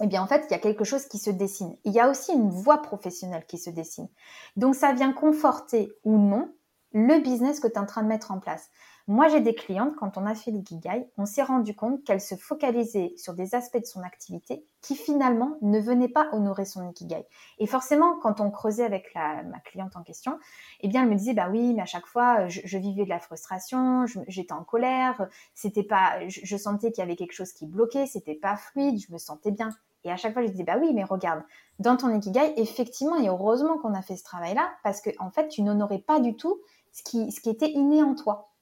eh 0.00 0.06
bien 0.06 0.22
en 0.22 0.26
fait, 0.26 0.44
il 0.48 0.52
y 0.52 0.56
a 0.56 0.58
quelque 0.58 0.84
chose 0.84 1.06
qui 1.06 1.18
se 1.18 1.30
dessine. 1.30 1.76
Il 1.84 1.92
y 1.92 2.00
a 2.00 2.08
aussi 2.08 2.32
une 2.32 2.50
voie 2.50 2.82
professionnelle 2.82 3.46
qui 3.46 3.58
se 3.58 3.70
dessine. 3.70 4.08
Donc 4.56 4.74
ça 4.74 4.92
vient 4.92 5.12
conforter 5.12 5.92
ou 6.04 6.18
non 6.18 6.52
le 6.92 7.20
business 7.20 7.60
que 7.60 7.66
tu 7.66 7.74
es 7.74 7.78
en 7.78 7.86
train 7.86 8.02
de 8.02 8.08
mettre 8.08 8.30
en 8.30 8.38
place. 8.38 8.70
Moi, 9.06 9.28
j'ai 9.28 9.40
des 9.40 9.54
clientes, 9.54 9.94
quand 9.96 10.16
on 10.16 10.24
a 10.24 10.34
fait 10.34 10.50
l'ikigai, 10.50 11.06
on 11.18 11.26
s'est 11.26 11.42
rendu 11.42 11.76
compte 11.76 12.02
qu'elle 12.04 12.22
se 12.22 12.36
focalisait 12.36 13.12
sur 13.18 13.34
des 13.34 13.54
aspects 13.54 13.78
de 13.80 13.84
son 13.84 14.00
activité 14.00 14.64
qui 14.80 14.96
finalement 14.96 15.58
ne 15.60 15.78
venaient 15.78 16.08
pas 16.08 16.30
honorer 16.32 16.64
son 16.64 16.88
ikigai. 16.88 17.26
Et 17.58 17.66
forcément, 17.66 18.18
quand 18.22 18.40
on 18.40 18.50
creusait 18.50 18.84
avec 18.84 19.14
ma 19.14 19.60
cliente 19.60 19.94
en 19.96 20.02
question, 20.02 20.38
eh 20.80 20.88
bien, 20.88 21.02
elle 21.02 21.10
me 21.10 21.16
disait, 21.16 21.34
bah 21.34 21.48
oui, 21.50 21.74
mais 21.74 21.82
à 21.82 21.86
chaque 21.86 22.06
fois, 22.06 22.48
je, 22.48 22.78
vivais 22.78 23.04
de 23.04 23.10
la 23.10 23.20
frustration, 23.20 24.06
j'étais 24.26 24.54
en 24.54 24.64
colère, 24.64 25.28
c'était 25.54 25.82
pas, 25.82 26.26
je, 26.26 26.56
sentais 26.56 26.90
qu'il 26.90 27.02
y 27.02 27.04
avait 27.04 27.16
quelque 27.16 27.34
chose 27.34 27.52
qui 27.52 27.66
bloquait, 27.66 28.06
c'était 28.06 28.34
pas 28.34 28.56
fluide, 28.56 28.98
je 29.06 29.12
me 29.12 29.18
sentais 29.18 29.50
bien. 29.50 29.68
Et 30.04 30.10
à 30.10 30.16
chaque 30.16 30.32
fois, 30.32 30.42
je 30.42 30.48
disais, 30.48 30.64
bah 30.64 30.78
oui, 30.80 30.94
mais 30.94 31.04
regarde, 31.04 31.42
dans 31.78 31.98
ton 31.98 32.08
ikigai, 32.08 32.54
effectivement, 32.56 33.16
et 33.16 33.28
heureusement 33.28 33.76
qu'on 33.76 33.92
a 33.92 34.00
fait 34.00 34.16
ce 34.16 34.24
travail-là, 34.24 34.72
parce 34.82 35.02
que 35.02 35.10
en 35.18 35.30
fait, 35.30 35.48
tu 35.48 35.60
n'honorais 35.60 35.98
pas 35.98 36.20
du 36.20 36.36
tout 36.36 36.58
ce 36.92 37.02
qui 37.02 37.50
était 37.50 37.70
inné 37.70 38.02
en 38.02 38.14
toi. 38.14 38.53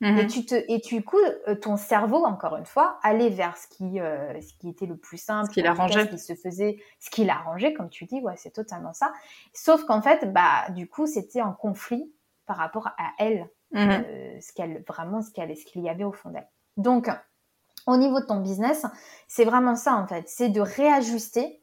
Mhm. 0.00 0.18
Et 0.18 0.26
tu 0.26 0.44
te, 0.44 0.54
et 0.54 0.78
du 0.78 1.04
coup, 1.04 1.18
euh, 1.48 1.54
ton 1.54 1.76
cerveau, 1.76 2.24
encore 2.24 2.56
une 2.56 2.66
fois, 2.66 2.98
allait 3.02 3.30
vers 3.30 3.56
ce 3.56 3.68
qui, 3.68 4.00
euh, 4.00 4.40
ce 4.40 4.52
qui 4.58 4.68
était 4.68 4.86
le 4.86 4.96
plus 4.96 5.18
simple, 5.18 5.48
ce 5.48 5.54
qui 5.54 5.62
l'arrangeait, 5.62 6.04
ce 6.04 6.10
qui 6.10 6.18
se 6.18 6.34
faisait, 6.34 6.78
ce 6.98 7.10
qui 7.10 7.24
l'arrangeait, 7.24 7.72
comme 7.74 7.88
tu 7.88 8.04
dis, 8.04 8.20
ouais, 8.20 8.34
c'est 8.36 8.50
totalement 8.50 8.92
ça. 8.92 9.12
Sauf 9.52 9.84
qu'en 9.84 10.02
fait, 10.02 10.32
bah, 10.32 10.68
du 10.70 10.88
coup, 10.88 11.06
c'était 11.06 11.42
en 11.42 11.52
conflit 11.52 12.12
par 12.46 12.56
rapport 12.56 12.88
à 12.98 13.12
elle, 13.18 13.48
mhm. 13.72 13.90
euh, 13.90 14.40
ce 14.40 14.52
qu'elle 14.52 14.84
vraiment, 14.86 15.22
ce 15.22 15.30
qu'elle, 15.30 15.56
ce 15.56 15.64
qu'il 15.64 15.82
y 15.82 15.88
avait 15.88 16.04
au 16.04 16.12
fond 16.12 16.30
d'elle. 16.30 16.48
Donc, 16.76 17.08
au 17.86 17.96
niveau 17.96 18.20
de 18.20 18.26
ton 18.26 18.40
business, 18.40 18.86
c'est 19.28 19.44
vraiment 19.44 19.76
ça 19.76 19.94
en 19.94 20.06
fait, 20.06 20.28
c'est 20.28 20.48
de 20.48 20.60
réajuster 20.60 21.62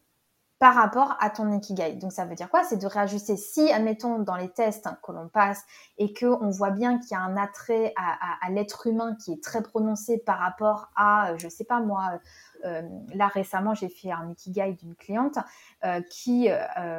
par 0.61 0.75
rapport 0.75 1.17
à 1.19 1.31
ton 1.31 1.51
ikigai. 1.51 1.93
Donc 1.93 2.11
ça 2.11 2.23
veut 2.23 2.35
dire 2.35 2.47
quoi? 2.47 2.63
C'est 2.63 2.77
de 2.77 2.85
réajuster. 2.85 3.35
Si, 3.35 3.71
admettons, 3.71 4.19
dans 4.19 4.35
les 4.35 4.47
tests 4.47 4.87
que 5.01 5.11
l'on 5.11 5.27
passe 5.27 5.63
et 5.97 6.13
que 6.13 6.27
on 6.27 6.51
voit 6.51 6.69
bien 6.69 6.99
qu'il 6.99 7.13
y 7.13 7.15
a 7.15 7.19
un 7.19 7.35
attrait 7.35 7.95
à, 7.97 8.47
l'être 8.51 8.85
humain 8.85 9.15
qui 9.15 9.33
est 9.33 9.43
très 9.43 9.63
prononcé 9.63 10.19
par 10.19 10.37
rapport 10.37 10.91
à, 10.95 11.31
euh, 11.31 11.37
je 11.39 11.49
sais 11.49 11.63
pas 11.63 11.79
moi, 11.79 12.19
euh, 12.63 12.83
là 13.15 13.25
récemment 13.25 13.73
j'ai 13.73 13.89
fait 13.89 14.11
un 14.11 14.29
ikigai 14.29 14.73
d'une 14.73 14.93
cliente 14.93 15.39
euh, 15.83 15.99
qui 16.11 16.47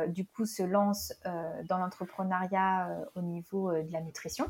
du 0.09 0.27
coup 0.27 0.45
se 0.45 0.65
lance 0.65 1.13
dans 1.69 1.79
l'entrepreneuriat 1.79 2.89
au 3.15 3.23
niveau 3.23 3.73
de 3.73 3.93
la 3.93 4.01
nutrition. 4.01 4.47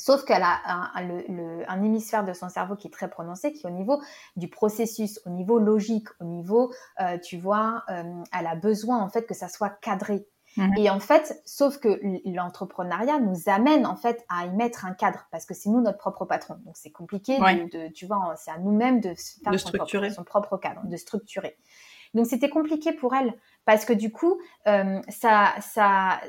Sauf 0.00 0.24
qu'elle 0.24 0.42
a 0.42 0.60
un, 0.94 1.82
hémisphère 1.82 2.24
de 2.24 2.32
son 2.32 2.48
cerveau 2.48 2.74
qui 2.74 2.88
est 2.88 2.90
très 2.90 3.10
prononcé, 3.10 3.52
qui 3.52 3.66
est 3.66 3.70
au 3.70 3.72
niveau 3.72 4.00
du 4.34 4.48
processus, 4.48 5.20
au 5.26 5.30
niveau 5.30 5.58
logique, 5.58 6.08
au 6.20 6.24
niveau, 6.24 6.72
euh, 7.00 7.18
tu 7.18 7.36
vois, 7.36 7.84
euh, 7.90 8.02
elle 8.36 8.46
a 8.46 8.54
besoin 8.54 8.98
en 8.98 9.10
fait 9.10 9.26
que 9.26 9.34
ça 9.34 9.48
soit 9.48 9.68
cadré. 9.68 10.26
Mhm. 10.56 10.74
Et 10.78 10.90
en 10.90 11.00
fait, 11.00 11.40
sauf 11.44 11.78
que 11.78 12.00
l'entrepreneuriat 12.24 13.20
nous 13.20 13.42
amène 13.46 13.84
en 13.86 13.94
fait 13.94 14.24
à 14.30 14.46
y 14.46 14.50
mettre 14.50 14.86
un 14.86 14.94
cadre 14.94 15.26
parce 15.30 15.44
que 15.44 15.52
c'est 15.52 15.68
nous 15.68 15.82
notre 15.82 15.98
propre 15.98 16.24
patron. 16.24 16.58
Donc 16.64 16.76
c'est 16.76 16.90
compliqué 16.90 17.38
de, 17.38 17.92
tu 17.92 18.06
vois, 18.06 18.34
c'est 18.36 18.50
à 18.50 18.58
nous-mêmes 18.58 19.00
de 19.00 19.14
faire 19.44 19.60
son 20.12 20.24
propre 20.24 20.56
cadre, 20.56 20.80
de 20.84 20.96
structurer. 20.96 21.56
Donc 22.14 22.26
c'était 22.26 22.50
compliqué 22.50 22.92
pour 22.92 23.14
elle 23.14 23.34
parce 23.64 23.84
que 23.84 23.92
du 23.92 24.10
coup, 24.10 24.40
euh, 24.66 25.00
ça, 25.08 25.54
ça, 25.60 26.20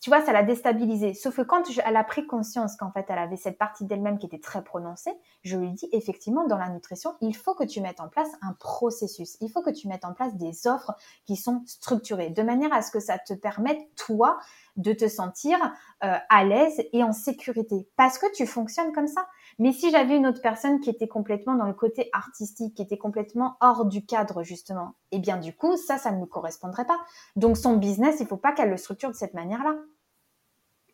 tu 0.00 0.10
vois, 0.10 0.22
ça 0.22 0.32
l'a 0.32 0.42
déstabilisée. 0.42 1.14
Sauf 1.14 1.36
que 1.36 1.42
quand 1.42 1.62
elle 1.84 1.96
a 1.96 2.04
pris 2.04 2.26
conscience 2.26 2.76
qu'en 2.76 2.90
fait, 2.90 3.06
elle 3.08 3.18
avait 3.18 3.36
cette 3.36 3.58
partie 3.58 3.84
d'elle-même 3.84 4.18
qui 4.18 4.26
était 4.26 4.40
très 4.40 4.64
prononcée, 4.64 5.12
je 5.42 5.56
lui 5.56 5.70
dis 5.70 5.88
effectivement, 5.92 6.46
dans 6.46 6.58
la 6.58 6.68
nutrition, 6.68 7.14
il 7.20 7.36
faut 7.36 7.54
que 7.54 7.64
tu 7.64 7.80
mettes 7.80 8.00
en 8.00 8.08
place 8.08 8.30
un 8.42 8.54
processus. 8.54 9.36
Il 9.40 9.50
faut 9.50 9.62
que 9.62 9.70
tu 9.70 9.88
mettes 9.88 10.04
en 10.04 10.14
place 10.14 10.34
des 10.36 10.66
offres 10.66 10.92
qui 11.26 11.36
sont 11.36 11.62
structurées, 11.66 12.30
de 12.30 12.42
manière 12.42 12.72
à 12.72 12.82
ce 12.82 12.90
que 12.90 13.00
ça 13.00 13.18
te 13.18 13.34
permette, 13.34 13.80
toi, 13.96 14.38
de 14.76 14.92
te 14.92 15.08
sentir 15.08 15.58
euh, 16.02 16.16
à 16.28 16.44
l'aise 16.44 16.82
et 16.92 17.04
en 17.04 17.12
sécurité. 17.12 17.88
Parce 17.96 18.18
que 18.18 18.26
tu 18.34 18.46
fonctionnes 18.46 18.92
comme 18.92 19.08
ça. 19.08 19.26
Mais 19.60 19.72
si 19.72 19.90
j'avais 19.90 20.16
une 20.16 20.26
autre 20.26 20.40
personne 20.40 20.80
qui 20.80 20.88
était 20.88 21.06
complètement 21.06 21.54
dans 21.54 21.66
le 21.66 21.74
côté 21.74 22.08
artistique, 22.12 22.74
qui 22.74 22.82
était 22.82 22.96
complètement 22.96 23.58
hors 23.60 23.84
du 23.84 24.06
cadre, 24.06 24.42
justement, 24.42 24.94
eh 25.12 25.18
bien, 25.18 25.36
du 25.36 25.54
coup, 25.54 25.76
ça, 25.76 25.98
ça 25.98 26.12
ne 26.12 26.18
me 26.18 26.24
correspondrait 26.24 26.86
pas. 26.86 26.98
Donc, 27.36 27.58
son 27.58 27.76
business, 27.76 28.16
il 28.20 28.22
ne 28.22 28.28
faut 28.28 28.38
pas 28.38 28.52
qu'elle 28.52 28.70
le 28.70 28.78
structure 28.78 29.10
de 29.10 29.14
cette 29.14 29.34
manière-là. 29.34 29.76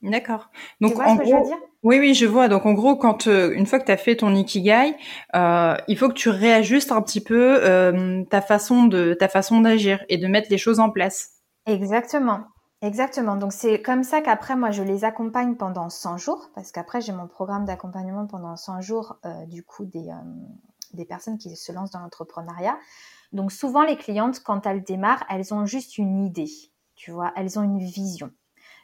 D'accord. 0.03 0.51
Donc, 0.81 0.91
tu 0.91 0.97
vois 0.97 1.15
ce 1.15 1.19
que 1.19 1.25
je 1.27 1.35
veux 1.35 1.43
dire? 1.45 1.59
oui, 1.85 2.01
oui, 2.01 2.15
je 2.15 2.27
vois. 2.27 2.49
Donc, 2.49 2.67
en 2.67 2.73
gros, 2.73 2.97
quand 2.97 3.29
euh, 3.29 3.53
une 3.53 3.67
fois 3.67 3.79
que 3.79 3.85
tu 3.87 3.93
as 3.93 3.97
fait 3.97 4.17
ton 4.17 4.35
ikigai, 4.35 4.97
euh, 5.37 5.77
il 5.87 5.97
faut 5.97 6.09
que 6.09 6.15
tu 6.15 6.29
réajustes 6.29 6.91
un 6.91 7.03
petit 7.03 7.23
peu 7.23 7.61
euh, 7.63 8.25
ta 8.25 8.41
façon 8.41 8.87
de 8.87 9.15
ta 9.15 9.29
façon 9.29 9.61
d'agir 9.61 10.05
et 10.09 10.19
de 10.19 10.27
mettre 10.27 10.49
les 10.51 10.59
choses 10.59 10.81
en 10.81 10.91
place. 10.91 11.35
Exactement. 11.67 12.41
Exactement. 12.83 13.37
Donc 13.37 13.53
c'est 13.53 13.81
comme 13.81 14.05
ça 14.05 14.21
qu'après 14.21 14.55
moi 14.55 14.71
je 14.71 14.83
les 14.83 15.05
accompagne 15.05 15.57
pendant 15.57 15.89
100 15.89 16.19
jours 16.19 16.51
parce 16.55 16.73
qu'après 16.73 17.01
j'ai 17.01 17.13
mon 17.13 17.27
programme 17.27 17.65
d'accompagnement 17.65 18.27
pendant 18.27 18.55
100 18.57 18.83
jours 18.83 19.17
euh, 19.25 19.47
du 19.47 19.63
coup 19.63 19.87
des, 19.87 20.11
euh, 20.11 20.15
des 20.93 21.07
personnes 21.07 21.39
qui 21.39 21.57
se 21.57 21.73
lancent 21.73 21.91
dans 21.91 22.01
l'entrepreneuriat. 22.01 22.79
Donc 23.33 23.51
souvent 23.51 23.83
les 23.83 23.97
clientes 23.97 24.41
quand 24.43 24.67
elles 24.67 24.85
démarrent, 24.85 25.25
elles 25.31 25.55
ont 25.55 25.65
juste 25.65 25.97
une 25.97 26.19
idée, 26.19 26.51
tu 26.95 27.11
vois, 27.13 27.33
elles 27.35 27.59
ont 27.59 27.63
une 27.63 27.79
vision. 27.79 28.31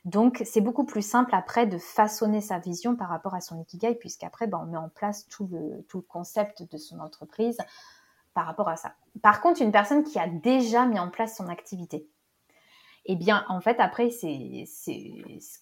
Donc 0.06 0.42
c'est 0.46 0.62
beaucoup 0.62 0.84
plus 0.84 1.06
simple 1.06 1.34
après 1.34 1.66
de 1.66 1.76
façonner 1.78 2.40
sa 2.40 2.58
vision 2.58 2.96
par 2.96 3.10
rapport 3.10 3.34
à 3.34 3.42
son 3.42 3.60
ikigai 3.60 3.94
puisqu'après 3.94 4.46
ben, 4.46 4.60
on 4.62 4.70
met 4.70 4.78
en 4.78 4.88
place 4.88 5.28
tout 5.28 5.46
le, 5.52 5.84
tout 5.88 5.98
le 5.98 6.02
concept 6.04 6.62
de 6.62 6.78
son 6.78 6.98
entreprise 6.98 7.58
par 8.32 8.46
rapport 8.46 8.70
à 8.70 8.76
ça. 8.76 8.94
Par 9.22 9.42
contre, 9.42 9.60
une 9.60 9.70
personne 9.70 10.02
qui 10.02 10.18
a 10.18 10.26
déjà 10.26 10.86
mis 10.86 10.98
en 10.98 11.10
place 11.10 11.36
son 11.36 11.48
activité, 11.48 12.08
eh 13.04 13.16
bien, 13.16 13.44
en 13.48 13.60
fait, 13.60 13.80
après, 13.80 14.10
c'est 14.10 14.66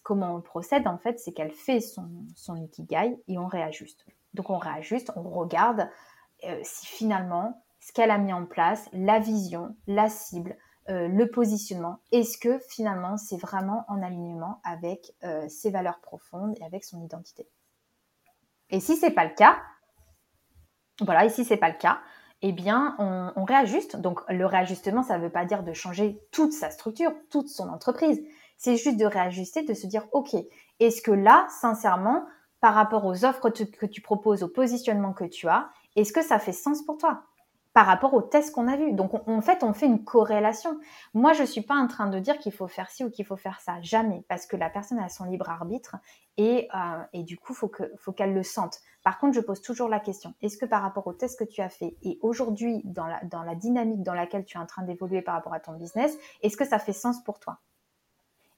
comment 0.03 0.35
on 0.35 0.41
procède, 0.41 0.87
en 0.87 0.97
fait, 0.97 1.19
c'est 1.19 1.31
qu'elle 1.31 1.51
fait 1.51 1.79
son, 1.79 2.55
ikigai 2.55 3.17
et 3.27 3.37
on 3.39 3.47
réajuste. 3.47 4.05
Donc, 4.33 4.49
on 4.49 4.57
réajuste, 4.57 5.11
on 5.15 5.23
regarde 5.23 5.89
euh, 6.43 6.59
si 6.63 6.85
finalement, 6.85 7.63
ce 7.79 7.91
qu'elle 7.91 8.11
a 8.11 8.17
mis 8.17 8.33
en 8.33 8.45
place, 8.45 8.87
la 8.93 9.19
vision, 9.19 9.75
la 9.87 10.07
cible, 10.07 10.55
euh, 10.89 11.07
le 11.07 11.29
positionnement, 11.29 11.99
est-ce 12.11 12.37
que 12.37 12.59
finalement, 12.59 13.17
c'est 13.17 13.37
vraiment 13.37 13.85
en 13.87 14.01
alignement 14.03 14.61
avec 14.63 15.13
euh, 15.23 15.47
ses 15.49 15.71
valeurs 15.71 15.99
profondes 15.99 16.55
et 16.59 16.63
avec 16.63 16.83
son 16.83 17.03
identité? 17.03 17.47
Et 18.69 18.79
si 18.79 18.95
c'est 18.97 19.11
pas 19.11 19.25
le 19.25 19.33
cas, 19.33 19.61
voilà, 21.01 21.25
et 21.25 21.29
si 21.29 21.43
c'est 21.43 21.57
pas 21.57 21.69
le 21.69 21.77
cas, 21.77 21.99
eh 22.41 22.51
bien, 22.51 22.95
on, 22.99 23.43
réajuste. 23.43 23.97
Donc, 23.97 24.21
le 24.29 24.45
réajustement, 24.45 25.03
ça 25.03 25.17
ne 25.17 25.23
veut 25.23 25.29
pas 25.29 25.45
dire 25.45 25.63
de 25.63 25.73
changer 25.73 26.19
toute 26.31 26.53
sa 26.53 26.71
structure, 26.71 27.11
toute 27.29 27.49
son 27.49 27.69
entreprise. 27.69 28.21
C'est 28.57 28.77
juste 28.77 28.97
de 28.97 29.05
réajuster, 29.05 29.63
de 29.63 29.73
se 29.73 29.87
dire, 29.87 30.07
OK, 30.11 30.35
est-ce 30.79 31.01
que 31.01 31.11
là, 31.11 31.47
sincèrement, 31.49 32.25
par 32.59 32.73
rapport 32.73 33.05
aux 33.05 33.25
offres 33.25 33.49
que 33.49 33.85
tu 33.85 34.01
proposes, 34.01 34.43
au 34.43 34.47
positionnement 34.47 35.13
que 35.13 35.25
tu 35.25 35.47
as, 35.47 35.69
est-ce 35.95 36.13
que 36.13 36.21
ça 36.21 36.39
fait 36.39 36.51
sens 36.51 36.83
pour 36.83 36.97
toi? 36.97 37.23
Par 37.73 37.85
rapport 37.85 38.13
aux 38.13 38.21
tests 38.21 38.53
qu'on 38.53 38.67
a 38.67 38.75
vus. 38.75 38.93
Donc, 38.93 39.27
en 39.27 39.41
fait, 39.41 39.63
on 39.63 39.73
fait 39.73 39.85
une 39.85 40.03
corrélation. 40.03 40.77
Moi, 41.13 41.33
je 41.33 41.43
suis 41.43 41.61
pas 41.61 41.75
en 41.75 41.87
train 41.87 42.07
de 42.07 42.19
dire 42.19 42.37
qu'il 42.37 42.51
faut 42.51 42.67
faire 42.67 42.89
ci 42.89 43.03
ou 43.03 43.09
qu'il 43.09 43.25
faut 43.25 43.37
faire 43.37 43.59
ça. 43.61 43.81
Jamais. 43.81 44.25
Parce 44.27 44.45
que 44.45 44.57
la 44.57 44.69
personne 44.69 44.99
a 44.99 45.07
son 45.09 45.25
libre 45.25 45.49
arbitre 45.49 45.95
et, 46.37 46.67
euh, 46.75 47.03
et 47.13 47.23
du 47.23 47.37
coup, 47.37 47.53
faut 47.53 47.69
que, 47.69 47.83
faut 47.97 48.11
qu'elle 48.11 48.33
le 48.33 48.43
sente. 48.43 48.79
Par 49.03 49.19
contre, 49.19 49.33
je 49.35 49.41
pose 49.41 49.61
toujours 49.61 49.89
la 49.89 49.99
question. 49.99 50.33
Est-ce 50.41 50.57
que 50.57 50.65
par 50.65 50.81
rapport 50.81 51.07
aux 51.07 51.13
tests 51.13 51.39
que 51.39 51.45
tu 51.45 51.61
as 51.61 51.69
fait 51.69 51.97
et 52.03 52.19
aujourd'hui, 52.21 52.81
dans 52.83 53.07
dans 53.23 53.43
la 53.43 53.55
dynamique 53.55 54.03
dans 54.03 54.13
laquelle 54.13 54.45
tu 54.45 54.57
es 54.57 54.59
en 54.59 54.65
train 54.65 54.83
d'évoluer 54.83 55.21
par 55.21 55.35
rapport 55.35 55.53
à 55.53 55.59
ton 55.59 55.73
business, 55.73 56.17
est-ce 56.41 56.57
que 56.57 56.65
ça 56.65 56.77
fait 56.79 56.93
sens 56.93 57.23
pour 57.23 57.39
toi? 57.39 57.59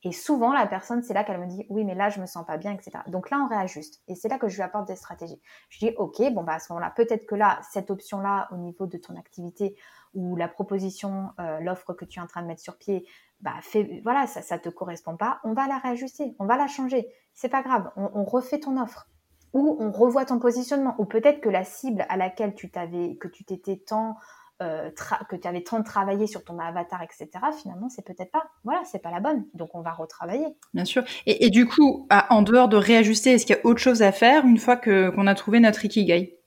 Et 0.06 0.12
souvent, 0.12 0.52
la 0.52 0.68
personne, 0.68 1.02
c'est 1.02 1.14
là 1.14 1.24
qu'elle 1.24 1.40
me 1.40 1.48
dit, 1.48 1.66
oui, 1.70 1.86
mais 1.86 1.96
là, 1.96 2.10
je 2.10 2.20
me 2.20 2.26
sens 2.26 2.46
pas 2.46 2.58
bien, 2.58 2.74
etc. 2.74 2.92
Donc 3.08 3.30
là, 3.30 3.40
on 3.40 3.48
réajuste. 3.48 4.02
Et 4.10 4.16
c'est 4.16 4.28
là 4.28 4.38
que 4.38 4.50
je 4.50 4.56
lui 4.56 4.62
apporte 4.62 4.88
des 4.88 4.98
stratégies. 4.98 5.42
Je 5.70 5.80
dis, 5.80 5.94
OK, 5.98 6.22
bon, 6.34 6.44
bah, 6.44 6.56
à 6.56 6.60
ce 6.60 6.74
moment-là, 6.74 6.92
peut-être 6.94 7.26
que 7.26 7.36
là, 7.36 7.62
cette 7.72 7.90
option-là, 7.90 8.50
au 8.52 8.58
niveau 8.58 8.86
de 8.86 8.98
ton 8.98 9.16
activité 9.16 9.78
ou 10.14 10.36
la 10.36 10.50
proposition, 10.50 11.30
euh, 11.40 11.60
l'offre 11.62 11.94
que 11.94 12.04
tu 12.04 12.20
es 12.20 12.22
en 12.22 12.28
train 12.28 12.42
de 12.42 12.48
mettre 12.48 12.62
sur 12.62 12.78
pied, 12.78 13.08
bah, 13.40 13.56
voilà, 14.04 14.28
ça, 14.28 14.42
ça 14.42 14.60
te 14.60 14.68
correspond 14.68 15.16
pas. 15.16 15.40
On 15.46 15.54
va 15.54 15.68
la 15.68 15.78
réajuster. 15.78 16.36
On 16.38 16.46
va 16.46 16.58
la 16.58 16.68
changer. 16.68 17.08
C'est 17.34 17.50
pas 17.50 17.64
grave. 17.64 17.90
On, 17.96 18.10
on 18.14 18.26
refait 18.26 18.60
ton 18.60 18.82
offre. 18.82 19.08
Ou 19.54 19.78
on 19.80 19.92
revoit 19.92 20.26
ton 20.26 20.40
positionnement. 20.40 20.96
Ou 20.98 21.06
peut-être 21.06 21.40
que 21.40 21.50
la 21.50 21.64
cible 21.64 22.06
à 22.10 22.18
laquelle 22.18 22.56
tu 22.56 22.70
t'avais, 22.70 23.16
que 23.16 23.30
tu 23.30 23.46
t'étais 23.46 23.78
tant, 23.78 24.18
euh, 24.64 24.90
que 25.30 25.36
tu 25.36 25.48
avais 25.48 25.62
tant 25.62 25.84
travaillé 25.84 26.28
sur 26.28 26.44
ton 26.44 26.58
avatar, 26.60 27.02
etc., 27.02 27.30
finalement, 27.62 27.90
c'est 27.90 28.06
peut-être 28.06 28.32
pas, 28.32 28.46
voilà, 28.64 28.82
c'est 28.86 29.00
pas 29.00 29.12
la 29.12 29.20
bonne. 29.20 29.46
Donc, 29.54 29.76
on 29.76 29.82
va 29.82 29.92
retravailler. 29.92 30.48
Bien 30.74 30.86
sûr. 30.86 31.04
Et, 31.26 31.50
du 31.50 31.68
coup, 31.68 32.08
en 32.30 32.42
dehors 32.42 32.70
de 32.70 32.78
réajuster, 32.78 33.32
est-ce 33.32 33.46
qu'il 33.46 33.56
y 33.56 33.60
a 33.60 33.66
autre 33.66 33.80
chose 33.80 34.02
à 34.02 34.12
faire 34.12 34.46
une 34.46 34.58
fois 34.58 34.78
que, 34.78 35.10
qu'on 35.10 35.28
a 35.28 35.36
trouvé 35.36 35.60
notre 35.60 35.86
ikigai? 35.86 36.38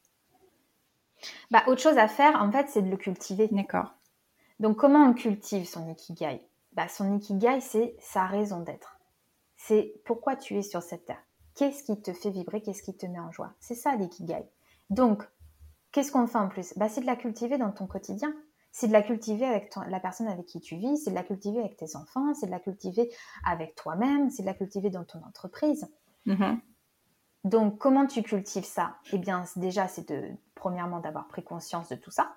Bah, 1.50 1.62
Autre 1.66 1.80
chose 1.80 1.98
à 1.98 2.08
faire, 2.08 2.42
en 2.42 2.50
fait, 2.50 2.68
c'est 2.68 2.82
de 2.82 2.90
le 2.90 2.96
cultiver. 2.96 3.48
D'accord. 3.50 3.94
Donc, 4.60 4.76
comment 4.76 5.04
on 5.04 5.12
cultive 5.12 5.66
son 5.66 5.88
ikigai? 5.88 6.40
Bah, 6.72 6.88
Son 6.88 7.16
ikigai, 7.16 7.60
c'est 7.60 7.94
sa 8.00 8.26
raison 8.26 8.60
d'être. 8.60 8.98
C'est 9.56 9.94
pourquoi 10.04 10.36
tu 10.36 10.56
es 10.56 10.62
sur 10.62 10.82
cette 10.82 11.06
terre. 11.06 11.22
Qu'est-ce 11.54 11.84
qui 11.84 12.00
te 12.00 12.12
fait 12.12 12.30
vibrer? 12.30 12.60
Qu'est-ce 12.60 12.82
qui 12.82 12.94
te 12.94 13.06
met 13.06 13.18
en 13.18 13.32
joie? 13.32 13.54
C'est 13.60 13.74
ça 13.74 13.96
l'ikigai. 13.96 14.44
Donc, 14.90 15.22
Qu'est-ce 15.96 16.12
qu'on 16.12 16.26
fait 16.26 16.36
en 16.36 16.48
plus? 16.48 16.74
Bah, 16.76 16.90
C'est 16.90 17.00
de 17.00 17.06
la 17.06 17.16
cultiver 17.16 17.56
dans 17.56 17.72
ton 17.72 17.86
quotidien. 17.86 18.30
C'est 18.70 18.86
de 18.86 18.92
la 18.92 19.00
cultiver 19.00 19.46
avec 19.46 19.74
la 19.88 19.98
personne 19.98 20.28
avec 20.28 20.44
qui 20.44 20.60
tu 20.60 20.76
vis, 20.76 20.98
c'est 20.98 21.08
de 21.08 21.14
la 21.14 21.22
cultiver 21.22 21.60
avec 21.60 21.78
tes 21.78 21.96
enfants, 21.96 22.34
c'est 22.34 22.44
de 22.44 22.50
la 22.50 22.60
cultiver 22.60 23.10
avec 23.46 23.74
toi-même, 23.76 24.28
c'est 24.28 24.42
de 24.42 24.46
la 24.46 24.52
cultiver 24.52 24.90
dans 24.90 25.04
ton 25.04 25.24
entreprise. 25.24 25.88
Mm-hmm. 26.26 26.58
Donc, 27.44 27.78
comment 27.78 28.06
tu 28.06 28.22
cultives 28.22 28.66
ça? 28.66 28.96
Eh 29.10 29.16
bien, 29.16 29.44
déjà, 29.56 29.88
c'est 29.88 30.06
de, 30.10 30.32
premièrement, 30.54 31.00
d'avoir 31.00 31.28
pris 31.28 31.42
conscience 31.42 31.88
de 31.88 31.96
tout 31.96 32.10
ça. 32.10 32.34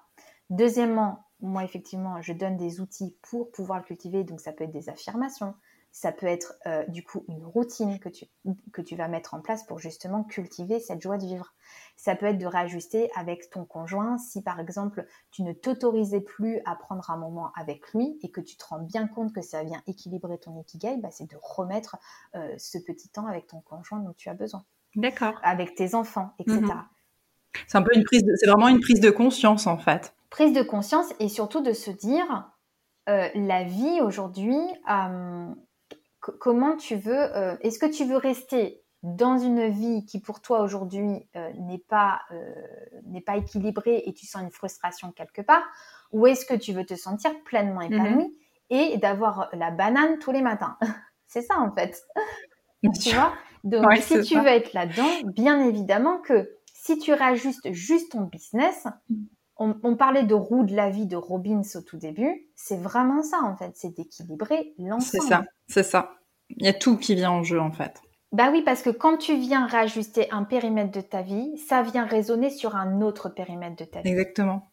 Deuxièmement, 0.49 1.25
moi, 1.41 1.65
effectivement, 1.65 2.21
je 2.21 2.31
donne 2.31 2.55
des 2.55 2.79
outils 2.79 3.17
pour 3.23 3.51
pouvoir 3.51 3.79
le 3.79 3.83
cultiver. 3.83 4.23
Donc, 4.23 4.39
ça 4.39 4.53
peut 4.53 4.63
être 4.63 4.71
des 4.71 4.87
affirmations, 4.87 5.53
ça 5.91 6.11
peut 6.11 6.27
être 6.27 6.53
euh, 6.67 6.85
du 6.87 7.03
coup 7.03 7.25
une 7.27 7.43
routine 7.43 7.99
que 7.99 8.09
tu, 8.09 8.25
que 8.73 8.81
tu 8.81 8.95
vas 8.95 9.07
mettre 9.07 9.33
en 9.33 9.41
place 9.41 9.65
pour 9.65 9.79
justement 9.79 10.23
cultiver 10.23 10.79
cette 10.79 11.01
joie 11.01 11.17
de 11.17 11.25
vivre. 11.25 11.53
Ça 11.95 12.15
peut 12.15 12.27
être 12.27 12.37
de 12.37 12.45
réajuster 12.45 13.09
avec 13.15 13.49
ton 13.49 13.65
conjoint 13.65 14.17
si 14.17 14.41
par 14.41 14.59
exemple 14.59 15.05
tu 15.31 15.43
ne 15.43 15.51
t'autorisais 15.51 16.21
plus 16.21 16.61
à 16.65 16.75
prendre 16.75 17.09
un 17.09 17.17
moment 17.17 17.51
avec 17.55 17.91
lui 17.93 18.17
et 18.21 18.31
que 18.31 18.41
tu 18.41 18.55
te 18.55 18.65
rends 18.65 18.81
bien 18.81 19.07
compte 19.07 19.33
que 19.33 19.41
ça 19.41 19.63
vient 19.63 19.81
équilibrer 19.87 20.37
ton 20.37 20.59
ikigai, 20.59 20.97
bah, 20.97 21.09
c'est 21.11 21.29
de 21.29 21.37
remettre 21.41 21.97
euh, 22.35 22.55
ce 22.57 22.77
petit 22.77 23.09
temps 23.09 23.27
avec 23.27 23.47
ton 23.47 23.61
conjoint 23.61 23.99
dont 23.99 24.13
tu 24.13 24.29
as 24.29 24.35
besoin. 24.35 24.63
D'accord. 24.95 25.39
Avec 25.43 25.75
tes 25.75 25.95
enfants, 25.95 26.33
etc. 26.39 26.61
Mhm. 26.61 26.85
C'est 27.67 27.77
un 27.77 27.81
peu 27.81 27.95
une 27.95 28.03
prise, 28.03 28.23
c'est 28.35 28.47
vraiment 28.47 28.67
une 28.67 28.79
prise 28.79 28.99
de 28.99 29.09
conscience 29.09 29.67
en 29.67 29.77
fait. 29.77 30.13
Prise 30.29 30.53
de 30.53 30.61
conscience 30.61 31.07
et 31.19 31.27
surtout 31.29 31.61
de 31.61 31.73
se 31.73 31.89
dire, 31.89 32.51
euh, 33.09 33.27
la 33.33 33.63
vie 33.63 34.01
aujourd'hui, 34.01 34.59
comment 36.39 36.75
tu 36.75 36.95
veux, 36.95 37.35
euh, 37.35 37.55
est-ce 37.61 37.79
que 37.79 37.85
tu 37.85 38.05
veux 38.05 38.17
rester 38.17 38.81
dans 39.03 39.37
une 39.37 39.69
vie 39.69 40.05
qui 40.05 40.19
pour 40.19 40.41
toi 40.41 40.61
aujourd'hui 40.61 41.27
euh, 41.35 41.51
n'est 41.53 41.83
pas 41.87 42.21
euh, 42.31 42.53
n'est 43.05 43.21
pas 43.21 43.37
équilibrée 43.37 44.03
et 44.05 44.13
tu 44.13 44.25
sens 44.25 44.41
une 44.41 44.51
frustration 44.51 45.11
quelque 45.11 45.41
part, 45.41 45.63
ou 46.11 46.27
est-ce 46.27 46.45
que 46.45 46.53
tu 46.53 46.73
veux 46.73 46.85
te 46.85 46.95
sentir 46.95 47.31
pleinement 47.43 47.81
mhm. 47.81 47.93
épanoui 47.93 48.37
et 48.69 48.97
d'avoir 48.97 49.49
la 49.53 49.71
banane 49.71 50.19
tous 50.19 50.31
les 50.31 50.41
matins? 50.41 50.77
C'est 51.27 51.41
ça 51.41 51.59
en 51.59 51.73
fait. 51.73 52.03
tu 53.01 53.15
vois? 53.15 53.33
Donc 53.63 53.85
si 53.97 54.21
tu 54.21 54.39
veux 54.39 54.47
être 54.47 54.73
là-dedans, 54.73 55.31
bien 55.33 55.65
évidemment 55.65 56.17
que 56.19 56.49
si 56.73 56.97
tu 56.97 57.13
rajustes 57.13 57.71
juste 57.71 58.13
ton 58.13 58.21
business, 58.21 58.87
on, 59.57 59.75
on, 59.83 59.97
parlait 59.97 60.23
de 60.23 60.33
roue 60.33 60.63
de 60.63 60.73
la 60.73 60.89
vie 60.89 61.05
de 61.05 61.17
Robbins 61.17 61.61
au 61.75 61.81
tout 61.81 61.97
début, 61.97 62.47
c'est 62.55 62.79
vraiment 62.79 63.21
ça 63.21 63.41
en 63.43 63.55
fait, 63.57 63.71
c'est 63.75 63.93
d'équilibrer 63.95 64.73
l'ensemble. 64.77 65.23
C'est 65.23 65.29
ça, 65.29 65.43
c'est 65.67 65.83
ça. 65.83 66.18
Il 66.57 66.65
y 66.65 66.69
a 66.69 66.73
tout 66.73 66.97
qui 66.97 67.15
vient 67.15 67.31
en 67.31 67.43
jeu 67.43 67.59
en 67.59 67.71
fait. 67.71 68.01
Bah 68.31 68.49
oui, 68.51 68.61
parce 68.63 68.83
que 68.83 68.91
quand 68.91 69.17
tu 69.17 69.35
viens 69.35 69.65
réajuster 69.65 70.29
un 70.31 70.43
périmètre 70.43 70.91
de 70.91 71.01
ta 71.01 71.23
vie, 71.23 71.57
ça 71.57 71.81
vient 71.81 72.05
résonner 72.05 72.51
sur 72.51 72.75
un 72.75 73.01
autre 73.01 73.29
périmètre 73.29 73.75
de 73.75 73.85
ta 73.85 74.01
vie. 74.01 74.09
Exactement. 74.09 74.69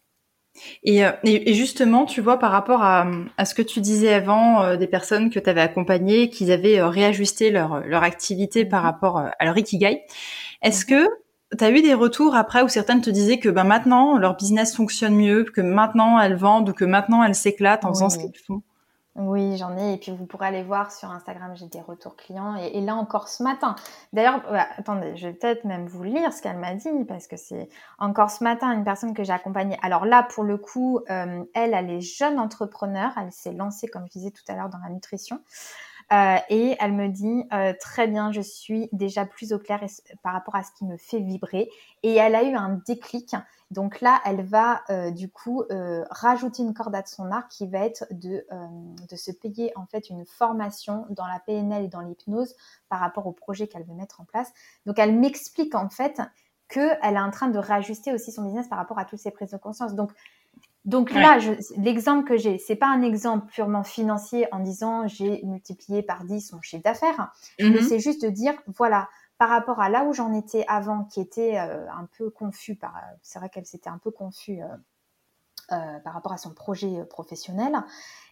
Et, 0.83 1.05
euh, 1.05 1.13
justement, 1.25 2.05
tu 2.07 2.21
vois, 2.21 2.39
par 2.39 2.51
rapport 2.51 2.83
à, 2.83 3.07
ce 3.45 3.55
que 3.55 3.63
tu 3.63 3.81
disais 3.81 4.13
avant, 4.13 4.63
euh, 4.63 4.77
des 4.77 4.87
personnes 4.87 5.31
que 5.31 5.39
tu 5.39 5.49
avais 5.49 5.61
accompagnées, 5.61 6.31
qui 6.31 6.51
avaient 6.51 6.79
euh, 6.79 6.89
réajusté 6.89 7.51
leur, 7.51 7.81
leur 7.81 8.03
activité 8.03 8.65
par 8.65 8.81
mhm. 8.83 8.87
rapport 8.87 9.19
à 9.19 9.45
leur 9.45 9.57
ikigai, 9.57 10.03
est-ce 10.63 10.85
mhm. 10.85 11.05
que 11.05 11.09
tu 11.57 11.65
as 11.65 11.71
eu 11.71 11.83
des 11.83 11.95
retours 11.95 12.35
après 12.35 12.63
où 12.63 12.69
certaines 12.69 13.01
te 13.01 13.11
disaient 13.11 13.39
que 13.39 13.49
ben, 13.49 13.65
maintenant, 13.65 14.19
leur 14.19 14.37
business 14.37 14.75
fonctionne 14.75 15.15
mieux, 15.15 15.45
que 15.45 15.61
maintenant 15.61 16.19
elles 16.21 16.37
vendent 16.37 16.71
ou 16.71 16.73
que 16.73 16.85
maintenant 16.85 17.23
elles 17.23 17.35
s'éclatent 17.35 17.85
en 17.85 17.91
faisant 17.91 18.11
ce 18.11 18.19
qu'elles 18.19 18.37
font? 18.47 18.63
Oui, 19.19 19.57
j'en 19.57 19.77
ai. 19.77 19.95
Et 19.95 19.97
puis, 19.97 20.13
vous 20.13 20.27
pourrez 20.27 20.47
aller 20.47 20.63
voir 20.63 20.93
sur 20.93 21.11
Instagram, 21.11 21.53
j'ai 21.55 21.67
des 21.67 21.81
retours 21.81 22.17
clients. 22.17 22.57
Et, 22.57 22.81
là 22.81 22.95
encore 22.95 23.29
ce 23.29 23.43
matin. 23.43 23.77
D'ailleurs, 24.13 24.43
attendez, 24.77 25.17
je 25.17 25.29
vais 25.29 25.33
peut-être 25.33 25.65
même 25.65 25.87
vous 25.87 26.03
lire 26.03 26.33
ce 26.33 26.43
qu'elle 26.43 26.59
m'a 26.59 26.75
dit, 26.75 26.89
parce 27.09 27.27
que 27.27 27.37
c'est 27.37 27.69
encore 27.99 28.31
ce 28.31 28.45
matin 28.45 28.73
une 28.73 28.85
personne 28.85 29.15
que 29.15 29.25
j'ai 29.25 29.33
accompagnée. 29.33 29.79
Alors 29.83 30.05
là, 30.05 30.23
pour 30.23 30.45
le 30.45 30.59
coup, 30.59 31.01
euh, 31.11 31.45
elle, 31.55 31.75
elle 31.75 31.91
est 31.91 32.01
jeune 32.01 32.39
entrepreneur. 32.39 33.13
Elle 33.17 33.33
s'est 33.33 33.53
lancée, 33.53 33.89
comme 33.89 34.05
je 34.07 34.13
disais 34.13 34.31
tout 34.31 34.45
à 34.49 34.55
l'heure, 34.55 34.69
dans 34.69 34.79
la 34.79 34.91
nutrition. 34.91 35.41
Euh, 36.13 36.37
et 36.51 36.77
elle 36.79 36.93
me 36.93 37.09
dit 37.09 37.45
euh, 37.53 37.73
très 37.81 38.07
bien, 38.07 38.31
je 38.31 38.41
suis 38.41 38.89
déjà 38.93 39.27
plus 39.27 39.53
au 39.53 39.59
clair 39.59 39.81
par 40.23 40.35
rapport 40.35 40.55
à 40.55 40.63
ce 40.63 40.71
qui 40.73 40.85
me 40.85 40.97
fait 40.97 41.21
vibrer. 41.21 41.69
Et 42.03 42.15
elle 42.15 42.35
a 42.35 42.45
eu 42.45 42.55
un 42.55 42.81
déclic. 42.87 43.35
Donc 43.71 44.01
là, 44.01 44.21
elle 44.25 44.45
va 44.45 44.83
euh, 44.91 45.11
du 45.11 45.29
coup 45.29 45.65
rajouter 46.11 46.63
une 46.63 46.73
corde 46.73 46.95
à 46.95 47.05
son 47.05 47.31
arc 47.31 47.51
qui 47.51 47.67
va 47.67 47.81
être 47.81 48.05
de, 48.11 48.47
de 49.09 49.17
se 49.17 49.33
payer 49.33 49.73
en 49.77 49.87
fait 49.87 50.09
une 50.09 50.25
formation 50.25 51.07
dans 51.11 51.27
la 51.27 51.41
PNL 51.41 51.85
et 51.85 51.89
dans 51.89 52.01
l'hypnose 52.01 52.55
par 52.89 53.01
rapport 53.01 53.27
au 53.27 53.33
projet 53.33 53.67
qu'elle 53.67 53.85
veut 53.85 53.95
mettre 53.95 54.21
en 54.21 54.25
place. 54.25 54.53
Donc 54.87 54.99
elle 54.99 55.19
m'explique 55.19 55.75
en 55.75 55.89
fait 55.89 56.21
qu'elle 56.69 56.99
est 57.03 57.21
en 57.21 57.31
train 57.31 57.49
de 57.49 57.59
réajuster 57.59 58.13
aussi 58.13 58.33
son 58.33 58.45
business 58.45 58.69
par 58.69 58.79
rapport 58.79 58.99
à 58.99 59.05
toutes 59.05 59.21
ces 59.21 59.31
prises 59.31 59.51
de 59.51 59.57
conscience. 59.57 59.95
Donc 59.95 60.13
donc 60.87 61.13
là, 61.13 61.39
l'exemple 61.79 62.29
que 62.29 62.37
j'ai, 62.37 62.59
c'est 62.59 62.77
pas 62.77 62.87
un 62.87 63.03
exemple 63.03 63.51
purement 63.53 63.83
financier 63.83 64.47
en 64.53 64.61
disant 64.61 65.09
j'ai 65.09 65.43
multiplié 65.43 66.01
par 66.01 66.23
10 66.23 66.53
mon 66.53 66.63
chiffre 66.63 66.85
d'affaires, 66.85 67.33
mais 67.59 67.71
mhm. 67.71 67.83
c'est 67.83 67.99
juste 67.99 68.23
de 68.23 68.31
dire 68.31 68.55
voilà, 68.69 69.09
par 69.39 69.49
rapport 69.49 69.81
à 69.81 69.89
là 69.89 70.05
où 70.05 70.13
j'en 70.13 70.33
étais 70.33 70.65
avant, 70.69 71.05
qui 71.05 71.21
était 71.21 71.59
euh, 71.59 71.91
un 71.91 72.09
peu 72.17 72.31
confus 72.31 72.77
par, 72.77 72.95
c'est 73.23 73.39
vrai 73.39 73.49
qu'elle 73.49 73.67
s'était 73.67 73.91
un 73.91 73.99
peu 73.99 74.11
confus 74.11 74.63
euh, 74.63 74.67
euh, 75.73 75.99
par 75.99 76.13
rapport 76.13 76.33
à 76.33 76.39
son 76.39 76.55
projet 76.55 77.05
professionnel, 77.07 77.75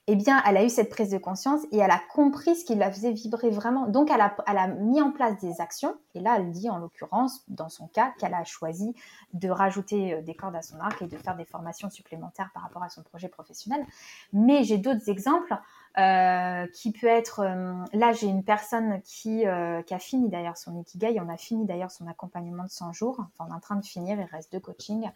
eh 0.06 0.14
bien, 0.14 0.40
elle 0.46 0.56
a 0.56 0.64
eu 0.64 0.68
cette 0.68 0.88
prise 0.88 1.10
de 1.10 1.18
conscience 1.18 1.62
et 1.72 1.78
elle 1.78 1.90
a 1.90 2.00
compris 2.12 2.54
ce 2.54 2.64
qui 2.64 2.76
la 2.76 2.92
faisait 2.92 3.10
vibrer 3.10 3.50
vraiment. 3.50 3.88
Donc, 3.88 4.08
elle 4.08 4.20
a, 4.20 4.68
mis 4.68 5.00
en 5.00 5.10
place 5.10 5.36
des 5.40 5.60
actions. 5.60 5.96
Et 6.14 6.20
là, 6.20 6.36
elle 6.38 6.52
dit, 6.52 6.70
en 6.70 6.78
l'occurrence, 6.78 7.42
dans 7.48 7.68
son 7.68 7.88
cas, 7.88 8.12
qu'elle 8.18 8.34
a 8.34 8.44
choisi 8.44 8.94
de 9.32 9.48
rajouter 9.48 10.14
euh, 10.14 10.22
des 10.22 10.36
cordes 10.36 10.54
à 10.54 10.62
son 10.62 10.78
arc 10.78 11.02
et 11.02 11.08
de 11.08 11.16
faire 11.16 11.34
des 11.34 11.44
formations 11.44 11.90
supplémentaires 11.90 12.50
par 12.54 12.62
rapport 12.62 12.84
à 12.84 12.88
son 12.88 13.02
projet 13.02 13.28
professionnel. 13.28 13.84
Mais 14.32 14.62
j'ai 14.62 14.78
d'autres 14.78 15.08
exemples 15.08 15.56
euh, 15.98 16.66
qui 16.68 16.92
peut 16.92 17.06
être... 17.06 17.40
Euh, 17.40 17.74
là, 17.92 18.12
j'ai 18.12 18.26
une 18.26 18.44
personne 18.44 19.00
qui, 19.02 19.44
qui 19.86 19.94
a 19.94 19.98
fini 19.98 20.28
d'ailleurs 20.28 20.56
son 20.56 20.78
Ikigai. 20.80 21.20
On 21.20 21.28
a 21.28 21.36
fini 21.36 21.64
d'ailleurs 21.66 21.90
son 21.90 22.06
accompagnement 22.06 22.64
de 22.64 22.70
100 22.70 22.92
jours. 22.92 23.20
Enfin, 23.20 23.48
on 23.48 23.52
est 23.52 23.56
en 23.56 23.60
train 23.60 23.76
de 23.76 23.84
finir. 23.84 24.18
Il 24.20 24.24
reste 24.24 24.52
deux 24.52 24.60
coachings. 24.60 25.10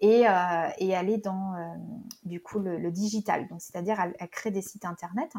Et, 0.00 0.22
et 0.78 0.88
elle 0.88 1.10
est 1.10 1.24
dans, 1.24 1.54
du 2.24 2.40
coup, 2.40 2.58
le, 2.58 2.90
digital. 2.90 3.48
Donc, 3.48 3.60
c'est-à-dire, 3.60 3.98
elle, 4.00 4.28
crée 4.28 4.50
des 4.50 4.62
sites 4.62 4.84
internet 4.84 5.32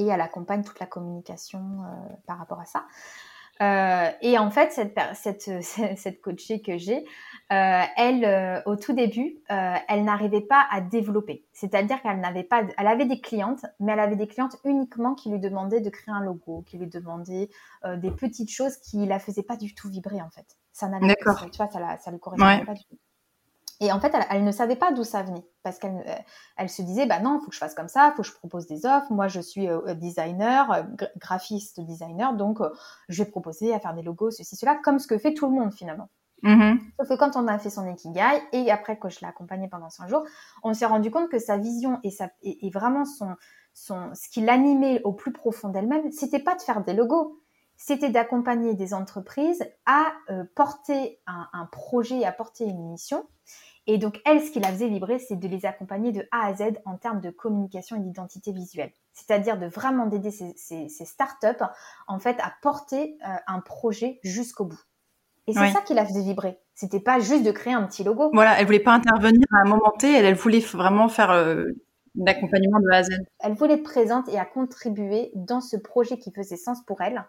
et 0.00 0.06
elle 0.06 0.20
accompagne 0.20 0.62
toute 0.64 0.80
la 0.80 0.86
communication 0.86 1.84
euh, 1.84 2.14
par 2.26 2.38
rapport 2.38 2.60
à 2.60 2.64
ça. 2.64 2.86
Et 3.60 4.38
en 4.38 4.50
fait, 4.50 4.72
cette, 4.72 4.98
cette, 5.14 5.50
cette 5.96 6.20
coachée 6.20 6.62
que 6.62 6.78
j'ai, 6.78 7.04
euh, 7.52 7.82
elle, 7.96 8.24
euh, 8.24 8.62
au 8.64 8.76
tout 8.76 8.92
début, 8.92 9.40
euh, 9.50 9.74
elle 9.88 10.04
n'arrivait 10.04 10.40
pas 10.40 10.68
à 10.70 10.80
développer. 10.80 11.44
C'est-à-dire 11.52 12.00
qu'elle 12.00 12.20
n'avait 12.20 12.44
pas, 12.44 12.62
elle 12.78 12.86
avait 12.86 13.06
des 13.06 13.20
clientes, 13.20 13.66
mais 13.80 13.92
elle 13.92 14.00
avait 14.00 14.14
des 14.14 14.28
clientes 14.28 14.56
uniquement 14.64 15.16
qui 15.16 15.30
lui 15.30 15.40
demandaient 15.40 15.80
de 15.80 15.90
créer 15.90 16.14
un 16.14 16.20
logo, 16.20 16.62
qui 16.62 16.78
lui 16.78 16.86
demandaient 16.86 17.50
des 17.96 18.10
petites 18.12 18.50
choses 18.50 18.76
qui 18.76 19.04
la 19.06 19.18
faisaient 19.18 19.42
pas 19.42 19.56
du 19.56 19.74
tout 19.74 19.88
vibrer 19.88 20.22
en 20.22 20.30
fait. 20.30 20.46
Ça 20.72 20.86
n'avait, 20.88 21.16
tu 21.16 21.24
vois, 21.56 21.68
ça, 21.70 21.80
la, 21.80 21.98
ça 21.98 22.12
lui 22.12 22.20
correspondait 22.20 22.64
pas 22.64 22.74
du 22.74 22.84
tout. 22.84 22.96
Et 23.80 23.92
en 23.92 24.00
fait, 24.00 24.14
elle, 24.30 24.44
ne 24.44 24.52
savait 24.52 24.76
pas 24.76 24.92
d'où 24.92 25.04
ça 25.04 25.22
venait 25.22 25.46
parce 25.62 25.78
qu'elle 25.78 26.04
elle 26.56 26.68
se 26.68 26.82
disait, 26.82 27.06
bah 27.06 27.18
non, 27.20 27.38
il 27.38 27.40
faut 27.40 27.48
que 27.48 27.54
je 27.54 27.58
fasse 27.58 27.74
comme 27.74 27.88
ça, 27.88 28.08
il 28.08 28.16
faut 28.16 28.22
que 28.22 28.28
je 28.28 28.34
propose 28.34 28.66
des 28.66 28.84
offres. 28.84 29.10
Moi, 29.10 29.26
je 29.28 29.40
suis 29.40 29.68
designer, 29.96 30.86
graphiste 31.16 31.80
designer, 31.80 32.34
donc 32.34 32.58
je 33.08 33.22
vais 33.22 33.30
proposer 33.30 33.72
à 33.72 33.80
faire 33.80 33.94
des 33.94 34.02
logos, 34.02 34.32
ceci, 34.32 34.54
cela, 34.54 34.76
comme 34.76 34.98
ce 34.98 35.06
que 35.06 35.16
fait 35.16 35.32
tout 35.32 35.46
le 35.46 35.52
monde 35.52 35.72
finalement. 35.72 36.10
Mm-hmm. 36.42 36.78
Sauf 36.98 37.08
que 37.08 37.14
quand 37.14 37.36
on 37.36 37.46
a 37.48 37.58
fait 37.58 37.70
son 37.70 37.86
Ikigai 37.86 38.42
et 38.52 38.70
après 38.70 38.98
que 38.98 39.08
je 39.08 39.20
l'ai 39.20 39.26
accompagné 39.26 39.68
pendant 39.68 39.90
5 39.90 40.08
jours, 40.08 40.24
on 40.62 40.72
s'est 40.72 40.86
rendu 40.86 41.10
compte 41.10 41.28
que 41.28 41.38
sa 41.38 41.58
vision 41.58 42.00
et, 42.02 42.10
sa, 42.10 42.30
et, 42.42 42.70
vraiment 42.70 43.04
son, 43.04 43.36
son, 43.74 44.10
ce 44.14 44.28
qui 44.28 44.40
l'animait 44.40 45.02
au 45.04 45.12
plus 45.12 45.32
profond 45.32 45.68
d'elle-même, 45.68 46.10
c'était 46.12 46.38
pas 46.38 46.54
de 46.54 46.62
faire 46.62 46.82
des 46.82 46.94
logos, 46.94 47.38
c'était 47.76 48.10
d'accompagner 48.10 48.74
des 48.74 48.94
entreprises 48.94 49.64
à 49.86 50.12
euh, 50.30 50.44
porter 50.54 51.20
un, 51.26 51.48
un, 51.52 51.66
projet, 51.66 52.24
à 52.24 52.32
porter 52.32 52.64
une 52.64 52.90
mission. 52.90 53.26
Et 53.86 53.98
donc, 53.98 54.20
elle, 54.24 54.40
ce 54.40 54.50
qui 54.50 54.60
la 54.60 54.68
faisait 54.68 54.88
vibrer, 54.88 55.18
c'est 55.18 55.36
de 55.36 55.48
les 55.48 55.66
accompagner 55.66 56.12
de 56.12 56.26
A 56.30 56.46
à 56.46 56.54
Z 56.54 56.74
en 56.84 56.96
termes 56.96 57.20
de 57.20 57.30
communication 57.30 57.96
et 57.96 58.00
d'identité 58.00 58.52
visuelle. 58.52 58.92
C'est-à-dire 59.12 59.58
de 59.58 59.66
vraiment 59.66 60.06
d'aider 60.06 60.30
ces, 60.30 60.52
ces, 60.56 60.88
ces, 60.88 61.04
startups, 61.04 61.64
en 62.06 62.18
fait, 62.18 62.36
à 62.40 62.52
porter 62.62 63.18
euh, 63.26 63.34
un 63.46 63.60
projet 63.60 64.20
jusqu'au 64.22 64.64
bout. 64.64 64.80
Et 65.46 65.52
c'est 65.52 65.72
ça 65.72 65.80
qui 65.80 65.94
la 65.94 66.06
faisait 66.06 66.22
vibrer. 66.22 66.58
C'était 66.74 67.00
pas 67.00 67.18
juste 67.18 67.44
de 67.44 67.50
créer 67.50 67.72
un 67.72 67.82
petit 67.84 68.04
logo. 68.04 68.30
Voilà, 68.32 68.60
elle 68.60 68.66
voulait 68.66 68.78
pas 68.78 68.92
intervenir 68.92 69.44
à 69.52 69.66
un 69.66 69.68
moment 69.68 69.90
T, 69.98 70.12
elle, 70.12 70.34
voulait 70.34 70.60
vraiment 70.60 71.08
faire 71.08 71.32
euh, 71.32 71.64
l'accompagnement 72.14 72.78
de 72.78 72.88
A 72.92 72.98
à 72.98 73.02
Z. 73.02 73.10
Elle 73.40 73.54
voulait 73.54 73.74
être 73.74 73.82
présente 73.82 74.28
et 74.28 74.38
à 74.38 74.44
contribuer 74.44 75.32
dans 75.34 75.60
ce 75.60 75.76
projet 75.76 76.18
qui 76.18 76.30
faisait 76.30 76.56
sens 76.56 76.84
pour 76.84 77.00
elle 77.00 77.24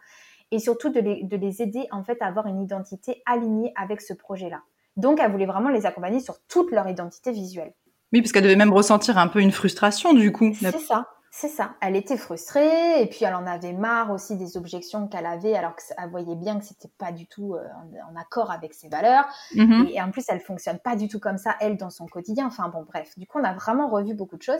et 0.51 0.59
surtout 0.59 0.89
de 0.89 0.99
les, 0.99 1.23
de 1.23 1.37
les 1.37 1.61
aider 1.61 1.87
en 1.91 2.03
fait 2.03 2.21
à 2.21 2.27
avoir 2.27 2.45
une 2.45 2.61
identité 2.61 3.23
alignée 3.25 3.73
avec 3.75 4.01
ce 4.01 4.13
projet-là. 4.13 4.61
Donc 4.97 5.19
elle 5.19 5.31
voulait 5.31 5.45
vraiment 5.45 5.69
les 5.69 5.85
accompagner 5.85 6.19
sur 6.19 6.35
toute 6.47 6.71
leur 6.71 6.87
identité 6.87 7.31
visuelle. 7.31 7.73
Oui, 8.13 8.21
parce 8.21 8.31
qu'elle 8.31 8.43
devait 8.43 8.55
même 8.55 8.73
ressentir 8.73 9.17
un 9.17 9.27
peu 9.27 9.39
une 9.39 9.51
frustration 9.51 10.13
du 10.13 10.31
coup. 10.31 10.53
C'est 10.53 10.79
ça. 10.79 11.07
C'est 11.33 11.47
ça. 11.47 11.75
Elle 11.79 11.95
était 11.95 12.17
frustrée 12.17 13.01
et 13.01 13.05
puis 13.07 13.23
elle 13.23 13.35
en 13.35 13.47
avait 13.47 13.71
marre 13.71 14.11
aussi 14.11 14.35
des 14.35 14.57
objections 14.57 15.07
qu'elle 15.07 15.25
avait 15.25 15.55
alors 15.55 15.75
qu'elle 15.77 16.09
voyait 16.09 16.35
bien 16.35 16.59
que 16.59 16.65
c'était 16.65 16.91
pas 16.97 17.13
du 17.13 17.25
tout 17.25 17.55
euh, 17.55 17.65
en, 18.09 18.19
accord 18.19 18.51
avec 18.51 18.73
ses 18.73 18.89
valeurs. 18.89 19.23
Mhm. 19.55 19.87
Et, 19.93 20.01
en 20.01 20.11
plus, 20.11 20.25
elle 20.27 20.41
fonctionne 20.41 20.79
pas 20.79 20.97
du 20.97 21.07
tout 21.07 21.21
comme 21.21 21.37
ça, 21.37 21.55
elle, 21.61 21.77
dans 21.77 21.89
son 21.89 22.05
quotidien. 22.05 22.47
Enfin 22.47 22.67
bon, 22.67 22.83
bref. 22.83 23.17
Du 23.17 23.27
coup, 23.27 23.39
on 23.39 23.45
a 23.45 23.53
vraiment 23.53 23.89
revu 23.89 24.13
beaucoup 24.13 24.35
de 24.35 24.41
choses. 24.41 24.59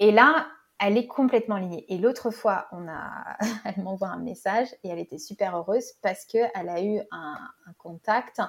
Et 0.00 0.10
là, 0.10 0.48
elle 0.80 0.98
est 0.98 1.06
complètement 1.06 1.58
liée. 1.58 1.84
Et 1.88 1.98
l'autre 1.98 2.32
fois, 2.32 2.66
on 2.72 2.88
a, 2.88 3.36
elle 3.64 3.84
m'envoie 3.84 4.08
un 4.08 4.18
message 4.18 4.74
et 4.82 4.88
elle 4.88 4.98
était 4.98 5.18
super 5.18 5.56
heureuse 5.56 5.92
parce 6.02 6.24
qu'elle 6.24 6.50
a 6.54 6.82
eu 6.82 6.98
un, 7.12 7.38
un 7.66 7.72
contact 7.78 8.40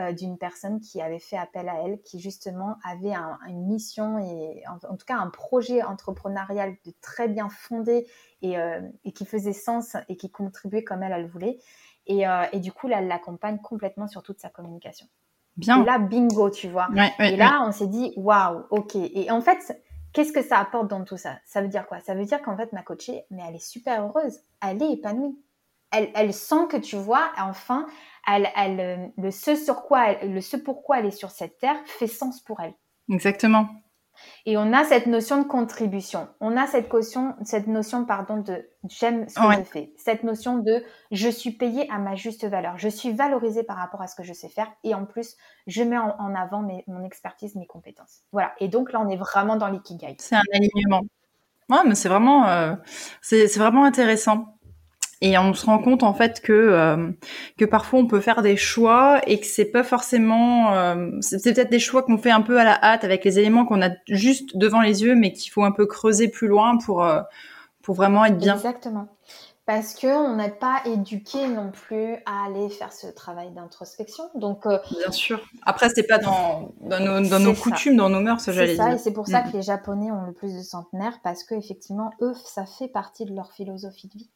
euh, 0.00 0.12
d'une 0.12 0.38
personne 0.38 0.80
qui 0.80 1.00
avait 1.00 1.20
fait 1.20 1.36
appel 1.36 1.68
à 1.68 1.84
elle, 1.84 2.02
qui 2.02 2.18
justement 2.18 2.78
avait 2.82 3.14
une 3.46 3.64
mission 3.66 4.18
et 4.18 4.64
en, 4.66 4.96
tout 4.96 5.06
cas 5.06 5.18
un 5.18 5.30
projet 5.30 5.84
entrepreneurial 5.84 6.74
de 6.84 6.92
très 7.00 7.28
bien 7.28 7.48
fondé 7.48 8.04
euh, 8.42 8.80
et, 9.04 9.12
qui 9.12 9.24
faisait 9.24 9.52
sens 9.52 9.96
et 10.08 10.16
qui 10.16 10.32
contribuait 10.32 10.82
comme 10.82 11.04
elle, 11.04 11.12
elle 11.12 11.28
voulait. 11.28 11.58
Et, 12.08 12.26
euh, 12.26 12.44
du 12.54 12.72
coup, 12.72 12.88
là, 12.88 12.98
elle 12.98 13.06
l'accompagne 13.06 13.58
complètement 13.58 14.08
sur 14.08 14.24
toute 14.24 14.40
sa 14.40 14.48
communication. 14.48 15.06
Bien. 15.56 15.80
Et 15.80 15.86
là, 15.86 15.98
bingo, 15.98 16.50
tu 16.50 16.68
vois. 16.68 16.88
et 17.20 17.36
là, 17.36 17.64
on 17.64 17.70
s'est 17.70 17.86
dit, 17.86 18.14
waouh, 18.16 18.64
ok. 18.70 18.96
Et 18.96 19.30
en 19.30 19.42
fait, 19.42 19.80
qu'est-ce 20.12 20.32
que 20.32 20.42
ça 20.42 20.58
apporte 20.58 20.88
dans 20.88 21.04
tout 21.04 21.18
ça? 21.18 21.38
Ça 21.44 21.62
veut 21.62 21.68
dire 21.68 21.86
quoi? 21.86 22.00
Ça 22.00 22.16
veut 22.16 22.24
dire 22.24 22.42
qu'en 22.42 22.56
fait, 22.56 22.72
ma 22.72 22.82
coachée, 22.82 23.26
mais 23.30 23.42
elle 23.48 23.54
est 23.54 23.64
super 23.64 24.02
heureuse. 24.02 24.40
Elle 24.60 24.82
est 24.82 24.90
épanouie. 24.90 25.38
Elle, 25.92 26.10
elle 26.16 26.34
sent 26.34 26.66
que 26.68 26.78
tu 26.78 26.96
vois, 26.96 27.30
enfin, 27.38 27.86
elle, 28.26 28.80
euh, 28.80 29.06
le 29.18 29.30
ce 29.30 29.56
sur 29.56 29.82
quoi, 29.82 30.14
le 30.22 30.40
ce 30.40 30.56
pourquoi 30.56 31.00
elle 31.00 31.06
est 31.06 31.10
sur 31.10 31.30
cette 31.30 31.58
terre 31.58 31.76
fait 31.86 32.06
sens 32.06 32.40
pour 32.40 32.60
elle. 32.60 32.74
Exactement. 33.10 33.68
Et 34.46 34.56
on 34.56 34.72
a 34.72 34.84
cette 34.84 35.06
notion 35.06 35.42
de 35.42 35.46
contribution. 35.46 36.28
On 36.40 36.56
a 36.56 36.66
cette 36.66 36.92
notion, 36.92 37.34
cette 37.42 37.66
notion 37.66 38.04
pardon 38.04 38.38
de 38.38 38.68
j'aime 38.88 39.28
ce 39.28 39.34
que 39.34 39.58
je 39.58 39.62
fais. 39.62 39.92
Cette 39.96 40.22
notion 40.22 40.58
de 40.58 40.82
je 41.10 41.28
suis 41.28 41.50
payée 41.52 41.90
à 41.90 41.98
ma 41.98 42.14
juste 42.14 42.46
valeur. 42.46 42.78
Je 42.78 42.88
suis 42.88 43.12
valorisée 43.12 43.62
par 43.64 43.76
rapport 43.76 44.02
à 44.02 44.06
ce 44.06 44.14
que 44.14 44.22
je 44.22 44.32
sais 44.32 44.48
faire. 44.48 44.70
Et 44.84 44.94
en 44.94 45.04
plus, 45.04 45.36
je 45.66 45.82
mets 45.82 45.98
en, 45.98 46.34
avant 46.34 46.62
mes, 46.62 46.84
mon 46.86 47.04
expertise, 47.04 47.54
mes 47.56 47.66
compétences. 47.66 48.22
Voilà. 48.32 48.52
Et 48.60 48.68
donc 48.68 48.92
là, 48.92 49.00
on 49.00 49.08
est 49.08 49.16
vraiment 49.16 49.56
dans 49.56 49.68
l'ikigai. 49.68 50.16
C'est 50.18 50.36
un 50.36 50.42
alignement. 50.52 51.02
Ouais, 51.70 51.78
mais 51.86 51.94
c'est 51.94 52.10
vraiment, 52.10 52.46
euh, 52.48 52.74
c'est 53.22 53.56
vraiment 53.56 53.84
intéressant. 53.84 54.53
Et 55.20 55.38
on 55.38 55.54
se 55.54 55.66
rend 55.66 55.78
compte 55.78 56.02
en 56.02 56.14
fait 56.14 56.40
que 56.40 56.52
euh, 56.52 57.10
que 57.56 57.64
parfois 57.64 58.00
on 58.00 58.06
peut 58.06 58.20
faire 58.20 58.42
des 58.42 58.56
choix 58.56 59.20
et 59.26 59.38
que 59.38 59.46
c'est 59.46 59.64
pas 59.64 59.84
forcément 59.84 60.74
euh, 60.74 61.10
c'est 61.20 61.54
peut-être 61.54 61.70
des 61.70 61.78
choix 61.78 62.02
qu'on 62.02 62.18
fait 62.18 62.30
un 62.30 62.42
peu 62.42 62.58
à 62.58 62.64
la 62.64 62.82
hâte 62.82 63.04
avec 63.04 63.24
les 63.24 63.38
éléments 63.38 63.64
qu'on 63.64 63.82
a 63.82 63.90
juste 64.08 64.56
devant 64.56 64.80
les 64.80 65.02
yeux 65.02 65.14
mais 65.14 65.32
qu'il 65.32 65.50
faut 65.50 65.64
un 65.64 65.72
peu 65.72 65.86
creuser 65.86 66.28
plus 66.28 66.48
loin 66.48 66.78
pour 66.78 67.04
euh, 67.04 67.22
pour 67.82 67.94
vraiment 67.94 68.24
être 68.24 68.38
bien. 68.38 68.54
Exactement. 68.54 69.08
Parce 69.66 69.94
que 69.94 70.06
on 70.06 70.36
n'est 70.36 70.50
pas 70.50 70.82
éduqué 70.84 71.48
non 71.48 71.70
plus 71.70 72.16
à 72.26 72.46
aller 72.46 72.68
faire 72.68 72.92
ce 72.92 73.06
travail 73.06 73.50
d'introspection. 73.52 74.24
Donc 74.34 74.66
bien 74.66 75.10
sûr. 75.10 75.40
Après 75.64 75.88
c'est 75.88 76.06
pas 76.06 76.18
dans 76.18 76.72
dans 76.82 77.00
nos, 77.00 77.26
dans 77.26 77.40
nos 77.40 77.54
coutumes, 77.54 77.96
dans 77.96 78.10
nos 78.10 78.20
mœurs, 78.20 78.44
j'allais 78.44 78.74
dire. 78.74 78.84
C'est 78.84 78.90
ça 78.90 78.94
et 78.94 78.98
c'est 78.98 79.12
pour 79.12 79.26
ça 79.26 79.40
mm. 79.40 79.50
que 79.50 79.56
les 79.56 79.62
Japonais 79.62 80.10
ont 80.10 80.26
le 80.26 80.32
plus 80.32 80.54
de 80.54 80.62
centenaires 80.62 81.18
parce 81.22 81.44
que 81.44 81.54
effectivement 81.54 82.10
eux 82.20 82.34
ça 82.44 82.66
fait 82.66 82.88
partie 82.88 83.24
de 83.24 83.34
leur 83.34 83.52
philosophie 83.52 84.08
de 84.08 84.18
vie. 84.18 84.30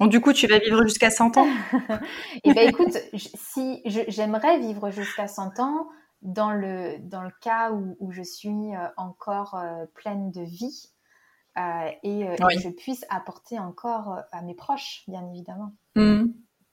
Bon, 0.00 0.06
du 0.06 0.20
coup, 0.20 0.32
tu 0.32 0.46
vas 0.46 0.58
vivre 0.58 0.82
jusqu'à 0.84 1.10
100 1.10 1.38
ans 1.38 1.48
Eh 2.44 2.52
bien, 2.52 2.62
écoute, 2.62 2.96
si 3.14 3.82
j'aimerais 3.84 4.58
vivre 4.58 4.90
jusqu'à 4.90 5.26
100 5.26 5.58
ans, 5.58 5.88
dans 6.22 6.50
le, 6.50 6.98
dans 7.00 7.22
le 7.22 7.32
cas 7.40 7.70
où, 7.72 8.10
je 8.10 8.22
suis 8.22 8.74
euh, 8.74 8.88
encore 8.96 9.54
euh, 9.54 9.86
pleine 9.94 10.30
de 10.30 10.42
vie 10.42 10.90
euh, 11.56 11.90
et, 12.02 12.26
que 12.38 12.60
je 12.60 12.68
puisse 12.68 13.04
apporter 13.08 13.58
encore 13.58 14.20
à 14.32 14.42
mes 14.42 14.54
proches, 14.54 15.04
bien 15.08 15.26
évidemment. 15.32 15.72
Mmh. 15.96 16.26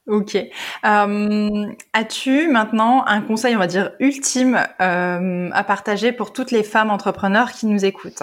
Ok. 0.07 0.37
As-tu 0.83 2.47
maintenant 2.47 3.03
un 3.07 3.21
conseil, 3.21 3.55
on 3.55 3.59
va 3.59 3.65
dire, 3.65 3.93
ultime 3.99 4.59
à 4.77 5.63
partager 5.63 6.11
pour 6.11 6.31
toutes 6.31 6.51
les 6.51 6.61
femmes 6.61 6.91
entrepreneurs 6.91 7.51
qui 7.51 7.65
nous 7.65 7.85
écoutent? 7.85 8.21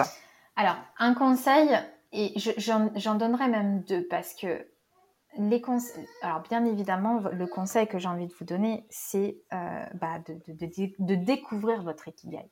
Alors, 0.55 0.77
un 0.97 1.13
conseil, 1.13 1.69
et 2.13 2.33
j'en 2.37 3.15
donnerai 3.15 3.49
même 3.49 3.81
deux 3.81 4.07
parce 4.07 4.33
que 4.33 4.65
les 5.37 5.61
Alors, 6.21 6.41
bien 6.41 6.65
évidemment, 6.65 7.19
le 7.19 7.47
conseil 7.47 7.87
que 7.87 7.97
j'ai 7.97 8.07
envie 8.07 8.27
de 8.27 8.33
vous 8.33 8.45
donner, 8.45 8.85
c'est 8.89 9.37
euh, 9.53 9.85
bah, 9.95 10.19
de, 10.27 11.15
découvrir 11.15 11.81
votre 11.83 12.07
ikigai. 12.07 12.49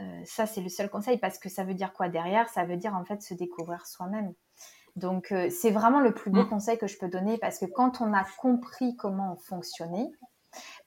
Euh, 0.00 0.22
ça, 0.24 0.46
c'est 0.46 0.60
le 0.60 0.68
seul 0.68 0.90
conseil 0.90 1.18
parce 1.18 1.38
que 1.38 1.48
ça 1.48 1.64
veut 1.64 1.74
dire 1.74 1.92
quoi 1.92 2.08
derrière? 2.08 2.48
Ça 2.48 2.64
veut 2.64 2.76
dire 2.76 2.94
en 2.94 3.04
fait 3.04 3.22
se 3.22 3.34
découvrir 3.34 3.86
soi-même. 3.86 4.32
Donc, 4.96 5.32
euh, 5.32 5.50
c'est 5.50 5.70
vraiment 5.70 6.00
le 6.00 6.12
plus 6.12 6.30
beau 6.30 6.44
mm. 6.44 6.48
conseil 6.48 6.78
que 6.78 6.86
je 6.86 6.98
peux 6.98 7.08
donner 7.08 7.38
parce 7.38 7.58
que 7.58 7.66
quand 7.66 8.00
on 8.00 8.12
a 8.12 8.24
compris 8.38 8.96
comment 8.96 9.36
fonctionner, 9.36 10.10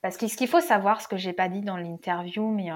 parce 0.02 0.16
que 0.16 0.28
ce 0.28 0.36
qu'il 0.36 0.48
faut 0.48 0.60
savoir, 0.60 1.00
ce 1.00 1.08
que 1.08 1.16
j'ai 1.16 1.32
pas 1.32 1.48
dit 1.48 1.62
dans 1.62 1.76
l'interview, 1.76 2.48
mais 2.48 2.70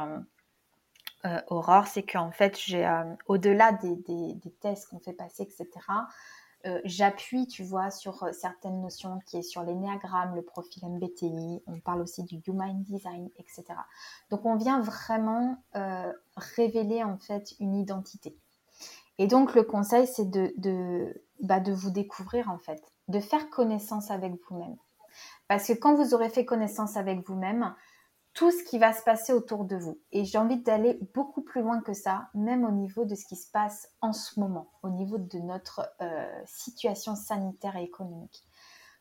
Aurore, 1.48 1.88
c'est 1.88 2.04
qu'en 2.04 2.30
fait, 2.30 2.56
j'ai 2.58 2.88
au-delà 3.26 3.72
des, 3.72 3.96
des 3.96 4.52
tests 4.60 4.88
qu'on 4.88 5.00
fait 5.00 5.12
passer, 5.12 5.42
etc 5.42 5.68
euh, 6.64 6.80
j'appuie, 6.84 7.46
tu 7.46 7.62
vois, 7.62 7.90
sur 7.90 8.24
euh, 8.24 8.32
certaines 8.32 8.80
notions 8.80 9.20
qui 9.26 9.36
est 9.36 9.42
sur 9.42 9.62
l'énéagramme, 9.62 10.34
le 10.34 10.42
profil 10.42 10.84
MBTI, 10.88 11.62
on 11.66 11.78
parle 11.80 12.00
aussi 12.00 12.24
du 12.24 12.42
Human 12.46 12.82
Design, 12.82 13.28
etc. 13.36 13.64
Donc 14.30 14.44
on 14.44 14.56
vient 14.56 14.80
vraiment 14.80 15.62
euh, 15.76 16.12
révéler 16.36 17.04
en 17.04 17.18
fait 17.18 17.54
une 17.60 17.76
identité. 17.76 18.36
Et 19.18 19.26
donc 19.26 19.54
le 19.54 19.62
conseil, 19.62 20.06
c'est 20.06 20.28
de, 20.28 20.52
de, 20.56 21.22
bah, 21.40 21.60
de 21.60 21.72
vous 21.72 21.90
découvrir 21.90 22.50
en 22.50 22.58
fait, 22.58 22.82
de 23.08 23.20
faire 23.20 23.48
connaissance 23.50 24.10
avec 24.10 24.32
vous-même. 24.48 24.76
Parce 25.48 25.68
que 25.68 25.72
quand 25.74 25.94
vous 25.94 26.14
aurez 26.14 26.30
fait 26.30 26.44
connaissance 26.44 26.96
avec 26.96 27.26
vous-même, 27.28 27.74
tout 28.36 28.50
ce 28.50 28.62
qui 28.62 28.78
va 28.78 28.92
se 28.92 29.02
passer 29.02 29.32
autour 29.32 29.64
de 29.64 29.76
vous. 29.76 29.98
Et 30.12 30.26
j'ai 30.26 30.36
envie 30.36 30.58
d'aller 30.58 31.00
beaucoup 31.14 31.40
plus 31.40 31.62
loin 31.62 31.80
que 31.80 31.94
ça, 31.94 32.28
même 32.34 32.66
au 32.66 32.70
niveau 32.70 33.06
de 33.06 33.14
ce 33.14 33.24
qui 33.24 33.34
se 33.34 33.50
passe 33.50 33.88
en 34.02 34.12
ce 34.12 34.38
moment, 34.38 34.70
au 34.82 34.90
niveau 34.90 35.16
de 35.16 35.38
notre 35.38 35.90
euh, 36.02 36.42
situation 36.44 37.16
sanitaire 37.16 37.76
et 37.76 37.82
économique. 37.82 38.44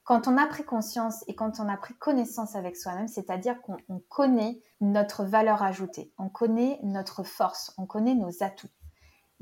Quand 0.06 0.30
on 0.30 0.38
a 0.38 0.48
pris 0.48 0.64
conscience 0.64 1.26
et 1.28 1.36
quand 1.36 1.60
on 1.60 1.68
a 1.68 1.76
pris 1.76 1.96
connaissance 1.96 2.56
avec 2.56 2.78
soi-même, 2.78 3.10
c'est-à-dire 3.10 3.62
qu'on 3.62 4.00
connaît 4.08 4.62
notre 4.80 5.26
valeur 5.26 5.64
ajoutée, 5.64 6.14
on 6.18 6.30
connaît 6.30 6.80
notre 6.84 7.24
force, 7.24 7.74
on 7.78 7.86
connaît 7.86 8.16
nos 8.16 8.42
atouts. 8.42 8.70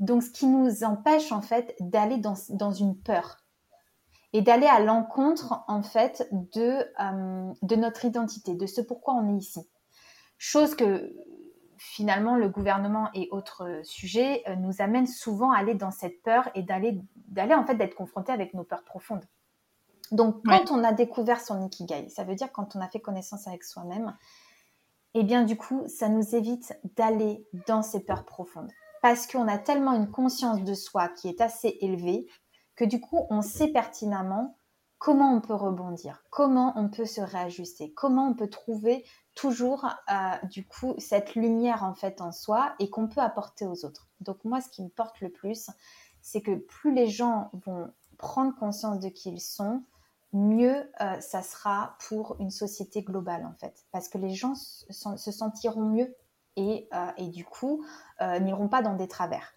Donc 0.00 0.24
ce 0.24 0.30
qui 0.30 0.48
nous 0.48 0.82
empêche 0.82 1.30
en 1.30 1.40
fait 1.40 1.76
d'aller 1.78 2.18
dans, 2.18 2.72
une 2.72 2.98
peur. 2.98 3.44
et 4.32 4.42
d'aller 4.42 4.66
à 4.66 4.80
l'encontre 4.80 5.62
en 5.68 5.82
fait 5.84 6.28
de, 6.32 6.84
euh, 7.00 7.52
de 7.62 7.76
notre 7.76 8.04
identité, 8.04 8.56
de 8.56 8.66
ce 8.66 8.80
pourquoi 8.80 9.14
on 9.14 9.36
est 9.36 9.38
ici. 9.38 9.68
Chose 10.38 10.74
que 10.74 11.12
finalement 11.76 12.36
le 12.36 12.48
gouvernement 12.48 13.08
et 13.14 13.28
autres 13.30 13.80
sujets 13.82 14.42
euh, 14.48 14.56
nous 14.56 14.80
amènent 14.80 15.06
souvent 15.06 15.52
à 15.52 15.58
aller 15.58 15.74
dans 15.74 15.90
cette 15.90 16.22
peur 16.22 16.48
et 16.54 16.62
d'aller 16.62 17.00
d'aller 17.28 17.54
en 17.54 17.64
fait 17.66 17.74
d'être 17.74 17.94
confronté 17.94 18.32
avec 18.32 18.54
nos 18.54 18.64
peurs 18.64 18.84
profondes. 18.84 19.24
Donc 20.12 20.42
quand 20.44 20.70
on 20.70 20.84
a 20.84 20.92
découvert 20.92 21.40
son 21.40 21.64
ikigai, 21.66 22.08
ça 22.08 22.24
veut 22.24 22.34
dire 22.34 22.52
quand 22.52 22.76
on 22.76 22.80
a 22.80 22.88
fait 22.88 23.00
connaissance 23.00 23.48
avec 23.48 23.64
soi-même, 23.64 24.16
et 25.14 25.20
eh 25.20 25.22
bien 25.24 25.44
du 25.44 25.56
coup 25.56 25.82
ça 25.86 26.08
nous 26.08 26.34
évite 26.34 26.78
d'aller 26.96 27.46
dans 27.66 27.82
ces 27.82 28.00
peurs 28.00 28.24
profondes 28.24 28.70
parce 29.04 29.26
qu'on 29.26 29.48
a 29.48 29.58
tellement 29.58 29.92
une 29.92 30.10
conscience 30.10 30.64
de 30.64 30.72
soi 30.72 31.08
qui 31.08 31.28
est 31.28 31.42
assez 31.42 31.76
élevée 31.82 32.26
que 32.74 32.86
du 32.86 33.02
coup, 33.02 33.26
on 33.28 33.42
sait 33.42 33.68
pertinemment 33.68 34.56
comment 35.04 35.34
on 35.34 35.42
peut 35.42 35.54
rebondir, 35.54 36.24
comment 36.30 36.72
on 36.76 36.88
peut 36.88 37.04
se 37.04 37.20
réajuster, 37.20 37.92
comment 37.92 38.26
on 38.28 38.32
peut 38.32 38.48
trouver 38.48 39.04
toujours 39.34 39.84
euh, 39.84 40.46
du 40.46 40.66
coup 40.66 40.94
cette 40.96 41.34
lumière 41.34 41.84
en 41.84 41.92
fait 41.92 42.22
en 42.22 42.32
soi 42.32 42.74
et 42.78 42.88
qu'on 42.88 43.06
peut 43.06 43.20
apporter 43.20 43.66
aux 43.66 43.84
autres. 43.84 44.08
Donc 44.20 44.42
moi, 44.44 44.62
ce 44.62 44.70
qui 44.70 44.82
me 44.82 44.88
porte 44.88 45.20
le 45.20 45.28
plus, 45.28 45.68
c'est 46.22 46.40
que 46.40 46.54
plus 46.54 46.94
les 46.94 47.06
gens 47.06 47.50
vont 47.66 47.92
prendre 48.16 48.56
conscience 48.56 48.98
de 48.98 49.10
qui 49.10 49.30
ils 49.30 49.42
sont, 49.42 49.82
mieux 50.32 50.90
euh, 51.02 51.20
ça 51.20 51.42
sera 51.42 51.98
pour 52.08 52.36
une 52.38 52.50
société 52.50 53.02
globale 53.02 53.44
en 53.44 53.52
fait, 53.60 53.84
parce 53.92 54.08
que 54.08 54.16
les 54.16 54.30
gens 54.30 54.54
se 54.54 55.30
sentiront 55.32 55.84
mieux 55.84 56.16
et, 56.56 56.88
euh, 56.94 57.10
et 57.18 57.28
du 57.28 57.44
coup 57.44 57.84
n'iront 58.40 58.68
pas 58.68 58.80
dans 58.80 58.94
des 58.94 59.08
travers. 59.08 59.53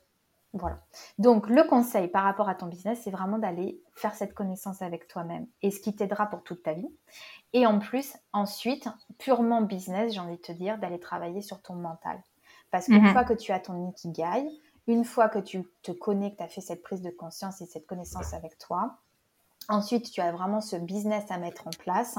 Voilà. 0.60 0.80
Donc, 1.18 1.48
le 1.48 1.64
conseil 1.64 2.08
par 2.08 2.24
rapport 2.24 2.50
à 2.50 2.56
ton 2.56 2.68
business, 2.68 3.00
c'est 3.04 3.12
vraiment 3.12 3.38
d'aller 3.38 3.82
faire 3.96 4.14
cette 4.16 4.34
connaissance 4.34 4.82
avec 4.82 5.08
toi-même 5.08 5.48
et 5.62 5.72
ce 5.72 5.80
qui 5.80 5.96
t'aidera 5.96 6.28
pour 6.28 6.44
toute 6.44 6.64
ta 6.64 6.74
vie. 6.74 6.90
Et 7.54 7.66
en 7.66 7.80
plus, 7.80 8.16
ensuite, 8.34 8.90
purement 9.18 9.62
business, 9.62 10.14
j'ai 10.14 10.20
envie 10.20 10.38
de 10.38 10.42
te 10.42 10.52
dire, 10.52 10.78
d'aller 10.78 11.00
travailler 11.00 11.42
sur 11.42 11.62
ton 11.62 11.76
mental. 11.76 12.22
Parce 12.72 12.86
qu'une 12.86 13.02
mhm. 13.02 13.14
fois 13.14 13.24
que 13.24 13.34
tu 13.34 13.52
as 13.52 13.60
ton 13.60 13.90
ikigai, 13.90 14.48
une 14.88 15.04
fois 15.04 15.30
que 15.30 15.40
tu 15.40 15.64
te 15.84 15.92
connais, 15.92 16.32
que 16.32 16.38
tu 16.38 16.44
as 16.44 16.48
fait 16.48 16.62
cette 16.62 16.82
prise 16.82 17.02
de 17.02 17.10
conscience 17.10 17.62
et 17.62 17.66
cette 17.66 17.86
connaissance 17.86 18.34
avec 18.34 18.58
toi, 18.58 18.98
ensuite, 19.70 20.12
tu 20.12 20.22
as 20.22 20.32
vraiment 20.32 20.62
ce 20.62 20.76
business 20.76 21.26
à 21.30 21.38
mettre 21.38 21.68
en 21.68 21.72
place. 21.72 22.18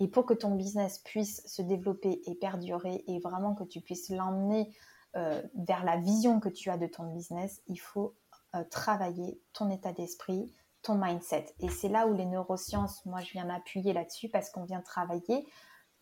Et 0.00 0.08
pour 0.08 0.24
que 0.24 0.34
ton 0.34 0.54
business 0.54 0.98
puisse 0.98 1.46
se 1.46 1.60
développer 1.60 2.22
et 2.26 2.34
perdurer 2.34 3.04
et 3.06 3.20
vraiment 3.20 3.54
que 3.54 3.64
tu 3.64 3.80
puisses 3.80 4.08
l'emmener 4.10 4.70
vers 5.14 5.84
la 5.84 5.96
vision 5.96 6.40
que 6.40 6.48
tu 6.48 6.70
as 6.70 6.78
de 6.78 6.86
ton 6.86 7.12
business, 7.12 7.62
il 7.66 7.78
faut 7.78 8.14
euh, 8.56 8.64
travailler 8.68 9.40
ton 9.52 9.70
état 9.70 9.92
d'esprit, 9.92 10.52
ton 10.82 10.96
mindset. 10.96 11.54
Et 11.60 11.68
c'est 11.68 11.88
là 11.88 12.08
où 12.08 12.14
les 12.14 12.26
neurosciences, 12.26 13.06
moi, 13.06 13.20
je 13.20 13.30
viens 13.30 13.44
m'appuyer 13.44 13.92
là-dessus 13.92 14.28
parce 14.28 14.50
qu'on 14.50 14.64
vient 14.64 14.80
travailler 14.80 15.46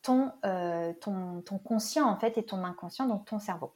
ton, 0.00 0.32
euh, 0.46 0.94
ton, 0.98 1.42
ton, 1.42 1.59
conscient, 1.59 2.09
en 2.09 2.16
fait, 2.16 2.38
et 2.38 2.44
ton 2.46 2.64
inconscient, 2.64 3.06
donc 3.06 3.26
ton 3.26 3.38
cerveau. 3.38 3.74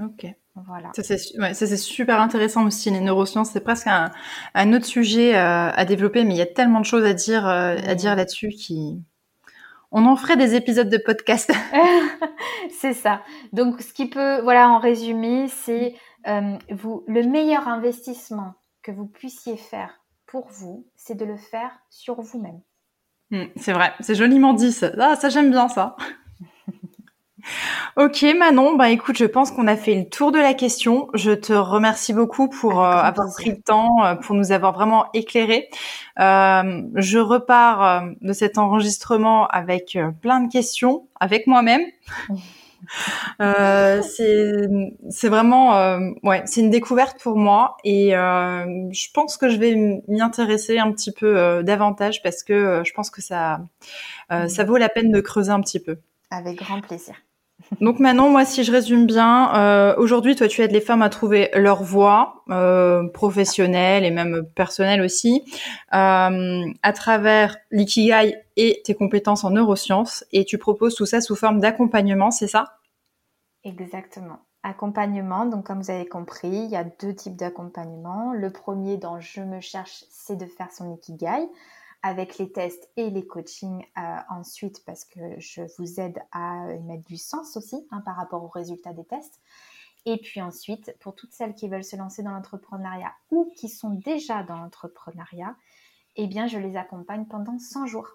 Ok. 0.00 0.26
Voilà. 0.54 0.92
Ça, 0.94 1.02
c'est 1.02 1.76
super 1.76 2.20
intéressant 2.20 2.64
aussi. 2.64 2.92
Les 2.92 3.00
neurosciences, 3.00 3.50
c'est 3.50 3.60
presque 3.60 3.88
un, 3.88 4.12
un, 4.54 4.72
autre 4.72 4.86
sujet 4.86 5.34
à 5.34 5.84
développer, 5.84 6.22
mais 6.24 6.34
il 6.34 6.38
y 6.38 6.42
a 6.42 6.46
tellement 6.46 6.78
de 6.78 6.84
choses 6.84 7.04
à 7.04 7.14
dire, 7.14 7.44
à 7.44 7.94
dire 7.96 8.14
là-dessus 8.14 8.50
qui, 8.50 9.02
on 9.90 10.06
en 10.06 10.16
ferait 10.16 10.36
des 10.36 10.54
épisodes 10.54 10.88
de 10.88 10.98
podcast. 10.98 11.52
c'est 12.80 12.94
ça. 12.94 13.22
Donc, 13.52 13.80
ce 13.80 13.92
qui 13.92 14.08
peut, 14.08 14.40
voilà, 14.42 14.68
en 14.68 14.78
résumé, 14.78 15.48
c'est 15.48 15.94
euh, 16.26 16.56
vous 16.70 17.04
le 17.06 17.22
meilleur 17.22 17.68
investissement 17.68 18.54
que 18.82 18.92
vous 18.92 19.06
puissiez 19.06 19.56
faire 19.56 20.00
pour 20.26 20.48
vous, 20.48 20.86
c'est 20.94 21.16
de 21.16 21.24
le 21.24 21.36
faire 21.36 21.70
sur 21.90 22.20
vous-même. 22.20 22.60
Hmm, 23.30 23.46
c'est 23.56 23.72
vrai, 23.72 23.92
c'est 24.00 24.14
joliment 24.14 24.54
dit 24.54 24.72
ça. 24.72 24.90
Ah, 24.98 25.16
ça 25.16 25.28
j'aime 25.28 25.50
bien 25.50 25.68
ça. 25.68 25.96
Ok 27.96 28.24
Manon, 28.38 28.76
bah 28.76 28.90
écoute, 28.90 29.16
je 29.18 29.24
pense 29.24 29.50
qu'on 29.50 29.66
a 29.66 29.76
fait 29.76 29.94
le 29.94 30.08
tour 30.08 30.30
de 30.30 30.38
la 30.38 30.54
question. 30.54 31.08
Je 31.14 31.32
te 31.32 31.52
remercie 31.52 32.12
beaucoup 32.12 32.48
pour 32.48 32.80
euh, 32.84 32.90
avoir 32.90 33.32
pris 33.32 33.50
le 33.50 33.60
temps, 33.60 34.04
euh, 34.04 34.14
pour 34.14 34.36
nous 34.36 34.52
avoir 34.52 34.72
vraiment 34.72 35.06
éclairé. 35.14 35.68
Euh, 36.20 36.82
je 36.94 37.18
repars 37.18 38.04
de 38.20 38.32
cet 38.32 38.56
enregistrement 38.58 39.48
avec 39.48 39.98
plein 40.20 40.40
de 40.40 40.48
questions, 40.50 41.08
avec 41.18 41.46
moi-même. 41.46 41.82
c'est 44.02 45.28
vraiment 45.28 45.98
ouais 46.22 46.42
c'est 46.46 46.60
une 46.60 46.70
découverte 46.70 47.20
pour 47.20 47.36
moi 47.36 47.76
et 47.82 48.10
je 48.10 49.10
pense 49.12 49.36
que 49.36 49.48
je 49.48 49.56
vais 49.56 49.74
m'y 50.06 50.20
intéresser 50.20 50.78
un 50.78 50.92
petit 50.92 51.10
peu 51.10 51.64
davantage 51.64 52.22
parce 52.22 52.44
que 52.44 52.82
je 52.86 52.92
pense 52.92 53.10
que 53.10 53.20
ça 53.20 53.60
ça 54.30 54.64
vaut 54.64 54.76
la 54.76 54.88
peine 54.88 55.10
de 55.10 55.20
creuser 55.20 55.50
un 55.50 55.60
petit 55.60 55.80
peu. 55.80 55.96
Avec 56.30 56.58
grand 56.58 56.80
plaisir. 56.80 57.16
Donc 57.80 58.00
maintenant, 58.00 58.30
moi, 58.30 58.44
si 58.44 58.64
je 58.64 58.72
résume 58.72 59.06
bien, 59.06 59.54
euh, 59.54 59.94
aujourd'hui, 59.96 60.34
toi, 60.34 60.48
tu 60.48 60.62
aides 60.62 60.72
les 60.72 60.80
femmes 60.80 61.02
à 61.02 61.08
trouver 61.08 61.50
leur 61.54 61.82
voie 61.82 62.42
euh, 62.50 63.06
professionnelle 63.08 64.04
et 64.04 64.10
même 64.10 64.44
personnelle 64.54 65.02
aussi, 65.02 65.42
euh, 65.94 66.64
à 66.82 66.92
travers 66.94 67.56
l'ikigai 67.70 68.36
et 68.56 68.80
tes 68.84 68.94
compétences 68.94 69.44
en 69.44 69.50
neurosciences, 69.50 70.24
et 70.32 70.44
tu 70.44 70.58
proposes 70.58 70.94
tout 70.94 71.06
ça 71.06 71.20
sous 71.20 71.36
forme 71.36 71.60
d'accompagnement, 71.60 72.30
c'est 72.30 72.48
ça? 72.48 72.78
Exactement. 73.64 74.38
Accompagnement, 74.62 75.46
donc 75.46 75.66
comme 75.66 75.80
vous 75.80 75.90
avez 75.90 76.06
compris, 76.06 76.48
il 76.48 76.70
y 76.70 76.76
a 76.76 76.84
deux 76.84 77.14
types 77.14 77.36
d'accompagnement. 77.36 78.32
Le 78.32 78.50
premier, 78.50 78.96
dans 78.96 79.20
Je 79.20 79.40
me 79.40 79.60
cherche, 79.60 80.04
c'est 80.10 80.36
de 80.36 80.46
faire 80.46 80.72
son 80.72 80.92
ikigai 80.94 81.48
avec 82.02 82.38
les 82.38 82.50
tests 82.52 82.88
et 82.96 83.10
les 83.10 83.26
coachings 83.26 83.84
euh, 83.96 84.16
ensuite 84.30 84.84
parce 84.84 85.04
que 85.04 85.20
je 85.38 85.62
vous 85.78 86.00
aide 86.00 86.18
à 86.32 86.72
y 86.72 86.82
mettre 86.82 87.04
du 87.04 87.16
sens 87.16 87.56
aussi 87.56 87.86
hein, 87.90 88.02
par 88.04 88.16
rapport 88.16 88.42
aux 88.44 88.48
résultats 88.48 88.92
des 88.92 89.04
tests. 89.04 89.40
Et 90.06 90.16
puis 90.16 90.40
ensuite, 90.40 90.94
pour 91.00 91.14
toutes 91.14 91.32
celles 91.32 91.54
qui 91.54 91.68
veulent 91.68 91.84
se 91.84 91.96
lancer 91.96 92.22
dans 92.22 92.30
l'entrepreneuriat 92.30 93.12
ou 93.30 93.52
qui 93.56 93.68
sont 93.68 93.90
déjà 93.90 94.42
dans 94.42 94.56
l'entrepreneuriat, 94.56 95.54
eh 96.16 96.26
bien, 96.26 96.46
je 96.46 96.58
les 96.58 96.76
accompagne 96.76 97.26
pendant 97.26 97.58
100 97.58 97.86
jours. 97.86 98.08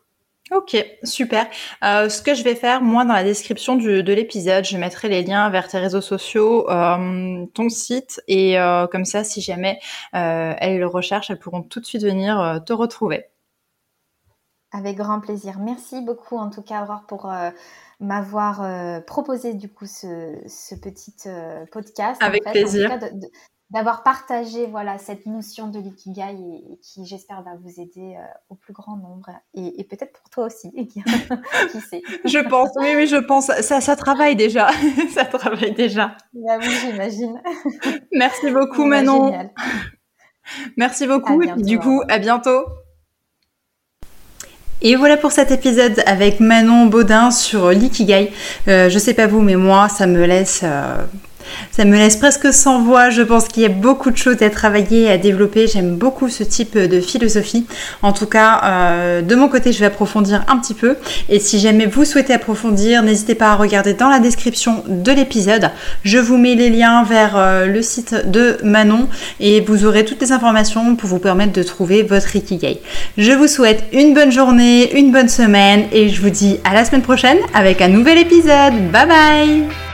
Ok, 0.51 0.75
super. 1.03 1.47
Euh, 1.83 2.09
ce 2.09 2.21
que 2.21 2.33
je 2.33 2.43
vais 2.43 2.55
faire, 2.55 2.81
moi, 2.81 3.05
dans 3.05 3.13
la 3.13 3.23
description 3.23 3.75
de 3.75 4.13
l'épisode, 4.13 4.65
je 4.65 4.77
mettrai 4.77 5.07
les 5.07 5.23
liens 5.23 5.49
vers 5.49 5.67
tes 5.67 5.77
réseaux 5.77 6.01
sociaux, 6.01 6.69
euh, 6.69 7.45
ton 7.53 7.69
site, 7.69 8.21
et 8.27 8.55
comme 8.91 9.05
ça, 9.05 9.23
si 9.23 9.41
jamais 9.41 9.79
elles 10.11 10.79
le 10.79 10.87
recherchent, 10.87 11.29
elles 11.29 11.39
pourront 11.39 11.63
tout 11.63 11.79
de 11.79 11.85
suite 11.85 12.03
venir 12.03 12.61
te 12.65 12.73
retrouver. 12.73 13.27
Avec 14.73 14.97
grand 14.97 15.19
plaisir. 15.19 15.59
Merci 15.59 16.01
beaucoup 16.01 16.35
en 16.35 16.49
tout 16.49 16.63
cas 16.63 16.81
Aurore 16.81 17.05
pour 17.07 17.31
euh, 17.31 17.51
m'avoir 17.99 18.63
euh, 18.63 19.01
proposé 19.01 19.53
du 19.53 19.69
coup 19.69 19.85
ce, 19.85 20.75
petit 20.81 21.13
euh, 21.27 21.63
podcast. 21.71 22.21
Avec 22.23 22.43
plaisir. 22.43 22.97
D'avoir 23.69 24.03
partagé 24.03 24.67
voilà 24.67 24.97
cette 24.97 25.25
notion 25.25 25.67
de 25.67 25.79
l'ikigai 25.79 26.35
et, 26.35 26.77
qui 26.81 27.05
j'espère 27.05 27.41
va 27.43 27.51
vous 27.55 27.79
aider 27.79 28.15
au 28.49 28.55
plus 28.55 28.73
grand 28.73 28.97
nombre 28.97 29.29
et, 29.55 29.83
peut-être 29.83 30.11
pour 30.11 30.29
toi 30.29 30.45
aussi. 30.45 30.71
qui 31.71 31.79
sait 31.79 32.01
Je 32.25 32.47
pense, 32.47 32.69
oui, 32.75 32.93
oui, 32.95 33.07
je 33.07 33.15
pense. 33.15 33.47
Ça, 33.61 33.81
ça 33.81 33.95
travaille 33.95 34.35
déjà. 34.35 34.69
ça 35.13 35.25
travaille 35.25 35.73
déjà. 35.73 36.17
Bah 36.33 36.57
oui, 36.59 36.69
j'imagine. 36.81 37.41
Merci 38.11 38.51
beaucoup 38.51 38.83
bah, 38.83 39.01
Manon. 39.01 39.49
Merci 40.77 41.07
beaucoup. 41.07 41.43
du 41.55 41.79
coup, 41.79 42.03
à 42.09 42.19
bientôt. 42.19 42.65
Et 44.81 44.95
voilà 44.95 45.15
pour 45.17 45.31
cet 45.31 45.51
épisode 45.51 46.03
avec 46.05 46.39
Manon 46.39 46.87
Baudin 46.87 47.31
sur 47.31 47.69
l'ikigai. 47.69 48.31
Euh, 48.67 48.89
je 48.89 48.99
sais 48.99 49.13
pas 49.13 49.27
vous, 49.27 49.41
mais 49.41 49.55
moi, 49.55 49.87
ça 49.87 50.07
me 50.07 50.25
laisse 50.25 50.61
euh, 50.63 50.97
ça 51.71 51.85
me 51.85 51.95
laisse 51.95 52.17
presque 52.17 52.53
sans 52.53 52.81
voix. 52.81 53.09
Je 53.09 53.21
pense 53.21 53.47
qu'il 53.47 53.63
y 53.63 53.65
a 53.65 53.69
beaucoup 53.69 54.11
de 54.11 54.17
choses 54.17 54.41
à 54.41 54.49
travailler 54.49 55.03
et 55.03 55.09
à 55.09 55.17
développer. 55.17 55.67
J'aime 55.67 55.95
beaucoup 55.95 56.29
ce 56.29 56.43
type 56.43 56.77
de 56.77 56.99
philosophie. 56.99 57.65
En 58.01 58.13
tout 58.13 58.25
cas, 58.25 58.61
euh, 58.63 59.21
de 59.21 59.35
mon 59.35 59.47
côté, 59.47 59.71
je 59.71 59.79
vais 59.79 59.85
approfondir 59.85 60.43
un 60.47 60.57
petit 60.57 60.73
peu. 60.73 60.95
Et 61.29 61.39
si 61.39 61.59
jamais 61.59 61.85
vous 61.85 62.05
souhaitez 62.05 62.33
approfondir, 62.33 63.03
n'hésitez 63.03 63.35
pas 63.35 63.51
à 63.51 63.55
regarder 63.55 63.93
dans 63.93 64.09
la 64.09 64.19
description 64.19 64.83
de 64.87 65.11
l'épisode. 65.11 65.71
Je 66.03 66.17
vous 66.17 66.37
mets 66.37 66.55
les 66.55 66.69
liens 66.69 67.03
vers 67.03 67.35
euh, 67.35 67.65
le 67.65 67.81
site 67.81 68.29
de 68.29 68.57
Manon 68.63 69.07
et 69.39 69.61
vous 69.61 69.85
aurez 69.85 70.05
toutes 70.05 70.21
les 70.21 70.31
informations 70.31 70.95
pour 70.95 71.09
vous 71.09 71.19
permettre 71.19 71.53
de 71.53 71.63
trouver 71.63 72.03
votre 72.03 72.35
Ikigai. 72.35 72.81
Je 73.17 73.31
vous 73.31 73.47
souhaite 73.47 73.83
une 73.91 74.13
bonne 74.13 74.31
journée, 74.31 74.97
une 74.97 75.11
bonne 75.11 75.29
semaine 75.29 75.85
et 75.91 76.09
je 76.09 76.21
vous 76.21 76.29
dis 76.29 76.59
à 76.63 76.73
la 76.73 76.85
semaine 76.85 77.01
prochaine 77.01 77.37
avec 77.53 77.81
un 77.81 77.89
nouvel 77.89 78.17
épisode. 78.17 78.73
Bye 78.91 79.07
bye 79.07 79.92